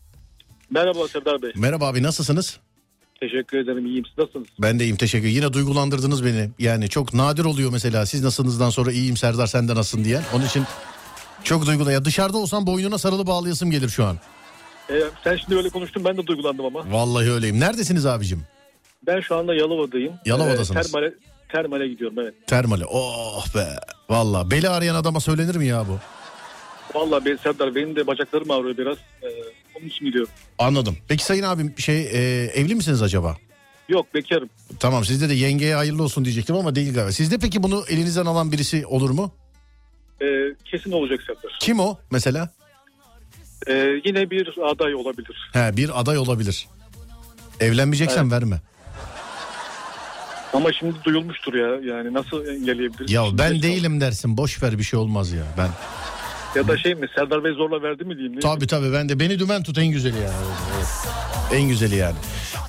Merhaba 0.71 1.09
Serdar 1.09 1.43
Bey. 1.43 1.53
Merhaba 1.57 1.87
abi 1.89 2.03
nasılsınız? 2.03 2.59
Teşekkür 3.21 3.59
ederim. 3.59 3.87
İyiyim. 3.87 4.05
Siz 4.05 4.19
nasılsınız? 4.19 4.49
Ben 4.59 4.79
de 4.79 4.85
iyiyim 4.85 4.97
teşekkür 4.97 5.29
Yine 5.29 5.53
duygulandırdınız 5.53 6.25
beni. 6.25 6.51
Yani 6.59 6.89
çok 6.89 7.15
nadir 7.15 7.45
oluyor 7.45 7.73
mesela 7.73 8.07
siz 8.07 8.23
nasılsınızdan 8.23 8.71
sonra 8.71 8.93
iyiyim 8.93 9.17
Serdar 9.17 9.47
sen 9.47 9.69
de 9.69 9.75
nasılsın 9.75 10.05
diyen. 10.05 10.23
Onun 10.35 10.47
için 10.47 10.65
çok 11.45 11.67
duygulu. 11.67 11.91
Ya 11.91 12.05
dışarıda 12.05 12.39
olsam 12.39 12.67
boynuna 12.67 12.99
sarılı 12.99 13.27
bağlayasım 13.27 13.71
gelir 13.71 13.89
şu 13.89 14.05
an. 14.05 14.17
Ee, 14.91 15.03
sen 15.25 15.37
şimdi 15.37 15.57
öyle 15.57 15.69
konuştun 15.69 16.05
ben 16.05 16.17
de 16.17 16.27
duygulandım 16.27 16.65
ama. 16.65 16.93
Vallahi 16.93 17.31
öyleyim. 17.33 17.61
Neredesiniz 17.61 18.07
abicim? 18.07 18.43
Ben 19.07 19.21
şu 19.21 19.37
anda 19.37 19.55
Yalova'dayım. 19.55 20.13
Yalova'dasınız. 20.25 20.87
Ee, 20.87 20.91
termale, 20.91 21.15
termale 21.53 21.89
gidiyorum 21.89 22.19
evet. 22.19 22.35
Termale. 22.47 22.85
Oh 22.89 23.45
be. 23.55 23.67
Vallahi 24.11 24.51
beli 24.51 24.69
arayan 24.69 24.95
adama 24.95 25.21
söylenir 25.21 25.57
mi 25.57 25.67
ya 25.67 25.85
bu? 25.89 25.99
Vallahi 26.99 27.25
ben 27.25 27.37
Serdar 27.37 27.75
benim 27.75 27.97
de 27.97 28.07
bacaklarım 28.07 28.51
ağrıyor 28.51 28.79
biraz. 28.79 28.97
Ee, 29.23 29.27
onun 29.79 29.87
için 29.89 30.05
gidiyorum. 30.05 30.33
Anladım. 30.59 30.97
Peki 31.09 31.25
sayın 31.25 31.43
abim 31.43 31.75
şey 31.79 32.03
e, 32.03 32.45
evli 32.55 32.75
misiniz 32.75 33.03
acaba? 33.03 33.37
Yok 33.89 34.15
bekarım. 34.15 34.49
Tamam 34.79 35.05
sizde 35.05 35.29
de 35.29 35.35
yengeye 35.35 35.75
hayırlı 35.75 36.03
olsun 36.03 36.25
diyecektim 36.25 36.57
ama 36.57 36.75
değil 36.75 36.95
galiba. 36.95 37.13
Sizde 37.13 37.39
peki 37.39 37.63
bunu 37.63 37.85
elinizden 37.89 38.27
alan 38.27 38.53
birisi 38.53 38.87
olur 38.87 39.11
mu? 39.11 39.35
Ee, 40.23 40.27
kesin 40.65 40.93
olacak 40.93 41.21
Serdar. 41.27 41.57
Kim 41.61 41.81
o 41.81 41.99
mesela? 42.11 42.51
Ee, 43.67 44.01
yine 44.05 44.31
bir 44.31 44.55
aday 44.63 44.95
olabilir. 44.95 45.51
He 45.53 45.77
bir 45.77 46.01
aday 46.01 46.19
olabilir. 46.19 46.69
Evlenmeyeceksen 47.61 48.31
verme. 48.31 48.61
Ama 50.53 50.73
şimdi 50.73 50.95
duyulmuştur 51.05 51.55
ya. 51.55 51.95
Yani 51.95 52.15
nasıl 52.15 52.47
engelleyebiliriz? 52.47 53.11
Ya 53.13 53.25
Şimdi 53.25 53.39
ben 53.39 53.63
değilim 53.63 54.01
dersin. 54.01 54.37
Boş 54.37 54.63
ver 54.63 54.79
bir 54.79 54.83
şey 54.83 54.99
olmaz 54.99 55.33
ya. 55.33 55.43
Ben. 55.59 55.69
Ya 56.61 56.69
da 56.69 56.79
şey 56.79 56.95
mi 56.95 57.07
Serdar 57.15 57.45
Bey 57.45 57.53
zorla 57.53 57.83
verdi 57.83 58.05
mi 58.05 58.17
diyeyim? 58.19 58.41
Tabii 58.41 58.67
tabii 58.67 58.93
ben 58.93 59.09
de 59.09 59.21
beni 59.21 59.39
dümen 59.39 59.63
tut 59.63 59.79
en 59.79 59.87
güzeli 59.87 60.17
yani. 60.17 60.35
Evet. 60.77 60.87
En 61.53 61.69
güzeli 61.69 61.97
yani. 61.97 62.17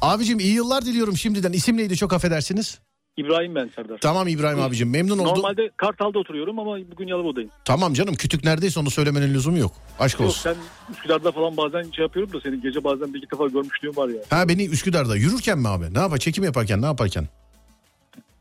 Abicim 0.01 0.39
iyi 0.39 0.53
yıllar 0.53 0.85
diliyorum 0.85 1.17
şimdiden. 1.17 1.51
İsim 1.51 1.77
neydi 1.77 1.97
çok 1.97 2.13
affedersiniz. 2.13 2.79
İbrahim 3.17 3.55
ben 3.55 3.69
Serdar. 3.75 3.97
Tamam 4.01 4.27
İbrahim 4.27 4.61
abicim 4.61 4.89
memnun 4.89 5.17
oldum. 5.17 5.35
Normalde 5.35 5.69
Kartal'da 5.77 6.19
oturuyorum 6.19 6.59
ama 6.59 6.77
bugün 6.91 7.07
Yalova'dayım. 7.07 7.49
Tamam 7.65 7.93
canım 7.93 8.15
kütük 8.15 8.43
neredeyse 8.43 8.79
onu 8.79 8.89
söylemenin 8.91 9.33
lüzumu 9.33 9.57
yok. 9.57 9.71
Aşk 9.99 10.19
Yok 10.19 10.29
olsun. 10.29 10.41
sen 10.41 10.55
Üsküdar'da 10.93 11.31
falan 11.31 11.57
bazen 11.57 11.91
şey 11.91 12.03
yapıyorum 12.03 12.33
da 12.33 12.41
seni 12.41 12.61
gece 12.61 12.83
bazen 12.83 13.13
bir 13.13 13.17
iki 13.17 13.31
defa 13.31 13.47
görmüşlüğüm 13.47 13.95
var 13.97 14.09
ya. 14.09 14.21
Ha 14.29 14.49
beni 14.49 14.65
Üsküdar'da 14.65 15.15
yürürken 15.15 15.59
mi 15.59 15.67
abi? 15.67 15.93
Ne 15.93 15.99
yapar? 15.99 16.17
Çekim 16.17 16.43
yaparken 16.43 16.81
ne 16.81 16.85
yaparken? 16.85 17.27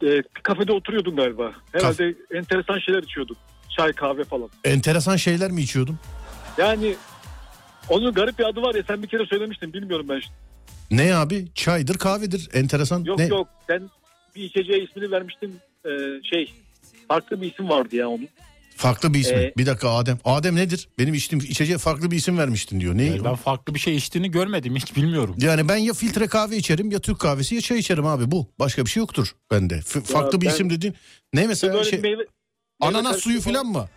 Bir 0.03 0.25
kafede 0.43 0.73
oturuyordun 0.73 1.17
galiba. 1.17 1.53
Herhalde 1.73 2.15
enteresan 2.35 2.79
şeyler 2.79 3.03
içiyordun. 3.03 3.37
Çay 3.77 3.93
kahve 3.93 4.25
falan. 4.25 4.49
Enteresan 4.65 5.17
şeyler 5.17 5.51
mi 5.51 5.63
içiyordum? 5.63 5.99
Yani 6.59 6.95
onun 7.89 8.15
garip 8.15 8.39
bir 8.39 8.45
adı 8.45 8.63
var 8.63 8.75
ya 8.75 8.83
sen 8.87 9.03
bir 9.03 9.09
kere 9.09 9.27
söylemiştin 9.27 9.73
bilmiyorum 9.73 10.07
ben. 10.09 10.21
şimdi. 10.21 10.35
Ne 10.91 11.15
abi? 11.15 11.49
Çaydır 11.55 11.99
kahvedir. 11.99 12.49
Enteresan. 12.53 13.05
Yok 13.05 13.19
ne? 13.19 13.27
yok 13.27 13.49
sen 13.67 13.91
bir 14.37 14.43
içeceğe 14.43 14.85
ismini 14.85 15.11
vermiştin 15.11 15.61
Ee, 15.85 15.91
şey 16.31 16.55
farklı 17.09 17.41
bir 17.41 17.53
isim 17.53 17.69
vardı 17.69 17.97
ya 17.97 18.09
onun. 18.09 18.29
Farklı 18.77 19.15
bir 19.15 19.19
ismi. 19.21 19.37
Ee, 19.37 19.55
bir 19.57 19.67
dakika 19.67 19.91
Adem. 19.91 20.19
Adem 20.25 20.57
nedir? 20.57 20.89
Benim 20.99 21.15
içtiğim 21.15 21.45
içeceğe 21.45 21.79
farklı 21.79 22.11
bir 22.11 22.17
isim 22.17 22.39
vermiştin 22.39 22.81
diyor. 22.81 22.97
Ne? 22.97 23.03
Yani 23.05 23.25
ben 23.25 23.35
farklı 23.35 23.75
bir 23.75 23.81
şey 23.81 23.97
içtiğini 23.97 24.31
görmedim 24.31 24.77
hiç 24.77 24.97
bilmiyorum. 24.97 25.35
Yani 25.39 25.69
ben 25.69 25.77
ya 25.77 25.93
filtre 25.93 26.27
kahve 26.27 26.57
içerim 26.57 26.91
ya 26.91 26.99
Türk 26.99 27.19
kahvesi 27.19 27.55
ya 27.55 27.61
çay 27.61 27.79
içerim 27.79 28.07
abi 28.07 28.31
bu. 28.31 28.49
Başka 28.59 28.85
bir 28.85 28.91
şey 28.91 29.01
yoktur 29.01 29.35
bende. 29.51 29.81
F- 29.81 30.01
farklı 30.01 30.41
bir 30.41 30.47
ben- 30.47 30.51
isim 30.51 30.71
dediğin 30.71 30.95
ne 31.35 31.47
mesela 31.47 31.75
Böyle 31.75 31.91
şey 31.91 31.99
meyve, 32.01 32.17
meyve 32.17 32.29
ananas 32.81 33.17
suyu 33.17 33.41
falan 33.41 33.67
mı? 33.67 33.89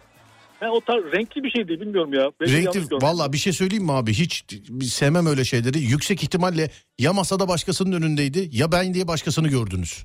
Ha, 0.59 0.69
o 0.71 0.81
tarz 0.81 1.03
renkli 1.03 1.43
bir 1.43 1.49
şeydi 1.51 1.79
bilmiyorum 1.81 2.13
ya. 2.13 2.31
Yanlış 2.41 2.53
Renkli 2.53 2.95
valla 3.01 3.33
bir 3.33 3.37
şey 3.37 3.53
söyleyeyim 3.53 3.83
mi 3.83 3.91
abi 3.91 4.13
hiç 4.13 4.45
sevmem 4.83 5.25
öyle 5.25 5.45
şeyleri. 5.45 5.81
Yüksek 5.81 6.23
ihtimalle 6.23 6.69
ya 6.99 7.13
masada 7.13 7.47
başkasının 7.47 7.91
önündeydi 7.91 8.49
ya 8.51 8.71
ben 8.71 8.93
diye 8.93 9.07
başkasını 9.07 9.47
gördünüz. 9.47 10.03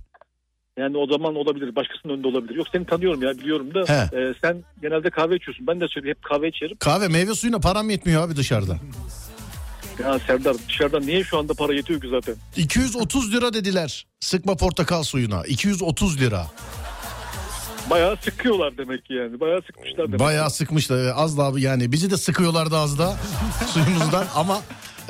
Yani 0.80 0.96
o 0.96 1.06
zaman 1.06 1.34
olabilir. 1.36 1.76
Başkasının 1.76 2.12
önünde 2.12 2.28
olabilir. 2.28 2.54
Yok 2.54 2.66
seni 2.72 2.86
tanıyorum 2.86 3.22
ya 3.22 3.38
biliyorum 3.38 3.74
da. 3.74 3.80
He. 3.94 4.16
e, 4.20 4.34
sen 4.40 4.64
genelde 4.82 5.10
kahve 5.10 5.36
içiyorsun. 5.36 5.66
Ben 5.66 5.80
de 5.80 5.88
söyleyeyim 5.88 6.16
hep 6.16 6.24
kahve 6.24 6.48
içerim. 6.48 6.76
Kahve 6.76 7.08
meyve 7.08 7.34
suyuna 7.34 7.58
param 7.60 7.90
yetmiyor 7.90 8.22
abi 8.22 8.36
dışarıda. 8.36 8.76
Ya 10.02 10.18
Serdar 10.18 10.56
dışarıdan 10.68 11.02
niye 11.02 11.24
şu 11.24 11.38
anda 11.38 11.54
para 11.54 11.74
yetiyor 11.74 12.00
ki 12.00 12.08
zaten? 12.08 12.34
230 12.56 13.32
lira 13.34 13.52
dediler 13.52 14.06
sıkma 14.20 14.56
portakal 14.56 15.02
suyuna 15.02 15.42
230 15.46 16.20
lira. 16.20 16.46
Bayağı 17.90 18.16
sıkıyorlar 18.16 18.78
demek 18.78 19.04
ki 19.04 19.14
yani. 19.14 19.40
Bayağı 19.40 19.62
sıkmışlar 19.62 20.06
demek. 20.06 20.20
Bayağı 20.20 20.50
sıkmışlar 20.50 21.12
az 21.16 21.38
daha 21.38 21.58
yani 21.58 21.92
bizi 21.92 22.10
de 22.10 22.16
sıkıyorlardı 22.16 22.76
az 22.76 22.98
daha 22.98 23.16
suyumuzdan 23.74 24.26
ama 24.34 24.60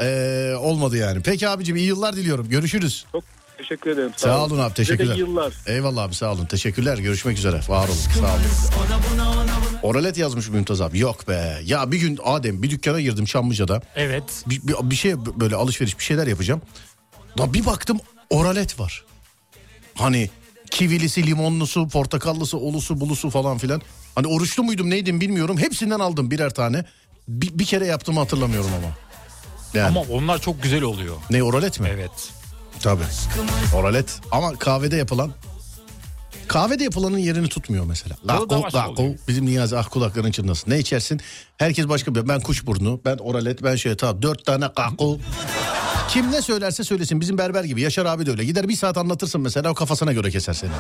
eee, 0.01 0.55
olmadı 0.61 0.97
yani. 0.97 1.23
Peki 1.25 1.49
abicim 1.49 1.77
iyi 1.77 1.87
yıllar 1.87 2.17
diliyorum 2.17 2.49
görüşürüz. 2.49 3.05
Çok 3.13 3.25
teşekkür 3.63 3.91
ederim. 3.91 4.13
Sağ 4.17 4.45
olun 4.45 4.59
abi, 4.59 4.69
Size 4.75 4.93
de 4.93 4.97
teşekkürler. 4.97 5.17
yıllar. 5.17 5.53
Eyvallah 5.67 6.03
abi 6.03 6.15
sağ 6.15 6.33
olun 6.33 6.47
teşekkürler 6.47 6.99
görüşmek 6.99 7.39
üzere 7.39 7.61
var 7.69 7.89
olun 7.89 7.97
sağ 8.21 8.27
olun. 8.35 9.49
Oralet 9.83 10.19
yazmış 10.19 10.49
Mümtaz 10.49 10.81
abi 10.81 10.99
yok 10.99 11.29
be 11.29 11.59
ya 11.65 11.93
bir 11.93 11.99
gün 11.99 12.19
Adem 12.25 12.63
bir 12.63 12.71
dükkana 12.71 13.01
girdim 13.01 13.25
Çamlıca'da 13.25 13.83
Evet. 13.97 14.25
bir, 14.47 14.63
bir, 14.69 14.75
bir 14.91 14.97
şey 14.97 15.15
böyle 15.17 15.57
alışveriş 15.57 15.99
bir 15.99 16.05
şeyler 16.05 16.27
yapacağım. 16.27 16.63
Da 17.39 17.55
bir 17.55 17.67
baktım 17.67 18.01
oralet 18.31 18.81
var. 18.81 19.05
Hani 19.95 20.31
kivilisi, 20.71 21.27
limonlusu, 21.27 21.89
portakallısı, 21.89 22.59
olusu, 22.59 23.01
bulusu 23.01 23.31
falan 23.31 23.59
filan. 23.59 23.83
Hani 24.15 24.27
oruçlu 24.27 24.63
muydum 24.63 24.91
neydim 24.91 25.21
bilmiyorum. 25.21 25.59
Hepsinden 25.59 26.01
aldım 26.01 26.31
birer 26.31 26.51
tane. 26.55 26.85
Bir, 27.29 27.59
bir 27.59 27.65
kere 27.65 27.87
yaptığımı 27.87 28.21
hatırlamıyorum 28.21 28.71
ama. 28.79 28.95
Yani. 29.75 29.99
Ama 29.99 30.01
onlar 30.01 30.39
çok 30.39 30.63
güzel 30.63 30.83
oluyor. 30.83 31.17
Ne 31.31 31.43
oralet 31.43 31.81
mi? 31.81 31.89
Evet. 31.93 32.31
Tabii. 32.83 33.03
Oralet. 33.75 34.21
Ama 34.33 34.55
kahvede 34.55 34.97
yapılan 34.97 35.33
Kahvede 36.49 36.85
yapılanın 36.85 37.19
yerini 37.19 37.49
tutmuyor 37.49 37.85
mesela. 37.85 38.17
Gakko. 38.25 39.03
oluyor. 39.03 39.19
Bizim 39.29 39.47
Niyazi 39.47 39.79
ah 39.79 39.89
kulakların 39.91 40.31
çınlasın. 40.31 40.71
Ne 40.71 40.79
içersin? 40.79 41.21
Herkes 41.57 41.89
başka 41.89 42.15
bir. 42.15 42.29
Ben 42.29 42.41
kuşburnu, 42.41 43.01
ben 43.05 43.17
oralet, 43.17 43.63
ben 43.63 43.77
şey 43.77 43.97
tamam. 43.97 44.23
Dört 44.23 44.45
tane 44.45 44.67
gakko. 44.77 45.19
Kim 46.09 46.33
ne 46.33 46.43
söylerse 46.43 46.85
söylesin. 46.85 47.21
Bizim 47.21 47.39
berber 47.39 47.65
gibi. 47.65 47.81
Yaşar 47.81 48.07
abi 48.07 48.27
de 48.27 48.31
öyle. 48.31 48.45
Gider 48.45 48.69
bir 48.69 48.77
saat 48.77 48.97
anlatırsın 48.99 49.41
mesela 49.41 49.71
o 49.71 49.75
kafasına 49.75 50.13
göre 50.13 50.31
keser 50.31 50.53
seni. 50.53 50.71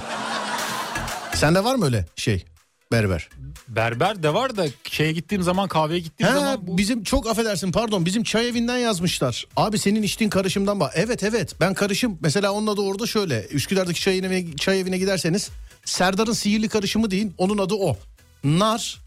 Sende 1.34 1.64
var 1.64 1.74
mı 1.74 1.84
öyle 1.84 2.06
şey? 2.16 2.44
Berber. 2.92 3.28
Berber 3.68 4.22
de 4.22 4.34
var 4.34 4.56
da 4.56 4.66
şeye 4.90 5.12
gittiğim 5.12 5.42
zaman 5.42 5.68
kahveye 5.68 6.00
gittiğim 6.00 6.32
He, 6.32 6.34
zaman 6.38 6.66
bu 6.66 6.78
bizim 6.78 7.02
çok 7.04 7.26
affedersin 7.26 7.72
pardon 7.72 8.06
bizim 8.06 8.22
çay 8.22 8.48
evinden 8.48 8.76
yazmışlar. 8.78 9.46
Abi 9.56 9.78
senin 9.78 10.02
içtiğin 10.02 10.30
karışımdan 10.30 10.80
bak. 10.80 10.92
Evet 10.96 11.22
evet 11.22 11.54
ben 11.60 11.74
karışım 11.74 12.18
mesela 12.20 12.52
onun 12.52 12.66
adı 12.66 12.80
orada 12.80 13.06
şöyle. 13.06 13.46
Üsküdar'daki 13.46 14.00
çay 14.00 14.18
evine, 14.18 14.56
çay 14.56 14.80
evine 14.80 14.98
giderseniz 14.98 15.50
Serdar'ın 15.84 16.32
sihirli 16.32 16.68
karışımı 16.68 17.10
deyin 17.10 17.34
onun 17.38 17.58
adı 17.58 17.74
o. 17.74 17.96
Nar, 18.44 18.98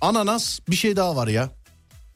ananas 0.00 0.60
bir 0.68 0.76
şey 0.76 0.96
daha 0.96 1.16
var 1.16 1.28
ya. 1.28 1.50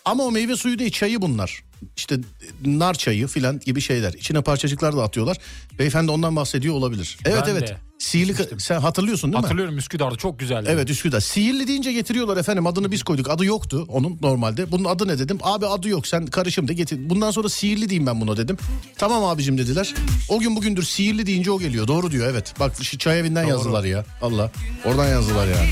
Ama 0.05 0.25
o 0.25 0.31
meyve 0.31 0.57
suyu 0.57 0.79
değil 0.79 0.91
çayı 0.91 1.23
bunlar. 1.23 1.65
İşte 1.97 2.17
nar 2.65 2.95
çayı 2.95 3.27
filan 3.27 3.61
gibi 3.61 3.81
şeyler. 3.81 4.13
İçine 4.13 4.43
parçacıklar 4.43 4.97
da 4.97 5.03
atıyorlar. 5.03 5.37
Beyefendi 5.79 6.11
ondan 6.11 6.37
bahsediyor 6.37 6.75
olabilir. 6.75 7.19
Evet 7.25 7.43
Ben 7.47 7.51
evet. 7.53 7.69
de 7.69 7.77
Sihirli 8.05 8.33
ka- 8.33 8.61
sen 8.61 8.81
hatırlıyorsun 8.81 9.33
değil 9.33 9.39
mi? 9.41 9.43
hatırlıyorum 9.43 9.79
Üsküdar'da 9.79 10.17
çok 10.17 10.39
güzeldi. 10.39 10.69
Evet 10.73 10.91
Üsküdar. 10.91 11.21
Sihirli 11.21 11.69
deyince 11.69 11.93
getiriyorlar 11.93 12.37
efendim 12.37 12.67
adını 12.67 12.91
biz 12.91 13.03
koyduk. 13.03 13.31
Adı 13.31 13.45
yoktu 13.45 13.85
onun 13.89 14.19
normalde. 14.23 14.71
Bunun 14.73 14.85
adı 14.85 15.09
ne 15.09 15.19
dedim? 15.19 15.39
Abi 15.43 15.67
adı 15.67 15.89
yok 15.89 16.07
sen 16.07 16.27
karışım 16.27 16.69
de 16.69 16.75
getir. 16.75 16.99
Bundan 17.11 17.31
sonra 17.31 17.49
sihirli 17.49 17.89
diyeyim 17.89 18.07
ben 18.07 18.21
buna 18.21 18.37
dedim. 18.37 18.57
Tamam 18.99 19.25
abicim 19.25 19.59
dediler. 19.59 19.95
O 20.29 20.39
gün 20.39 20.57
bugündür 20.57 20.83
sihirli 20.83 21.27
deyince 21.27 21.51
o 21.51 21.59
geliyor. 21.59 21.89
Doğru 21.89 22.11
diyor 22.11 22.29
evet. 22.31 22.55
Bak 22.61 22.73
şu 22.83 22.99
çay 22.99 23.21
evinden 23.21 23.45
yazdılar 23.45 23.85
ya. 23.85 24.05
Allah. 24.23 24.51
Oradan 24.85 25.09
yazdılar 25.09 25.47
yani. 25.47 25.69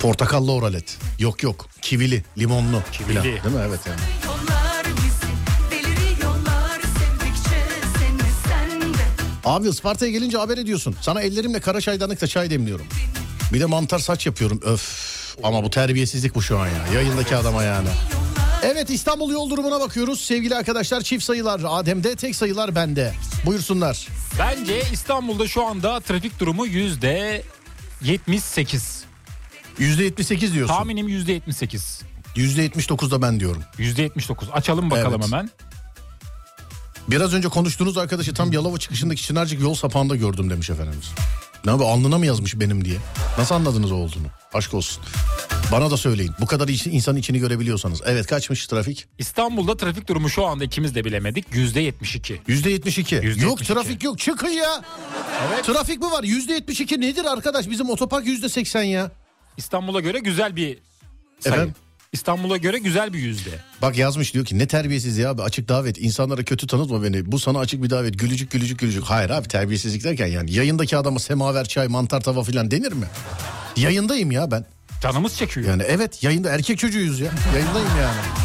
Portakallı 0.00 0.52
oralet. 0.52 0.98
Yok 1.18 1.42
yok. 1.42 1.68
Kivili, 1.82 2.24
limonlu. 2.38 2.82
Kivili. 2.92 3.22
Değil 3.22 3.34
mi? 3.34 3.60
Evet 3.68 3.80
yani. 3.86 4.00
Abi 9.44 9.68
Isparta'ya 9.68 10.12
gelince 10.12 10.38
haber 10.38 10.58
ediyorsun. 10.58 10.96
Sana 11.00 11.20
ellerimle 11.22 11.60
kara 11.60 11.80
çaydanlıkla 11.80 12.26
çay 12.26 12.50
demliyorum. 12.50 12.86
Bir 13.52 13.60
de 13.60 13.66
mantar 13.66 13.98
saç 13.98 14.26
yapıyorum. 14.26 14.60
Öf. 14.64 15.14
Ama 15.42 15.64
bu 15.64 15.70
terbiyesizlik 15.70 16.34
bu 16.34 16.42
şu 16.42 16.58
an 16.58 16.66
ya. 16.66 16.86
Yayındaki 16.94 17.36
adama 17.36 17.62
yani. 17.62 17.88
Evet 18.62 18.90
İstanbul 18.90 19.30
yol 19.32 19.50
durumuna 19.50 19.80
bakıyoruz. 19.80 20.20
Sevgili 20.20 20.54
arkadaşlar 20.56 21.00
çift 21.00 21.24
sayılar 21.24 21.60
Adem'de 21.68 22.16
tek 22.16 22.36
sayılar 22.36 22.74
bende. 22.74 23.14
Buyursunlar. 23.46 24.08
Bence 24.38 24.82
İstanbul'da 24.92 25.48
şu 25.48 25.64
anda 25.66 26.00
trafik 26.00 26.40
durumu 26.40 26.66
yüzde 26.66 27.42
78. 28.02 29.04
%78 29.78 30.52
diyorsun. 30.52 30.74
Tahminim 30.74 31.08
yüzde 31.08 31.32
78. 31.32 32.00
%79'da 32.36 33.22
ben 33.22 33.40
diyorum. 33.40 33.62
Yüzde 33.78 34.02
79. 34.02 34.48
Açalım 34.52 34.90
bakalım 34.90 35.20
Evet. 35.22 35.32
hemen. 35.32 35.50
Biraz 37.08 37.34
önce 37.34 37.48
konuştuğunuz 37.48 37.98
arkadaşı 37.98 38.34
tam 38.34 38.52
Yalova 38.52 38.78
çıkışındaki 38.78 39.22
Çınarcık 39.22 39.60
yol 39.60 39.74
sapağında 39.74 40.16
gördüm 40.16 40.50
demiş 40.50 40.70
efendimiz. 40.70 41.10
Ne 41.64 41.70
abi 41.72 41.84
alnına 41.84 42.18
mı 42.18 42.26
yazmış 42.26 42.60
benim 42.60 42.84
diye? 42.84 42.98
Nasıl 43.38 43.54
anladınız 43.54 43.92
o 43.92 43.94
olduğunu? 43.94 44.26
Aşk 44.54 44.74
olsun. 44.74 45.04
Bana 45.72 45.90
da 45.90 45.96
söyleyin. 45.96 46.32
Bu 46.40 46.46
kadar 46.46 46.68
iç- 46.68 46.86
insanın 46.86 47.16
içini 47.16 47.38
görebiliyorsanız. 47.38 48.02
Evet 48.06 48.26
kaçmış 48.26 48.66
trafik? 48.66 49.06
İstanbul'da 49.18 49.76
trafik 49.76 50.08
durumu 50.08 50.28
şu 50.30 50.46
anda 50.46 50.64
ikimiz 50.64 50.94
de 50.94 51.04
bilemedik. 51.04 51.46
Yüzde 51.54 51.80
72. 51.80 52.34
%72. 52.48 53.20
%72. 53.20 53.42
Yok 53.44 53.58
trafik 53.64 54.04
yok 54.04 54.18
çıkın 54.18 54.48
ya. 54.48 54.82
Evet. 55.48 55.64
Trafik 55.64 56.00
mi 56.00 56.10
var? 56.10 56.22
%72 56.24 57.00
nedir 57.00 57.24
arkadaş? 57.24 57.70
Bizim 57.70 57.90
otopark 57.90 58.26
%80 58.26 58.82
ya. 58.84 59.10
İstanbul'a 59.56 60.00
göre 60.00 60.18
güzel 60.18 60.56
bir 60.56 60.78
sayı. 61.40 61.54
Efendim? 61.54 61.74
İstanbul'a 62.18 62.56
göre 62.56 62.78
güzel 62.78 63.12
bir 63.12 63.18
yüzde. 63.18 63.50
Bak 63.82 63.98
yazmış 63.98 64.34
diyor 64.34 64.44
ki 64.44 64.58
ne 64.58 64.66
terbiyesiz 64.66 65.18
ya 65.18 65.30
abi 65.30 65.42
açık 65.42 65.68
davet. 65.68 65.98
İnsanlara 65.98 66.42
kötü 66.42 66.66
tanıtma 66.66 67.02
beni. 67.02 67.32
Bu 67.32 67.38
sana 67.38 67.58
açık 67.58 67.82
bir 67.82 67.90
davet. 67.90 68.18
Gülücük 68.18 68.50
gülücük 68.50 68.78
gülücük. 68.78 69.04
Hayır 69.04 69.30
abi 69.30 69.48
terbiyesizlik 69.48 70.04
derken 70.04 70.26
yani 70.26 70.52
yayındaki 70.52 70.96
adama 70.96 71.18
semaver 71.18 71.64
çay 71.64 71.88
mantar 71.88 72.20
tava 72.20 72.42
filan 72.42 72.70
denir 72.70 72.92
mi? 72.92 73.06
Yayındayım 73.76 74.30
ya 74.30 74.50
ben. 74.50 74.64
Canımız 75.02 75.36
çekiyor. 75.36 75.66
Yani 75.66 75.82
evet 75.88 76.22
yayında 76.22 76.50
erkek 76.50 76.78
çocuğuyuz 76.78 77.20
ya. 77.20 77.30
Yayındayım 77.54 77.88
yani. 78.00 78.43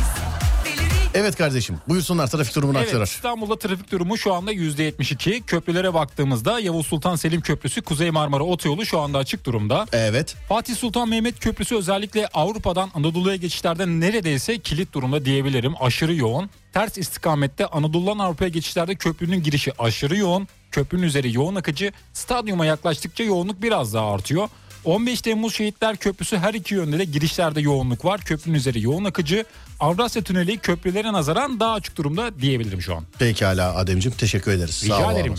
Evet 1.14 1.36
kardeşim 1.36 1.78
buyursunlar 1.88 2.28
trafik 2.28 2.56
durumunu 2.56 2.78
Evet 2.78 2.88
aktarar. 2.88 3.06
İstanbul'da 3.06 3.60
trafik 3.60 3.92
durumu 3.92 4.18
şu 4.18 4.34
anda 4.34 4.54
%72. 4.54 5.42
Köprülere 5.44 5.94
baktığımızda 5.94 6.60
Yavuz 6.60 6.88
Sultan 6.88 7.16
Selim 7.16 7.42
Köprüsü 7.42 7.82
Kuzey 7.82 8.12
Marmara 8.12 8.44
Otoyolu 8.44 8.86
şu 8.86 9.00
anda 9.00 9.18
açık 9.18 9.46
durumda. 9.46 9.86
Evet. 9.94 10.36
Fatih 10.50 10.76
Sultan 10.76 11.10
Mehmet 11.10 11.40
Köprüsü 11.40 11.76
özellikle 11.76 12.28
Avrupa'dan 12.28 12.92
Anadolu'ya 12.94 13.36
geçişlerde 13.36 13.88
neredeyse 13.88 14.60
kilit 14.60 14.94
durumda 14.94 15.26
diyebilirim. 15.26 15.74
Aşırı 15.80 16.16
yoğun. 16.16 16.50
Ters 16.74 16.98
istikamette 16.98 17.66
Anadolu'dan 17.66 18.20
Avrupa'ya 18.20 18.50
geçişlerde 18.50 18.96
köprünün 18.96 19.44
girişi 19.44 19.82
aşırı 19.82 20.18
yoğun. 20.18 20.48
Köprünün 20.72 21.04
üzeri 21.04 21.36
yoğun 21.36 21.56
akıcı. 21.56 21.92
Stadyuma 22.14 22.66
yaklaştıkça 22.66 23.24
yoğunluk 23.24 23.62
biraz 23.62 23.94
daha 23.94 24.14
artıyor. 24.14 24.50
15 24.86 25.22
Temmuz 25.22 25.56
Şehitler 25.56 25.98
Köprüsü 25.98 26.38
her 26.38 26.54
iki 26.54 26.76
yönde 26.76 27.00
de 27.00 27.04
girişlerde 27.04 27.62
yoğunluk 27.62 28.06
var. 28.06 28.22
Köprünün 28.22 28.56
üzeri 28.58 28.82
yoğun 28.84 29.06
akıcı. 29.06 29.46
Avrasya 29.80 30.22
Tüneli 30.22 30.58
köprülere 30.58 31.14
nazaran 31.14 31.60
daha 31.60 31.74
açık 31.74 31.96
durumda 31.98 32.40
diyebilirim 32.42 32.82
şu 32.82 32.96
an. 32.96 33.04
Pekala 33.20 33.76
Ademciğim 33.76 34.18
teşekkür 34.18 34.52
ederiz. 34.52 34.82
Rica 34.84 34.98
Sağ 34.98 35.14
ederim. 35.14 35.36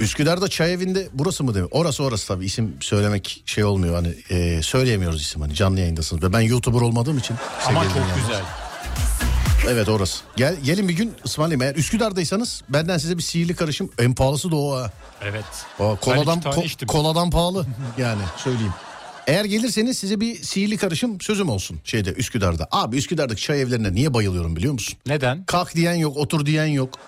Üsküdar'da 0.00 0.48
çay 0.48 0.72
evinde 0.72 1.08
burası 1.12 1.44
mı 1.44 1.54
demek? 1.54 1.74
Orası 1.74 2.04
orası 2.04 2.28
tabii 2.28 2.44
isim 2.46 2.76
söylemek 2.80 3.42
şey 3.46 3.64
olmuyor 3.64 3.94
hani 3.94 4.14
e, 4.30 4.62
söyleyemiyoruz 4.62 5.22
isim 5.22 5.40
hani 5.40 5.54
canlı 5.54 5.80
yayındasınız. 5.80 6.22
Ve 6.22 6.32
ben 6.32 6.40
YouTuber 6.40 6.80
olmadığım 6.80 7.18
için. 7.18 7.36
Ama 7.66 7.84
çok 7.84 7.90
dinleyenler. 7.94 8.16
güzel. 8.16 8.42
Evet 9.68 9.88
orası. 9.88 10.22
Gel, 10.36 10.56
gelin 10.64 10.88
bir 10.88 10.94
gün 10.94 11.14
ısmarlayayım. 11.24 11.62
Eğer 11.62 11.74
Üsküdar'daysanız 11.74 12.62
benden 12.68 12.98
size 12.98 13.18
bir 13.18 13.22
sihirli 13.22 13.54
karışım. 13.56 13.90
En 13.98 14.14
pahalısı 14.14 14.50
da 14.50 14.56
o 14.56 14.76
ha. 14.76 14.90
Evet. 15.24 15.44
O 15.78 15.96
koladan, 16.00 16.38
ko- 16.40 16.86
koladan 16.86 17.30
pahalı 17.30 17.66
yani 17.98 18.22
söyleyeyim. 18.36 18.72
Eğer 19.26 19.44
gelirseniz 19.44 19.98
size 19.98 20.20
bir 20.20 20.42
sihirli 20.42 20.76
karışım 20.76 21.20
sözüm 21.20 21.48
olsun 21.48 21.80
şeyde 21.84 22.12
Üsküdar'da. 22.12 22.68
Abi 22.70 22.96
Üsküdar'daki 22.96 23.42
çay 23.42 23.60
evlerine 23.62 23.92
niye 23.94 24.14
bayılıyorum 24.14 24.56
biliyor 24.56 24.72
musun? 24.72 24.98
Neden? 25.06 25.44
Kalk 25.44 25.74
diyen 25.74 25.94
yok, 25.94 26.16
otur 26.16 26.46
diyen 26.46 26.66
yok. 26.66 26.98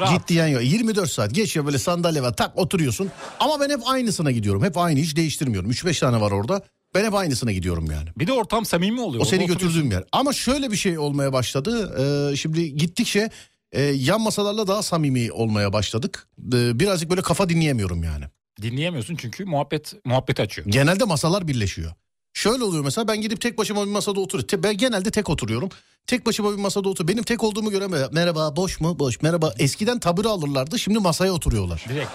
Rahat. 0.00 0.18
Git 0.18 0.28
diyen 0.28 0.46
yok. 0.46 0.62
24 0.64 1.10
saat 1.10 1.34
geçiyor 1.34 1.66
böyle 1.66 1.78
sandalye 1.78 2.22
var 2.22 2.36
tak 2.36 2.58
oturuyorsun. 2.58 3.10
Ama 3.40 3.60
ben 3.60 3.70
hep 3.70 3.80
aynısına 3.88 4.30
gidiyorum. 4.30 4.64
Hep 4.64 4.78
aynı 4.78 5.00
hiç 5.00 5.16
değiştirmiyorum. 5.16 5.70
3-5 5.70 6.00
tane 6.00 6.20
var 6.20 6.30
orada. 6.30 6.62
Ben 6.94 7.04
hep 7.04 7.14
aynısına 7.14 7.52
gidiyorum 7.52 7.90
yani. 7.90 8.08
Bir 8.18 8.26
de 8.26 8.32
ortam 8.32 8.64
samimi 8.66 9.00
oluyor. 9.00 9.22
O 9.22 9.26
seni 9.26 9.46
götürdüğüm 9.46 9.90
yer. 9.90 10.04
Ama 10.12 10.32
şöyle 10.32 10.70
bir 10.70 10.76
şey 10.76 10.98
olmaya 10.98 11.32
başladı. 11.32 11.96
Ee, 12.32 12.36
şimdi 12.36 12.76
gittikçe 12.76 13.30
e, 13.72 13.82
yan 13.82 14.20
masalarla 14.20 14.66
daha 14.66 14.82
samimi 14.82 15.32
olmaya 15.32 15.72
başladık. 15.72 16.28
Ee, 16.52 16.80
birazcık 16.80 17.10
böyle 17.10 17.22
kafa 17.22 17.48
dinleyemiyorum 17.48 18.04
yani. 18.04 18.24
Dinleyemiyorsun 18.62 19.16
çünkü 19.16 19.44
muhabbet 19.44 19.94
muhabbeti 20.04 20.42
açıyor. 20.42 20.66
Genelde 20.70 21.04
masalar 21.04 21.48
birleşiyor. 21.48 21.92
Şöyle 22.32 22.64
oluyor 22.64 22.84
mesela 22.84 23.08
ben 23.08 23.20
gidip 23.20 23.40
tek 23.40 23.58
başıma 23.58 23.86
bir 23.86 23.90
masada 23.90 24.20
oturuyorum. 24.20 24.62
Ben 24.62 24.76
genelde 24.76 25.10
tek 25.10 25.30
oturuyorum. 25.30 25.68
Tek 26.06 26.26
başıma 26.26 26.52
bir 26.52 26.56
masada 26.56 26.88
otur. 26.88 27.08
Benim 27.08 27.22
tek 27.22 27.44
olduğumu 27.44 27.70
göre 27.70 27.86
merhaba 28.12 28.56
boş 28.56 28.80
mu? 28.80 28.98
Boş. 28.98 29.22
Merhaba. 29.22 29.54
Eskiden 29.58 30.00
tabure 30.00 30.28
alırlardı. 30.28 30.78
Şimdi 30.78 30.98
masaya 30.98 31.32
oturuyorlar. 31.32 31.84
Direkt. 31.88 32.10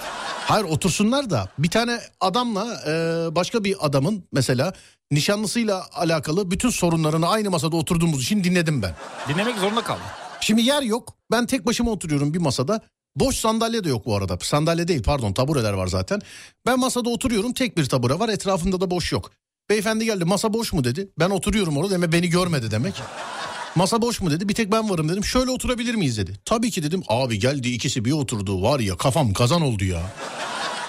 Hayır 0.45 0.66
otursunlar 0.66 1.30
da 1.30 1.49
bir 1.60 1.70
tane 1.70 1.99
adamla 2.20 2.82
e, 2.88 2.91
başka 3.36 3.64
bir 3.64 3.76
adamın 3.86 4.24
mesela 4.32 4.74
nişanlısıyla 5.12 5.86
alakalı 5.93 6.51
bütün 6.51 6.70
sorunlarını 6.70 7.28
aynı 7.28 7.51
masada 7.51 7.76
oturduğumuz 7.76 8.24
için 8.24 8.43
dinledim 8.43 8.82
ben. 8.82 8.95
Dinlemek 9.30 9.58
zorunda 9.58 9.84
kaldım. 9.84 10.06
Şimdi 10.46 10.62
yer 10.62 10.82
yok. 10.82 11.18
Ben 11.32 11.46
tek 11.46 11.66
başıma 11.66 11.91
oturuyorum 11.91 12.34
bir 12.34 12.39
masada. 12.39 12.82
Boş 13.16 13.36
sandalye 13.36 13.84
de 13.84 13.89
yok 13.89 14.06
bu 14.06 14.16
arada. 14.16 14.38
Sandalye 14.41 14.88
değil 14.88 15.04
pardon 15.04 15.34
tabureler 15.34 15.74
var 15.74 15.88
zaten. 15.88 16.22
Ben 16.66 16.80
masada 16.80 17.10
oturuyorum 17.10 17.54
tek 17.54 17.78
bir 17.78 17.86
tabure 17.86 18.20
var 18.20 18.30
etrafında 18.30 18.82
da 18.82 18.91
boş 18.91 19.12
yok. 19.12 19.32
Beyefendi 19.70 20.06
geldi 20.06 20.26
masa 20.26 20.54
boş 20.54 20.74
mu 20.74 20.84
dedi. 20.84 21.10
Ben 21.20 21.30
oturuyorum 21.30 21.78
orada 21.78 21.93
demek 21.93 22.12
beni 22.12 22.30
görmedi 22.30 22.72
demek. 22.72 22.93
Masa 23.76 24.02
boş 24.02 24.22
mu 24.22 24.32
dedi 24.32 24.50
bir 24.50 24.54
tek 24.54 24.72
ben 24.72 24.89
varım 24.89 25.10
dedim. 25.10 25.26
Şöyle 25.26 25.52
oturabilir 25.52 25.96
miyiz 25.96 26.18
dedi. 26.18 26.39
Tabii 26.46 26.72
ki 26.72 26.84
dedim 26.84 27.04
abi 27.08 27.39
geldi 27.39 27.70
ikisi 27.70 28.06
bir 28.06 28.12
oturdu 28.12 28.62
var 28.62 28.80
ya 28.80 28.98
kafam 28.98 29.34
kazan 29.34 29.62
oldu 29.62 29.86
ya. 29.86 30.02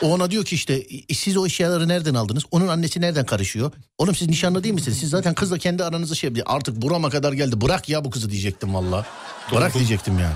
O 0.02 0.12
ona 0.14 0.30
diyor 0.30 0.44
ki 0.44 0.54
işte 0.54 0.82
"E, 1.08 1.14
siz 1.14 1.36
o 1.36 1.46
eşyaları 1.46 1.88
nereden 1.88 2.14
aldınız? 2.14 2.42
Onun 2.50 2.68
annesi 2.68 3.00
nereden 3.00 3.26
karışıyor? 3.26 3.70
Oğlum 3.98 4.14
siz 4.14 4.28
nişanlı 4.28 4.62
değil 4.64 4.74
misiniz? 4.74 4.98
Siz 5.00 5.10
zaten 5.10 5.34
kızla 5.34 5.58
kendi 5.58 5.84
aranızı 5.84 6.16
şey 6.16 6.30
Artık 6.46 6.82
burama 6.82 7.10
kadar 7.10 7.32
geldi. 7.32 7.60
Bırak 7.60 7.88
ya 7.88 8.04
bu 8.04 8.10
kızı 8.10 8.30
diyecektim 8.30 8.74
valla. 8.74 9.06
Bırak 9.54 9.74
diyecektim 9.74 10.18
yani. 10.18 10.34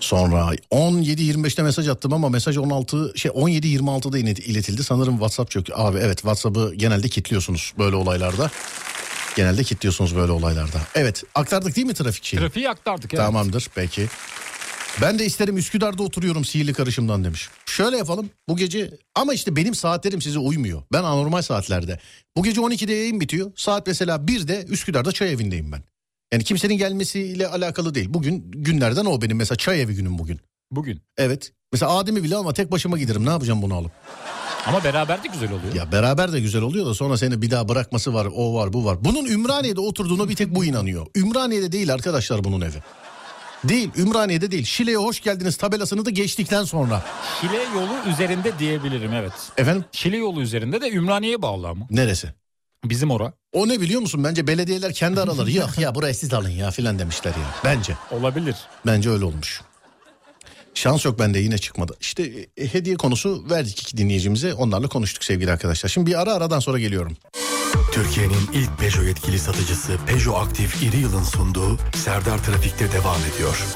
Sonra 0.00 0.50
17.25'te 0.70 1.62
mesaj 1.62 1.88
attım 1.88 2.12
ama 2.12 2.28
mesaj 2.28 2.56
16 2.56 3.12
şey 3.16 3.30
17.26'da 3.30 4.18
ilet- 4.18 4.40
iletildi. 4.46 4.84
Sanırım 4.84 5.14
WhatsApp 5.14 5.50
çöktü. 5.50 5.72
Abi 5.76 5.98
evet 5.98 6.16
WhatsApp'ı 6.16 6.74
genelde 6.76 7.08
kilitliyorsunuz 7.08 7.72
böyle 7.78 7.96
olaylarda. 7.96 8.50
Genelde 9.36 9.64
kilitliyorsunuz 9.64 10.16
böyle 10.16 10.32
olaylarda. 10.32 10.78
Evet 10.94 11.22
aktardık 11.34 11.76
değil 11.76 11.86
mi 11.86 11.94
trafik 11.94 12.24
şeyi? 12.24 12.40
Trafiği 12.40 12.70
aktardık. 12.70 13.14
Evet. 13.14 13.24
Tamamdır 13.24 13.68
peki. 13.74 14.08
Ben 15.02 15.18
de 15.18 15.24
isterim 15.26 15.56
Üsküdar'da 15.56 16.02
oturuyorum 16.02 16.44
sihirli 16.44 16.72
karışımdan 16.72 17.24
demiş. 17.24 17.48
Şöyle 17.66 17.96
yapalım 17.96 18.30
bu 18.48 18.56
gece 18.56 18.90
ama 19.14 19.34
işte 19.34 19.56
benim 19.56 19.74
saatlerim 19.74 20.22
size 20.22 20.38
uymuyor. 20.38 20.82
Ben 20.92 21.02
anormal 21.02 21.42
saatlerde. 21.42 21.98
Bu 22.36 22.42
gece 22.42 22.60
12'de 22.60 22.92
yayın 22.92 23.20
bitiyor. 23.20 23.52
Saat 23.56 23.86
mesela 23.86 24.16
1'de 24.16 24.64
Üsküdar'da 24.68 25.12
çay 25.12 25.32
evindeyim 25.32 25.72
ben. 25.72 25.82
Yani 26.32 26.44
kimsenin 26.44 26.74
gelmesiyle 26.78 27.48
alakalı 27.48 27.94
değil. 27.94 28.14
Bugün 28.14 28.50
günlerden 28.50 29.04
o 29.04 29.22
benim 29.22 29.36
mesela 29.36 29.56
çay 29.56 29.82
evi 29.82 29.94
günüm 29.94 30.18
bugün. 30.18 30.40
Bugün. 30.70 31.00
Evet. 31.16 31.52
Mesela 31.72 31.92
Adem'i 31.92 32.22
bile 32.22 32.36
ama 32.36 32.52
tek 32.52 32.72
başıma 32.72 32.98
giderim. 32.98 33.26
Ne 33.26 33.30
yapacağım 33.30 33.62
bunu 33.62 33.74
alıp? 33.74 33.92
Ama 34.66 34.84
beraber 34.84 35.24
de 35.24 35.28
güzel 35.28 35.52
oluyor. 35.52 35.74
Ya 35.74 35.92
beraber 35.92 36.32
de 36.32 36.40
güzel 36.40 36.62
oluyor 36.62 36.86
da 36.86 36.94
sonra 36.94 37.16
seni 37.16 37.42
bir 37.42 37.50
daha 37.50 37.68
bırakması 37.68 38.14
var. 38.14 38.28
O 38.34 38.54
var 38.54 38.72
bu 38.72 38.84
var. 38.84 39.04
Bunun 39.04 39.26
Ümraniye'de 39.26 39.80
oturduğuna 39.80 40.28
bir 40.28 40.36
tek 40.36 40.54
bu 40.54 40.64
inanıyor. 40.64 41.06
Ümraniye'de 41.16 41.72
değil 41.72 41.94
arkadaşlar 41.94 42.44
bunun 42.44 42.60
evi. 42.60 42.82
Değil 43.64 43.90
Ümraniye'de 43.96 44.50
değil. 44.50 44.64
Şile'ye 44.64 44.96
hoş 44.96 45.20
geldiniz 45.20 45.56
tabelasını 45.56 46.04
da 46.04 46.10
geçtikten 46.10 46.64
sonra. 46.64 47.04
Şile 47.40 47.56
yolu 47.74 48.10
üzerinde 48.12 48.58
diyebilirim 48.58 49.12
evet. 49.12 49.32
Efendim 49.56 49.84
Şile 49.92 50.16
yolu 50.16 50.40
üzerinde 50.40 50.80
de 50.80 50.90
Ümraniye'ye 50.90 51.42
bağlı 51.42 51.68
ama. 51.68 51.86
neresi? 51.90 52.28
Bizim 52.84 53.10
ora. 53.10 53.32
O 53.52 53.68
ne 53.68 53.80
biliyor 53.80 54.00
musun? 54.00 54.24
Bence 54.24 54.46
belediyeler 54.46 54.92
kendi 54.92 55.20
araları 55.20 55.52
yok 55.52 55.78
ya 55.78 55.94
burayı 55.94 56.14
siz 56.14 56.34
alın 56.34 56.48
ya 56.50 56.70
filan 56.70 56.98
demişler 56.98 57.30
ya. 57.30 57.54
Bence. 57.64 57.96
Olabilir. 58.10 58.56
Bence 58.86 59.10
öyle 59.10 59.24
olmuş. 59.24 59.60
Şans 60.76 61.04
yok 61.04 61.18
bende 61.18 61.38
yine 61.38 61.58
çıkmadı. 61.58 61.96
İşte 62.00 62.22
e, 62.56 62.74
hediye 62.74 62.96
konusu 62.96 63.44
verdik 63.50 63.82
iki 63.82 63.96
dinleyicimize. 63.96 64.54
Onlarla 64.54 64.88
konuştuk 64.88 65.24
sevgili 65.24 65.52
arkadaşlar. 65.52 65.90
Şimdi 65.90 66.10
bir 66.10 66.20
ara 66.20 66.32
aradan 66.32 66.60
sonra 66.60 66.78
geliyorum. 66.78 67.16
Türkiye'nin 67.92 68.50
ilk 68.54 68.78
Peugeot 68.78 69.06
yetkili 69.06 69.38
satıcısı 69.38 69.98
Peugeot 70.06 70.36
Aktif 70.36 70.82
İri 70.82 70.96
Yıl'ın 70.96 71.22
sunduğu 71.22 71.78
Serdar 71.94 72.44
Trafik'te 72.44 72.92
devam 72.92 73.20
ediyor. 73.34 73.66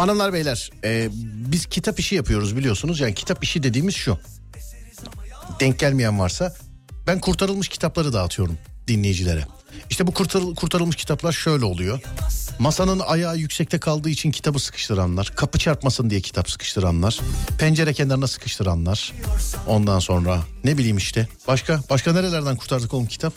Hanımlar 0.00 0.32
beyler 0.32 0.70
e, 0.84 1.08
biz 1.52 1.66
kitap 1.66 2.00
işi 2.00 2.14
yapıyoruz 2.14 2.56
biliyorsunuz. 2.56 3.00
Yani 3.00 3.14
kitap 3.14 3.44
işi 3.44 3.62
dediğimiz 3.62 3.94
şu. 3.94 4.18
Denk 5.60 5.78
gelmeyen 5.78 6.18
varsa 6.18 6.54
ben 7.06 7.20
kurtarılmış 7.20 7.68
kitapları 7.68 8.12
dağıtıyorum 8.12 8.58
dinleyicilere. 8.88 9.46
İşte 9.90 10.06
bu 10.06 10.10
kurtar- 10.12 10.54
kurtarılmış 10.54 10.96
kitaplar 10.96 11.32
şöyle 11.32 11.64
oluyor. 11.64 12.00
Masanın 12.58 12.98
ayağı 12.98 13.36
yüksekte 13.36 13.78
kaldığı 13.78 14.10
için 14.10 14.30
kitabı 14.30 14.58
sıkıştıranlar, 14.58 15.32
kapı 15.36 15.58
çarpmasın 15.58 16.10
diye 16.10 16.20
kitap 16.20 16.50
sıkıştıranlar, 16.50 17.20
pencere 17.58 17.92
kenarına 17.92 18.26
sıkıştıranlar. 18.26 19.12
Ondan 19.66 19.98
sonra 19.98 20.40
ne 20.64 20.78
bileyim 20.78 20.96
işte 20.96 21.28
başka 21.48 21.80
başka 21.90 22.12
nerelerden 22.12 22.56
kurtardık 22.56 22.94
oğlum 22.94 23.06
kitap? 23.06 23.32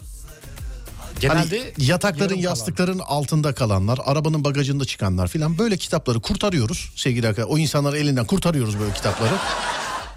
Genelde 1.28 1.59
Hani 1.59 1.88
yatakların 1.88 2.24
yarım 2.24 2.41
kalan. 2.41 2.49
yastıkların 2.49 2.99
altında 2.99 3.53
kalanlar, 3.53 3.99
arabanın 4.05 4.43
bagajında 4.43 4.86
çıkanlar 4.86 5.28
filan 5.28 5.57
böyle 5.57 5.78
kitapları 5.78 6.19
kurtarıyoruz 6.21 6.89
sevgili 6.95 7.28
arkadaşlar. 7.28 7.53
O 7.55 7.57
insanları 7.57 7.97
elinden 7.97 8.26
kurtarıyoruz 8.26 8.80
böyle 8.80 8.93
kitapları. 8.93 9.34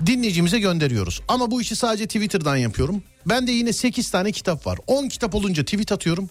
Dinleyicimize 0.07 0.59
gönderiyoruz. 0.59 1.21
Ama 1.29 1.51
bu 1.51 1.63
işi 1.63 1.77
sadece 1.77 2.07
Twitter'dan 2.07 2.57
yapıyorum. 2.57 3.03
Ben 3.27 3.47
de 3.47 3.53
yine 3.53 3.73
8 3.73 4.11
tane 4.11 4.33
kitap 4.33 4.67
var. 4.67 4.79
10 4.87 5.09
kitap 5.09 5.35
olunca 5.35 5.65
tweet 5.65 5.93
atıyorum. 5.93 6.29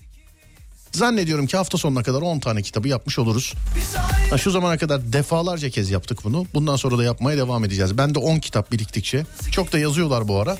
Zannediyorum 0.95 1.47
ki 1.47 1.57
hafta 1.57 1.77
sonuna 1.77 2.03
kadar 2.03 2.21
10 2.21 2.39
tane 2.39 2.61
kitabı 2.61 2.87
yapmış 2.87 3.19
oluruz. 3.19 3.53
Ha, 4.29 4.37
şu 4.37 4.51
zamana 4.51 4.77
kadar 4.77 5.13
defalarca 5.13 5.69
kez 5.69 5.89
yaptık 5.89 6.19
bunu. 6.23 6.45
Bundan 6.53 6.75
sonra 6.75 6.97
da 6.97 7.03
yapmaya 7.03 7.37
devam 7.37 7.65
edeceğiz. 7.65 7.97
Ben 7.97 8.15
de 8.15 8.19
10 8.19 8.39
kitap 8.39 8.71
biriktikçe. 8.71 9.25
Çok 9.51 9.73
da 9.73 9.79
yazıyorlar 9.79 10.27
bu 10.27 10.39
ara. 10.39 10.57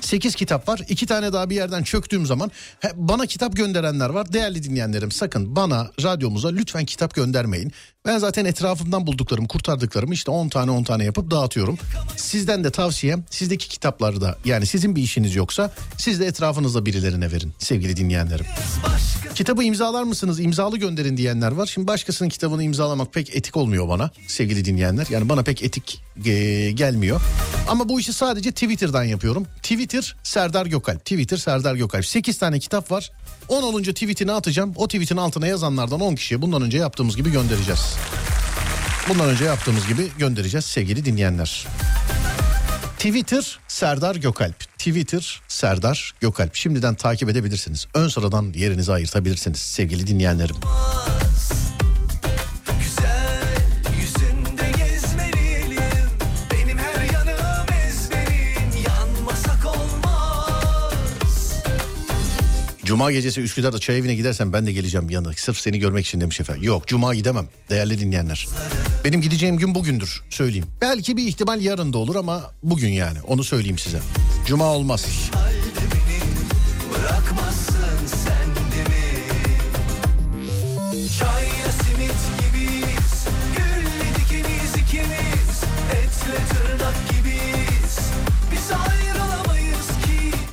8 0.00 0.34
kitap 0.34 0.68
var. 0.68 0.80
2 0.88 1.06
tane 1.06 1.32
daha 1.32 1.50
bir 1.50 1.54
yerden 1.54 1.82
çöktüğüm 1.82 2.26
zaman 2.26 2.50
bana 2.94 3.26
kitap 3.26 3.56
gönderenler 3.56 4.10
var. 4.10 4.32
Değerli 4.32 4.62
dinleyenlerim 4.64 5.10
sakın 5.10 5.56
bana 5.56 5.90
radyomuza 6.02 6.48
lütfen 6.48 6.84
kitap 6.84 7.14
göndermeyin. 7.14 7.72
Ben 8.06 8.18
zaten 8.18 8.44
etrafımdan 8.44 9.06
bulduklarımı 9.06 9.48
kurtardıklarımı 9.48 10.14
işte 10.14 10.30
10 10.30 10.48
tane 10.48 10.70
10 10.70 10.84
tane 10.84 11.04
yapıp 11.04 11.30
dağıtıyorum. 11.30 11.78
Sizden 12.16 12.64
de 12.64 12.70
tavsiyem 12.70 13.24
sizdeki 13.30 13.68
kitapları 13.68 14.20
da 14.20 14.38
yani 14.44 14.66
sizin 14.66 14.96
bir 14.96 15.02
işiniz 15.02 15.34
yoksa 15.34 15.70
siz 15.98 16.20
de 16.20 16.26
etrafınızda 16.26 16.86
birilerine 16.86 17.32
verin 17.32 17.52
sevgili 17.58 17.96
dinleyenlerim. 17.96 18.46
Kitabı 19.34 19.64
imzalar 19.64 20.02
mısınız? 20.02 20.40
İmzalı 20.40 20.76
gönderin 20.78 21.16
diyenler 21.16 21.52
var. 21.52 21.66
Şimdi 21.66 21.86
başkasının 21.86 22.28
kitabını 22.28 22.62
imzalamak 22.62 23.12
pek 23.12 23.36
etik 23.36 23.56
olmuyor 23.56 23.88
bana 23.88 24.10
sevgili 24.26 24.64
dinleyenler. 24.64 25.06
Yani 25.10 25.28
bana 25.28 25.42
pek 25.42 25.62
etik 25.62 26.02
e, 26.24 26.70
gelmiyor. 26.70 27.20
Ama 27.68 27.88
bu 27.88 28.00
işi 28.00 28.12
sadece 28.12 28.50
Twitter'dan 28.52 29.04
yapıyorum. 29.04 29.46
Twitter 29.62 30.16
Serdar 30.22 30.66
Gökalp. 30.66 31.00
Twitter 31.00 31.36
Serdar 31.36 31.74
Gökalp. 31.74 32.06
8 32.06 32.38
tane 32.38 32.58
kitap 32.58 32.90
var. 32.90 33.12
10 33.48 33.62
olunca 33.62 33.92
tweetini 33.92 34.32
atacağım. 34.32 34.72
O 34.76 34.86
tweetin 34.86 35.16
altına 35.16 35.46
yazanlardan 35.46 36.00
10 36.00 36.14
kişiye 36.14 36.42
bundan 36.42 36.62
önce 36.62 36.78
yaptığımız 36.78 37.16
gibi 37.16 37.32
göndereceğiz. 37.32 37.96
Bundan 39.08 39.28
önce 39.28 39.44
yaptığımız 39.44 39.88
gibi 39.88 40.08
göndereceğiz 40.18 40.64
sevgili 40.64 41.04
dinleyenler. 41.04 41.66
Twitter 42.98 43.58
Serdar 43.68 44.16
Gökalp. 44.16 44.60
Twitter 44.78 45.40
Serdar 45.48 46.14
Gökalp. 46.20 46.54
Şimdiden 46.54 46.94
takip 46.94 47.28
edebilirsiniz. 47.28 47.86
Ön 47.94 48.08
sıradan 48.08 48.52
yerinizi 48.54 48.92
ayırtabilirsiniz 48.92 49.58
sevgili 49.58 50.06
dinleyenlerim. 50.06 50.56
Cuma 62.84 63.12
gecesi 63.12 63.40
Üsküdar'da 63.40 63.78
çay 63.78 63.98
evine 63.98 64.14
gidersen 64.14 64.52
ben 64.52 64.66
de 64.66 64.72
geleceğim 64.72 65.10
yanına. 65.10 65.32
Sırf 65.32 65.58
seni 65.58 65.78
görmek 65.78 66.06
için 66.06 66.20
demiş 66.20 66.40
efendim. 66.40 66.62
Yok 66.62 66.86
cuma 66.86 67.14
gidemem 67.14 67.48
değerli 67.70 68.00
dinleyenler. 68.00 68.48
Benim 69.04 69.20
gideceğim 69.20 69.56
gün 69.58 69.74
bugündür 69.74 70.22
söyleyeyim. 70.30 70.66
Belki 70.80 71.16
bir 71.16 71.26
ihtimal 71.26 71.60
yarın 71.60 71.92
da 71.92 71.98
olur 71.98 72.16
ama 72.16 72.50
bugün 72.62 72.88
yani 72.88 73.18
onu 73.26 73.44
söyleyeyim 73.44 73.78
size. 73.78 74.00
Cuma 74.46 74.64
olmaz. 74.64 75.06
Bırakmazsın 76.94 78.06
sen 78.06 78.43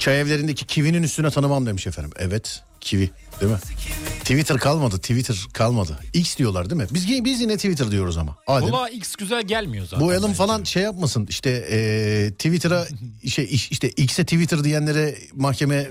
Çay 0.01 0.21
evlerindeki 0.21 0.65
kivinin 0.65 1.03
üstüne 1.03 1.29
tanımam 1.31 1.65
demiş 1.65 1.87
efendim. 1.87 2.11
Evet 2.19 2.63
kivi 2.79 3.09
değil 3.41 3.51
mi? 3.51 3.57
Twitter 4.21 4.57
kalmadı 4.57 4.97
Twitter 4.97 5.37
kalmadı. 5.53 5.99
X 6.13 6.37
diyorlar 6.37 6.69
değil 6.69 6.81
mi? 6.81 6.87
Biz, 6.91 7.25
biz 7.25 7.41
yine 7.41 7.55
Twitter 7.55 7.91
diyoruz 7.91 8.17
ama. 8.17 8.37
Adem. 8.47 8.69
Kulağa 8.69 8.89
X 8.89 9.15
güzel 9.15 9.43
gelmiyor 9.43 9.85
zaten. 9.85 10.07
Bu 10.07 10.11
bence. 10.11 10.33
falan 10.33 10.63
şey 10.63 10.83
yapmasın 10.83 11.25
işte 11.29 11.49
e, 11.49 12.31
Twitter'a 12.31 12.87
şey 13.29 13.45
iş- 13.51 13.71
işte 13.71 13.89
X'e 13.89 14.23
Twitter 14.23 14.63
diyenlere 14.63 15.15
mahkeme 15.35 15.87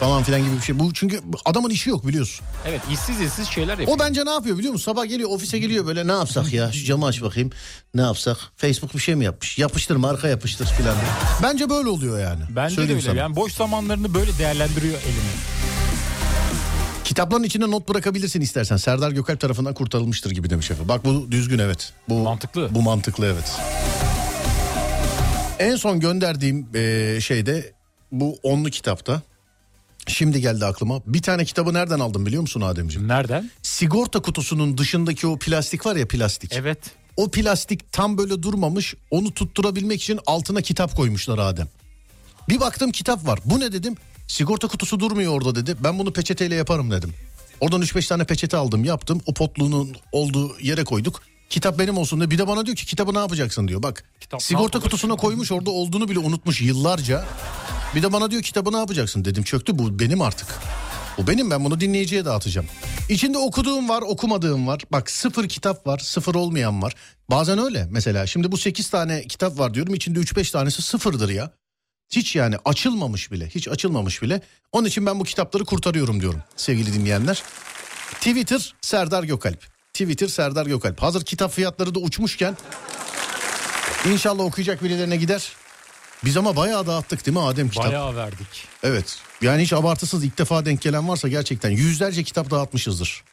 falan 0.00 0.22
filan 0.22 0.44
gibi 0.44 0.56
bir 0.56 0.62
şey. 0.62 0.78
Bu 0.78 0.92
çünkü 0.94 1.20
adamın 1.44 1.70
işi 1.70 1.90
yok 1.90 2.06
biliyorsun. 2.06 2.46
Evet 2.66 2.80
işsiz 2.92 3.20
işsiz 3.20 3.48
şeyler 3.48 3.78
yapıyor. 3.78 3.88
O 3.96 3.98
bence 3.98 4.24
ne 4.24 4.30
yapıyor 4.30 4.58
biliyor 4.58 4.72
musun? 4.72 4.84
Sabah 4.92 5.08
geliyor 5.08 5.30
ofise 5.30 5.58
geliyor 5.58 5.86
böyle 5.86 6.06
ne 6.06 6.12
yapsak 6.12 6.52
ya 6.52 6.72
şu 6.72 6.84
camı 6.84 7.06
aç 7.06 7.22
bakayım. 7.22 7.50
Ne 7.94 8.00
yapsak? 8.02 8.36
Facebook 8.56 8.94
bir 8.94 8.98
şey 9.00 9.14
mi 9.14 9.24
yapmış? 9.24 9.58
Yapıştır 9.58 9.96
marka 9.96 10.28
yapıştır 10.28 10.66
filan. 10.66 10.96
Bence 11.42 11.70
böyle 11.70 11.88
oluyor 11.88 12.20
yani. 12.20 12.42
Bence 12.50 12.70
de 12.72 12.76
Söyleyeyim 12.76 12.98
öyle. 12.98 13.06
sana. 13.08 13.18
Yani 13.20 13.36
boş 13.36 13.52
zamanlarını 13.52 14.14
böyle 14.14 14.38
değerlendiriyor 14.38 14.94
elini. 14.94 15.77
Kitapların 17.08 17.42
içine 17.42 17.70
not 17.70 17.88
bırakabilirsin 17.88 18.40
istersen. 18.40 18.76
Serdar 18.76 19.10
Gökalp 19.10 19.40
tarafından 19.40 19.74
kurtarılmıştır 19.74 20.30
gibi 20.30 20.50
demiş 20.50 20.70
efendim. 20.70 20.88
Bak 20.88 21.04
bu 21.04 21.32
düzgün 21.32 21.58
evet. 21.58 21.92
Bu 22.08 22.14
Mantıklı. 22.14 22.74
Bu 22.74 22.82
mantıklı 22.82 23.26
evet. 23.26 23.52
En 25.58 25.76
son 25.76 26.00
gönderdiğim 26.00 26.66
eee, 26.74 27.18
şeyde 27.20 27.72
bu 28.12 28.38
onlu 28.42 28.70
kitapta. 28.70 29.22
Şimdi 30.06 30.40
geldi 30.40 30.64
aklıma. 30.64 31.00
Bir 31.06 31.22
tane 31.22 31.44
kitabı 31.44 31.74
nereden 31.74 31.98
aldım 32.00 32.26
biliyor 32.26 32.42
musun 32.42 32.60
Ademciğim? 32.60 33.08
Nereden? 33.08 33.50
Sigorta 33.62 34.22
kutusunun 34.22 34.78
dışındaki 34.78 35.26
o 35.26 35.38
plastik 35.38 35.86
var 35.86 35.96
ya 35.96 36.08
plastik. 36.08 36.52
Evet. 36.54 36.78
O 37.16 37.30
plastik 37.30 37.92
tam 37.92 38.18
böyle 38.18 38.42
durmamış. 38.42 38.94
Onu 39.10 39.34
tutturabilmek 39.34 40.02
için 40.02 40.20
altına 40.26 40.60
kitap 40.62 40.96
koymuşlar 40.96 41.38
Adem. 41.38 41.68
Bir 42.48 42.60
baktım 42.60 42.92
kitap 42.92 43.26
var. 43.26 43.38
Bu 43.44 43.60
ne 43.60 43.72
dedim? 43.72 43.94
Sigorta 44.28 44.68
kutusu 44.68 45.00
durmuyor 45.00 45.32
orada 45.32 45.54
dedi. 45.54 45.76
Ben 45.84 45.98
bunu 45.98 46.12
peçeteyle 46.12 46.54
yaparım 46.54 46.90
dedim. 46.90 47.14
Oradan 47.60 47.82
3-5 47.82 48.08
tane 48.08 48.24
peçete 48.24 48.56
aldım 48.56 48.84
yaptım. 48.84 49.20
O 49.26 49.34
potluğunun 49.34 49.96
olduğu 50.12 50.60
yere 50.60 50.84
koyduk. 50.84 51.22
Kitap 51.50 51.78
benim 51.78 51.98
olsun 51.98 52.20
diye. 52.20 52.30
Bir 52.30 52.38
de 52.38 52.46
bana 52.48 52.66
diyor 52.66 52.76
ki 52.76 52.86
kitabı 52.86 53.14
ne 53.14 53.18
yapacaksın 53.18 53.68
diyor. 53.68 53.82
Bak 53.82 54.04
Kitap 54.20 54.42
sigorta 54.42 54.80
kutusuna 54.80 55.16
koymuş 55.16 55.52
orada 55.52 55.70
olduğunu 55.70 56.08
bile 56.08 56.18
unutmuş 56.18 56.60
yıllarca. 56.60 57.24
Bir 57.94 58.02
de 58.02 58.12
bana 58.12 58.30
diyor 58.30 58.42
kitabı 58.42 58.72
ne 58.72 58.76
yapacaksın 58.76 59.24
dedim. 59.24 59.42
Çöktü 59.42 59.78
bu 59.78 59.98
benim 59.98 60.22
artık. 60.22 60.46
Bu 61.18 61.26
benim 61.26 61.50
ben 61.50 61.64
bunu 61.64 61.80
dinleyiciye 61.80 62.24
dağıtacağım. 62.24 62.66
İçinde 63.08 63.38
okuduğum 63.38 63.88
var 63.88 64.02
okumadığım 64.02 64.66
var. 64.66 64.82
Bak 64.92 65.10
sıfır 65.10 65.48
kitap 65.48 65.86
var 65.86 65.98
sıfır 65.98 66.34
olmayan 66.34 66.82
var. 66.82 66.94
Bazen 67.30 67.58
öyle 67.58 67.86
mesela 67.90 68.26
şimdi 68.26 68.52
bu 68.52 68.58
8 68.58 68.90
tane 68.90 69.22
kitap 69.22 69.58
var 69.58 69.74
diyorum 69.74 69.94
içinde 69.94 70.18
3-5 70.18 70.52
tanesi 70.52 70.82
sıfırdır 70.82 71.28
ya. 71.28 71.50
Hiç 72.10 72.36
yani 72.36 72.56
açılmamış 72.64 73.32
bile 73.32 73.48
hiç 73.48 73.68
açılmamış 73.68 74.22
bile. 74.22 74.40
Onun 74.72 74.86
için 74.88 75.06
ben 75.06 75.20
bu 75.20 75.24
kitapları 75.24 75.64
kurtarıyorum 75.64 76.20
diyorum 76.20 76.42
sevgili 76.56 76.92
dinleyenler. 76.92 77.42
Twitter 78.14 78.74
Serdar 78.80 79.24
Gökalp. 79.24 79.66
Twitter 79.92 80.28
Serdar 80.28 80.66
Gökalp. 80.66 81.02
Hazır 81.02 81.24
kitap 81.24 81.52
fiyatları 81.52 81.94
da 81.94 81.98
uçmuşken 81.98 82.56
inşallah 84.06 84.44
okuyacak 84.44 84.82
birilerine 84.84 85.16
gider. 85.16 85.52
Biz 86.24 86.36
ama 86.36 86.56
bayağı 86.56 86.86
dağıttık 86.86 87.26
değil 87.26 87.36
mi 87.36 87.42
Adem 87.42 87.68
kitap? 87.68 87.86
Bayağı 87.88 88.16
verdik. 88.16 88.68
Evet. 88.82 89.18
Yani 89.42 89.62
hiç 89.62 89.72
abartısız 89.72 90.24
ilk 90.24 90.38
defa 90.38 90.64
denk 90.64 90.82
gelen 90.82 91.08
varsa 91.08 91.28
gerçekten 91.28 91.70
yüzlerce 91.70 92.24
kitap 92.24 92.50
dağıtmışızdır. 92.50 93.24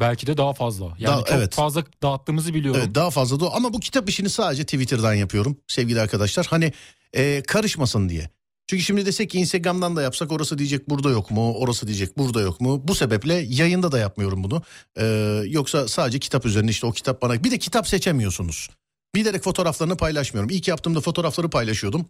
Belki 0.00 0.26
de 0.26 0.36
daha 0.36 0.52
fazla. 0.52 0.84
Yani 0.84 1.06
Daha- 1.06 1.24
çok 1.24 1.30
evet. 1.30 1.54
fazla 1.54 1.84
dağıttığımızı 2.02 2.54
biliyorum. 2.54 2.80
Evet 2.84 2.94
daha 2.94 3.10
fazla 3.10 3.40
da 3.40 3.54
ama 3.54 3.72
bu 3.72 3.80
kitap 3.80 4.08
işini 4.08 4.30
sadece 4.30 4.64
Twitter'dan 4.64 5.14
yapıyorum 5.14 5.56
sevgili 5.68 6.00
arkadaşlar. 6.00 6.46
Hani 6.46 6.72
e, 7.12 7.42
karışmasın 7.42 8.08
diye. 8.08 8.30
Çünkü 8.66 8.82
şimdi 8.82 9.06
desek 9.06 9.30
ki 9.30 9.38
Instagram'dan 9.38 9.96
da 9.96 10.02
yapsak 10.02 10.32
orası 10.32 10.58
diyecek 10.58 10.90
burada 10.90 11.10
yok 11.10 11.30
mu, 11.30 11.54
orası 11.54 11.86
diyecek 11.86 12.18
burada 12.18 12.40
yok 12.40 12.60
mu. 12.60 12.88
Bu 12.88 12.94
sebeple 12.94 13.34
yayında 13.34 13.92
da 13.92 13.98
yapmıyorum 13.98 14.44
bunu. 14.44 14.62
Ee, 14.98 15.42
yoksa 15.46 15.88
sadece 15.88 16.18
kitap 16.18 16.46
üzerine 16.46 16.70
işte 16.70 16.86
o 16.86 16.92
kitap 16.92 17.22
bana... 17.22 17.44
Bir 17.44 17.50
de 17.50 17.58
kitap 17.58 17.88
seçemiyorsunuz. 17.88 18.68
Bilerek 19.14 19.42
fotoğraflarını 19.42 19.96
paylaşmıyorum. 19.96 20.50
İlk 20.50 20.68
yaptığımda 20.68 21.00
fotoğrafları 21.00 21.50
paylaşıyordum. 21.50 22.06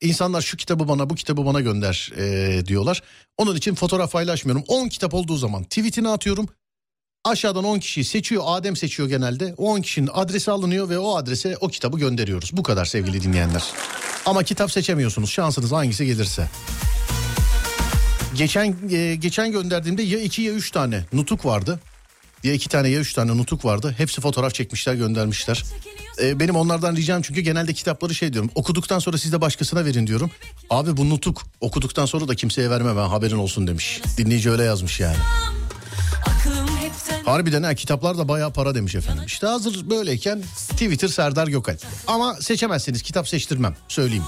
İnsanlar 0.00 0.42
şu 0.42 0.56
kitabı 0.56 0.88
bana 0.88 1.10
bu 1.10 1.14
kitabı 1.14 1.46
bana 1.46 1.60
gönder 1.60 2.12
ee, 2.16 2.66
diyorlar. 2.66 3.02
Onun 3.36 3.56
için 3.56 3.74
fotoğraf 3.74 4.12
paylaşmıyorum. 4.12 4.64
10 4.68 4.88
kitap 4.88 5.14
olduğu 5.14 5.36
zaman 5.36 5.64
tweetini 5.64 6.08
atıyorum. 6.08 6.48
Aşağıdan 7.24 7.64
10 7.64 7.78
kişiyi 7.78 8.04
seçiyor. 8.04 8.42
Adem 8.46 8.76
seçiyor 8.76 9.08
genelde. 9.08 9.54
O 9.56 9.72
10 9.72 9.80
kişinin 9.80 10.10
adresi 10.12 10.50
alınıyor 10.50 10.88
ve 10.88 10.98
o 10.98 11.16
adrese 11.16 11.56
o 11.60 11.68
kitabı 11.68 11.98
gönderiyoruz. 11.98 12.56
Bu 12.56 12.62
kadar 12.62 12.84
sevgili 12.84 13.22
dinleyenler. 13.22 13.62
Ama 14.26 14.42
kitap 14.42 14.72
seçemiyorsunuz. 14.72 15.30
Şansınız 15.30 15.72
hangisi 15.72 16.06
gelirse. 16.06 16.48
Geçen 18.34 18.76
e, 18.90 19.14
geçen 19.14 19.52
gönderdiğimde 19.52 20.02
ya 20.02 20.20
iki 20.20 20.42
ya 20.42 20.52
üç 20.52 20.70
tane 20.70 21.04
nutuk 21.12 21.44
vardı. 21.44 21.80
Ya 22.44 22.52
iki 22.52 22.68
tane 22.68 22.88
ya 22.88 23.00
üç 23.00 23.12
tane 23.14 23.36
nutuk 23.36 23.64
vardı. 23.64 23.94
Hepsi 23.98 24.20
fotoğraf 24.20 24.54
çekmişler 24.54 24.94
göndermişler. 24.94 25.64
E, 26.22 26.40
benim 26.40 26.56
onlardan 26.56 26.96
ricam 26.96 27.22
çünkü 27.22 27.40
genelde 27.40 27.72
kitapları 27.72 28.14
şey 28.14 28.32
diyorum. 28.32 28.50
Okuduktan 28.54 28.98
sonra 28.98 29.18
siz 29.18 29.32
de 29.32 29.40
başkasına 29.40 29.84
verin 29.84 30.06
diyorum. 30.06 30.30
Abi 30.70 30.96
bu 30.96 31.10
nutuk 31.10 31.42
okuduktan 31.60 32.06
sonra 32.06 32.28
da 32.28 32.34
kimseye 32.34 32.70
verme 32.70 32.96
ben 32.96 33.08
haberin 33.08 33.36
olsun 33.36 33.66
demiş. 33.66 34.00
Dinleyici 34.18 34.50
öyle 34.50 34.62
yazmış 34.62 35.00
yani. 35.00 35.16
Harbiden 37.24 37.62
ha 37.62 37.74
kitaplar 37.74 38.18
da 38.18 38.28
bayağı 38.28 38.52
para 38.52 38.74
demiş 38.74 38.94
efendim. 38.94 39.24
İşte 39.26 39.46
hazır 39.46 39.90
böyleyken 39.90 40.42
Twitter 40.70 41.08
Serdar 41.08 41.46
Gökalp. 41.46 41.80
Ama 42.06 42.34
seçemezsiniz 42.34 43.02
kitap 43.02 43.28
seçtirmem 43.28 43.76
söyleyeyim. 43.88 44.24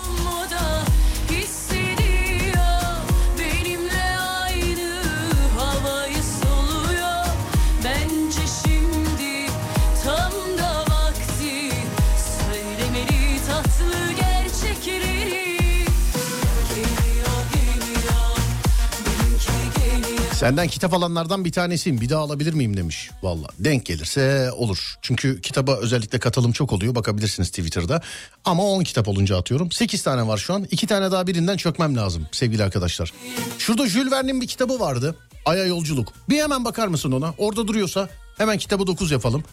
Senden 20.38 20.68
kitap 20.68 20.94
alanlardan 20.94 21.44
bir 21.44 21.52
tanesiyim 21.52 22.00
bir 22.00 22.08
daha 22.08 22.20
alabilir 22.20 22.52
miyim 22.52 22.76
demiş. 22.76 23.10
Valla 23.22 23.46
denk 23.58 23.86
gelirse 23.86 24.50
olur. 24.52 24.94
Çünkü 25.02 25.40
kitaba 25.40 25.76
özellikle 25.76 26.18
katılım 26.18 26.52
çok 26.52 26.72
oluyor 26.72 26.94
bakabilirsiniz 26.94 27.48
Twitter'da. 27.48 28.00
Ama 28.44 28.62
10 28.62 28.84
kitap 28.84 29.08
olunca 29.08 29.38
atıyorum. 29.38 29.70
8 29.72 30.02
tane 30.02 30.26
var 30.26 30.38
şu 30.38 30.54
an. 30.54 30.66
2 30.70 30.86
tane 30.86 31.10
daha 31.10 31.26
birinden 31.26 31.56
çökmem 31.56 31.96
lazım 31.96 32.26
sevgili 32.32 32.64
arkadaşlar. 32.64 33.12
Şurada 33.58 33.88
Jules 33.88 34.12
Verne'in 34.12 34.40
bir 34.40 34.46
kitabı 34.46 34.80
vardı. 34.80 35.16
Aya 35.44 35.64
Yolculuk. 35.64 36.12
Bir 36.28 36.42
hemen 36.42 36.64
bakar 36.64 36.88
mısın 36.88 37.12
ona? 37.12 37.34
Orada 37.38 37.68
duruyorsa 37.68 38.08
hemen 38.36 38.58
kitabı 38.58 38.86
9 38.86 39.10
yapalım. 39.10 39.44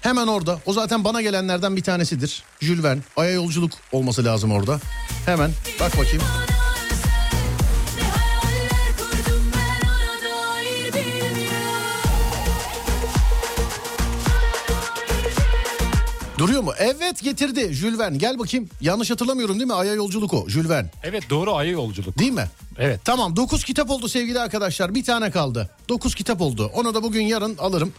Hemen 0.00 0.26
orada. 0.26 0.58
O 0.66 0.72
zaten 0.72 1.04
bana 1.04 1.22
gelenlerden 1.22 1.76
bir 1.76 1.82
tanesidir. 1.82 2.42
Jules 2.60 2.84
Verne. 2.84 3.00
Aya 3.16 3.30
Yolculuk 3.30 3.72
olması 3.92 4.24
lazım 4.24 4.52
orada. 4.52 4.80
Hemen 5.26 5.50
bak 5.80 5.98
bakayım. 5.98 6.22
Duruyor 16.54 16.64
mu? 16.64 16.74
Evet 16.78 17.22
getirdi 17.22 17.72
Jules 17.72 17.98
Verne. 17.98 18.16
Gel 18.16 18.38
bakayım. 18.38 18.68
Yanlış 18.80 19.10
hatırlamıyorum 19.10 19.54
değil 19.54 19.66
mi? 19.66 19.74
Aya 19.74 19.94
Yolculuk 19.94 20.34
o. 20.34 20.48
Jules 20.48 20.68
Verne. 20.68 20.90
Evet 21.02 21.30
doğru 21.30 21.54
ayı 21.54 21.72
yolculuk. 21.72 22.18
Değil 22.18 22.32
mi? 22.32 22.48
Evet. 22.78 23.00
Tamam 23.04 23.36
9 23.36 23.64
kitap 23.64 23.90
oldu 23.90 24.08
sevgili 24.08 24.40
arkadaşlar. 24.40 24.94
Bir 24.94 25.04
tane 25.04 25.30
kaldı. 25.30 25.70
9 25.88 26.14
kitap 26.14 26.40
oldu. 26.40 26.70
Onu 26.74 26.94
da 26.94 27.02
bugün 27.02 27.22
yarın 27.22 27.56
alırım. 27.58 27.92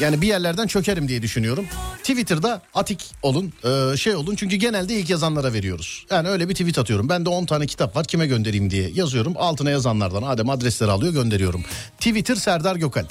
Yani 0.00 0.20
bir 0.20 0.26
yerlerden 0.26 0.66
çökerim 0.66 1.08
diye 1.08 1.22
düşünüyorum. 1.22 1.66
Twitter'da 1.98 2.62
atik 2.74 3.10
olun, 3.22 3.52
e, 3.64 3.96
şey 3.96 4.14
olun. 4.14 4.36
Çünkü 4.36 4.56
genelde 4.56 4.94
ilk 4.94 5.10
yazanlara 5.10 5.52
veriyoruz. 5.52 6.06
Yani 6.10 6.28
öyle 6.28 6.48
bir 6.48 6.54
tweet 6.54 6.78
atıyorum. 6.78 7.08
Ben 7.08 7.24
de 7.24 7.28
10 7.28 7.46
tane 7.46 7.66
kitap 7.66 7.96
var 7.96 8.04
kime 8.04 8.26
göndereyim 8.26 8.70
diye 8.70 8.90
yazıyorum. 8.94 9.34
Altına 9.36 9.70
yazanlardan 9.70 10.22
Adem 10.22 10.50
adresleri 10.50 10.90
alıyor 10.90 11.12
gönderiyorum. 11.12 11.64
Twitter 11.98 12.34
Serdar 12.34 12.76
Gökal. 12.76 13.04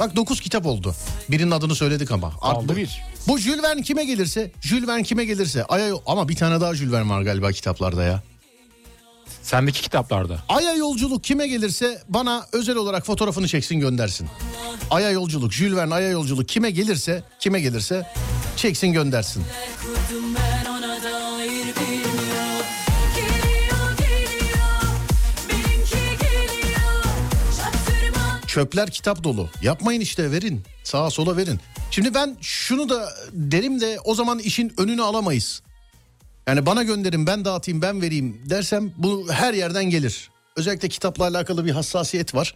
Bak 0.00 0.16
9 0.16 0.40
kitap 0.40 0.66
oldu. 0.66 0.94
Birinin 1.30 1.50
adını 1.50 1.74
söyledik 1.74 2.10
ama. 2.10 2.32
Aldı 2.40 2.76
bir. 2.76 3.13
Bu 3.28 3.38
Jules 3.38 3.62
Verne 3.62 3.82
kime 3.82 4.04
gelirse, 4.04 4.50
Jules 4.60 4.88
Verne 4.88 5.02
kime 5.02 5.24
gelirse. 5.24 5.64
Aya, 5.64 5.94
ama 6.06 6.28
bir 6.28 6.36
tane 6.36 6.60
daha 6.60 6.74
Jules 6.74 6.92
Verne 6.92 7.10
var 7.10 7.22
galiba 7.22 7.52
kitaplarda 7.52 8.02
ya. 8.02 8.22
Sendeki 9.42 9.82
kitaplarda. 9.82 10.38
Aya 10.48 10.74
yolculuk 10.74 11.24
kime 11.24 11.46
gelirse 11.46 12.02
bana 12.08 12.46
özel 12.52 12.76
olarak 12.76 13.06
fotoğrafını 13.06 13.48
çeksin 13.48 13.80
göndersin. 13.80 14.28
Aya 14.90 15.10
yolculuk, 15.10 15.52
Jules 15.52 15.76
Verne 15.76 15.94
Aya 15.94 16.10
yolculuk 16.10 16.48
kime 16.48 16.70
gelirse, 16.70 17.22
kime 17.40 17.60
gelirse 17.60 18.06
çeksin 18.56 18.92
göndersin. 18.92 19.44
kurdum 19.82 20.24
ben 20.34 20.70
ona 20.70 21.02
dair 21.02 21.50
bilmiyorum 21.50 22.03
Çöpler 28.54 28.90
kitap 28.90 29.24
dolu. 29.24 29.48
Yapmayın 29.62 30.00
işte 30.00 30.30
verin. 30.32 30.62
Sağa 30.84 31.10
sola 31.10 31.36
verin. 31.36 31.60
Şimdi 31.90 32.14
ben 32.14 32.36
şunu 32.40 32.88
da 32.88 33.12
derim 33.32 33.80
de 33.80 33.98
o 34.04 34.14
zaman 34.14 34.38
işin 34.38 34.72
önünü 34.78 35.02
alamayız. 35.02 35.62
Yani 36.46 36.66
bana 36.66 36.82
gönderin 36.82 37.26
ben 37.26 37.44
dağıtayım 37.44 37.82
ben 37.82 38.02
vereyim 38.02 38.40
dersem 38.50 38.92
bu 38.96 39.32
her 39.32 39.54
yerden 39.54 39.84
gelir. 39.84 40.30
Özellikle 40.56 40.88
kitapla 40.88 41.24
alakalı 41.24 41.64
bir 41.64 41.70
hassasiyet 41.70 42.34
var. 42.34 42.54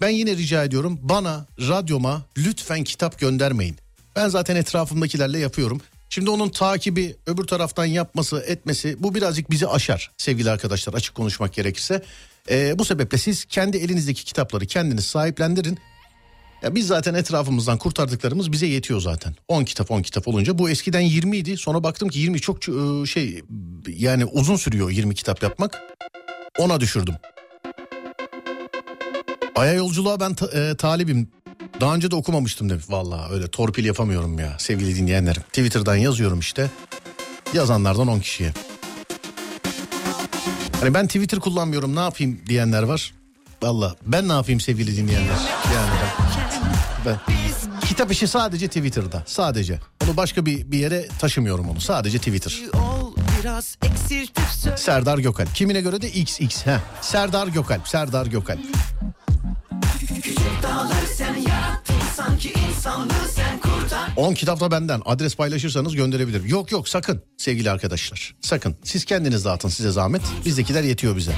Ben 0.00 0.08
yine 0.08 0.36
rica 0.36 0.64
ediyorum 0.64 0.98
bana 1.02 1.46
radyoma 1.60 2.22
lütfen 2.38 2.84
kitap 2.84 3.18
göndermeyin. 3.18 3.76
Ben 4.16 4.28
zaten 4.28 4.56
etrafımdakilerle 4.56 5.38
yapıyorum. 5.38 5.80
Şimdi 6.10 6.30
onun 6.30 6.48
takibi 6.48 7.16
öbür 7.26 7.44
taraftan 7.44 7.84
yapması 7.84 8.44
etmesi 8.46 8.96
bu 9.02 9.14
birazcık 9.14 9.50
bizi 9.50 9.68
aşar 9.68 10.10
sevgili 10.16 10.50
arkadaşlar 10.50 10.94
açık 10.94 11.14
konuşmak 11.14 11.54
gerekirse. 11.54 12.02
Ee, 12.50 12.78
bu 12.78 12.84
sebeple 12.84 13.18
siz 13.18 13.44
kendi 13.44 13.76
elinizdeki 13.76 14.24
kitapları 14.24 14.66
kendiniz 14.66 15.06
sahiplendirin. 15.06 15.78
Ya 16.62 16.74
biz 16.74 16.86
zaten 16.86 17.14
etrafımızdan 17.14 17.78
kurtardıklarımız 17.78 18.52
bize 18.52 18.66
yetiyor 18.66 19.00
zaten. 19.00 19.34
10 19.48 19.64
kitap 19.64 19.90
10 19.90 20.02
kitap 20.02 20.28
olunca 20.28 20.58
bu 20.58 20.70
eskiden 20.70 21.00
20 21.00 21.36
idi. 21.36 21.56
Sonra 21.56 21.82
baktım 21.84 22.08
ki 22.08 22.18
20 22.18 22.40
çok 22.40 22.68
e, 22.68 23.06
şey 23.06 23.42
yani 23.88 24.24
uzun 24.24 24.56
sürüyor 24.56 24.90
20 24.90 25.14
kitap 25.14 25.42
yapmak. 25.42 25.82
Ona 26.58 26.80
düşürdüm. 26.80 27.14
Aya 29.54 29.72
yolculuğa 29.72 30.20
ben 30.20 30.34
ta- 30.34 30.60
e, 30.60 30.76
talibim. 30.76 31.28
Daha 31.80 31.94
önce 31.94 32.10
de 32.10 32.14
okumamıştım 32.16 32.70
demiş. 32.70 32.84
Vallahi 32.88 33.32
öyle 33.32 33.48
torpil 33.48 33.84
yapamıyorum 33.84 34.38
ya 34.38 34.56
sevgili 34.58 34.96
dinleyenlerim. 34.96 35.42
Twitter'dan 35.42 35.96
yazıyorum 35.96 36.40
işte. 36.40 36.70
Yazanlardan 37.54 38.08
10 38.08 38.20
kişiye. 38.20 38.52
Hani 40.80 40.94
ben 40.94 41.06
Twitter 41.06 41.40
kullanmıyorum 41.40 41.96
ne 41.96 42.00
yapayım 42.00 42.40
diyenler 42.46 42.82
var. 42.82 43.14
Valla 43.62 43.96
ben 44.06 44.28
ne 44.28 44.32
yapayım 44.32 44.60
sevgili 44.60 44.96
dinleyenler. 44.96 45.36
Yani 45.74 45.90
ben, 47.06 47.16
ben. 47.28 47.80
Kitap 47.80 48.12
işi 48.12 48.28
sadece 48.28 48.68
Twitter'da 48.68 49.22
sadece. 49.26 49.78
Onu 50.04 50.16
başka 50.16 50.46
bir, 50.46 50.72
bir 50.72 50.78
yere 50.78 51.08
taşımıyorum 51.18 51.68
onu 51.68 51.80
sadece 51.80 52.18
Twitter. 52.18 52.58
Serdar 54.76 55.18
Gökalp. 55.18 55.54
Kimine 55.54 55.80
göre 55.80 56.02
de 56.02 56.10
XX. 56.10 56.66
Heh. 56.66 56.78
Serdar 57.00 57.46
Gökalp. 57.46 57.88
Serdar 57.88 58.26
Gökalp. 58.26 58.60
Küçük 60.22 60.62
dağları 60.62 61.06
sen 61.16 61.34
yarattın 61.34 61.94
sanki 62.16 62.52
insanlığı 62.68 63.28
sen 63.34 63.47
10 64.18 64.34
kitap 64.34 64.60
da 64.60 64.70
benden. 64.70 65.02
Adres 65.04 65.36
paylaşırsanız 65.36 65.94
gönderebilirim. 65.94 66.46
Yok 66.46 66.72
yok 66.72 66.88
sakın 66.88 67.22
sevgili 67.36 67.70
arkadaşlar. 67.70 68.34
Sakın. 68.40 68.76
Siz 68.84 69.04
kendiniz 69.04 69.44
dağıtın 69.44 69.68
size 69.68 69.90
zahmet. 69.90 70.22
Bizdekiler 70.44 70.82
yetiyor 70.82 71.16
bize. 71.16 71.32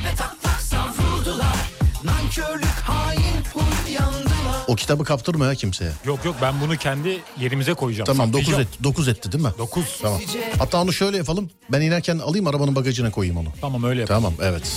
O 4.68 4.74
kitabı 4.76 5.04
kaptırma 5.04 5.46
ya 5.46 5.54
kimseye. 5.54 5.90
Yok 6.04 6.24
yok 6.24 6.36
ben 6.42 6.60
bunu 6.60 6.76
kendi 6.76 7.18
yerimize 7.40 7.74
koyacağım. 7.74 8.06
Tamam 8.06 8.32
9 8.32 8.46
Saklayacağım. 8.46 8.74
etti. 8.74 8.84
9 8.84 9.08
etti 9.08 9.32
değil 9.32 9.44
mi? 9.44 9.50
9. 9.58 9.84
Tamam. 10.02 10.20
Hatta 10.58 10.82
onu 10.82 10.92
şöyle 10.92 11.16
yapalım. 11.16 11.50
Ben 11.72 11.80
inerken 11.80 12.18
alayım 12.18 12.46
arabanın 12.46 12.76
bagajına 12.76 13.10
koyayım 13.10 13.36
onu. 13.36 13.48
Tamam 13.60 13.84
öyle 13.84 14.00
yapalım. 14.00 14.22
Tamam 14.22 14.34
evet. 14.42 14.72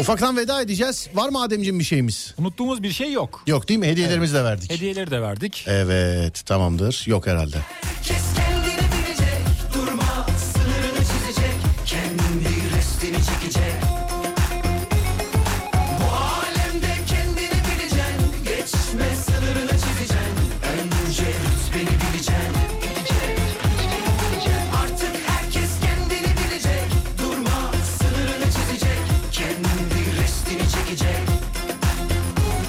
Ufaktan 0.00 0.36
veda 0.36 0.62
edeceğiz. 0.62 1.08
Var 1.14 1.28
mı 1.28 1.42
Ademciğim 1.42 1.78
bir 1.78 1.84
şeyimiz? 1.84 2.34
Unuttuğumuz 2.38 2.82
bir 2.82 2.90
şey 2.90 3.12
yok. 3.12 3.42
Yok 3.46 3.68
değil 3.68 3.80
mi? 3.80 3.86
Hediyelerimizi 3.86 4.34
de 4.34 4.44
verdik. 4.44 4.70
Hediyeleri 4.70 5.10
de 5.10 5.22
verdik. 5.22 5.64
Evet 5.68 6.46
tamamdır. 6.46 7.04
Yok 7.06 7.26
herhalde. 7.26 7.56
Herkes 7.82 8.22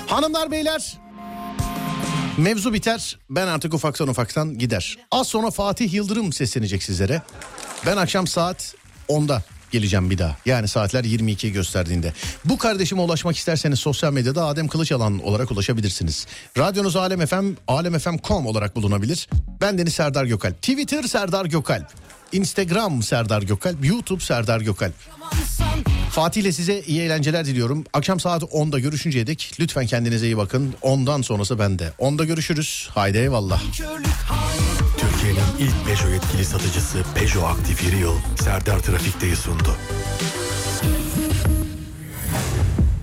Hanımlar 0.09 0.51
beyler 0.51 0.99
mevzu 2.39 2.73
biter. 2.73 3.17
Ben 3.29 3.47
artık 3.47 3.73
ufaktan 3.73 4.07
ufaktan 4.07 4.57
gider. 4.57 4.97
Az 5.11 5.27
sonra 5.27 5.51
Fatih 5.51 5.93
Yıldırım 5.93 6.33
seslenecek 6.33 6.83
sizlere. 6.83 7.21
Ben 7.85 7.97
akşam 7.97 8.27
saat 8.27 8.75
10'da 9.09 9.43
geleceğim 9.71 10.09
bir 10.09 10.17
daha. 10.17 10.37
Yani 10.45 10.67
saatler 10.67 11.03
22'yi 11.03 11.53
gösterdiğinde. 11.53 12.13
Bu 12.45 12.57
kardeşime 12.57 13.01
ulaşmak 13.01 13.37
isterseniz 13.37 13.79
sosyal 13.79 14.13
medyada 14.13 14.45
Adem 14.45 14.67
Kılıçalan 14.67 15.19
olarak 15.19 15.51
ulaşabilirsiniz. 15.51 16.27
Radyonuz 16.57 16.95
Alem 16.95 17.25
FM, 17.25 17.45
alemfm.com 17.67 18.45
olarak 18.45 18.75
bulunabilir. 18.75 19.29
Ben 19.61 19.77
Deniz 19.77 19.93
Serdar 19.93 20.25
Gökalp. 20.25 20.55
Twitter 20.55 21.03
Serdar 21.03 21.45
Gökalp. 21.45 21.87
Instagram 22.31 23.03
Serdar 23.03 23.41
Gökalp. 23.41 23.85
YouTube 23.85 24.23
Serdar 24.23 24.61
Gökalp. 24.61 24.93
Fatih 26.11 26.41
ile 26.41 26.51
size 26.51 26.81
iyi 26.81 27.01
eğlenceler 27.01 27.45
diliyorum. 27.45 27.83
Akşam 27.93 28.19
saat 28.19 28.43
10'da 28.43 28.79
görüşünceye 28.79 29.27
dek 29.27 29.51
lütfen 29.59 29.85
kendinize 29.85 30.25
iyi 30.25 30.37
bakın. 30.37 30.73
Ondan 30.81 31.21
sonrası 31.21 31.59
bende. 31.59 31.93
10'da 31.99 32.25
görüşürüz. 32.25 32.89
Haydi 32.93 33.17
eyvallah. 33.17 33.61
Türkiye'nin 34.97 35.39
ilk 35.59 35.85
Peugeot 35.85 36.13
yetkili 36.13 36.45
satıcısı 36.45 37.03
Peugeot 37.15 37.43
Aktif 37.43 37.83
Yeri 37.83 37.97
Yıl 37.97 38.15
Serdar 38.43 38.79
Trafik'teyi 38.79 39.35
sundu. 39.35 39.75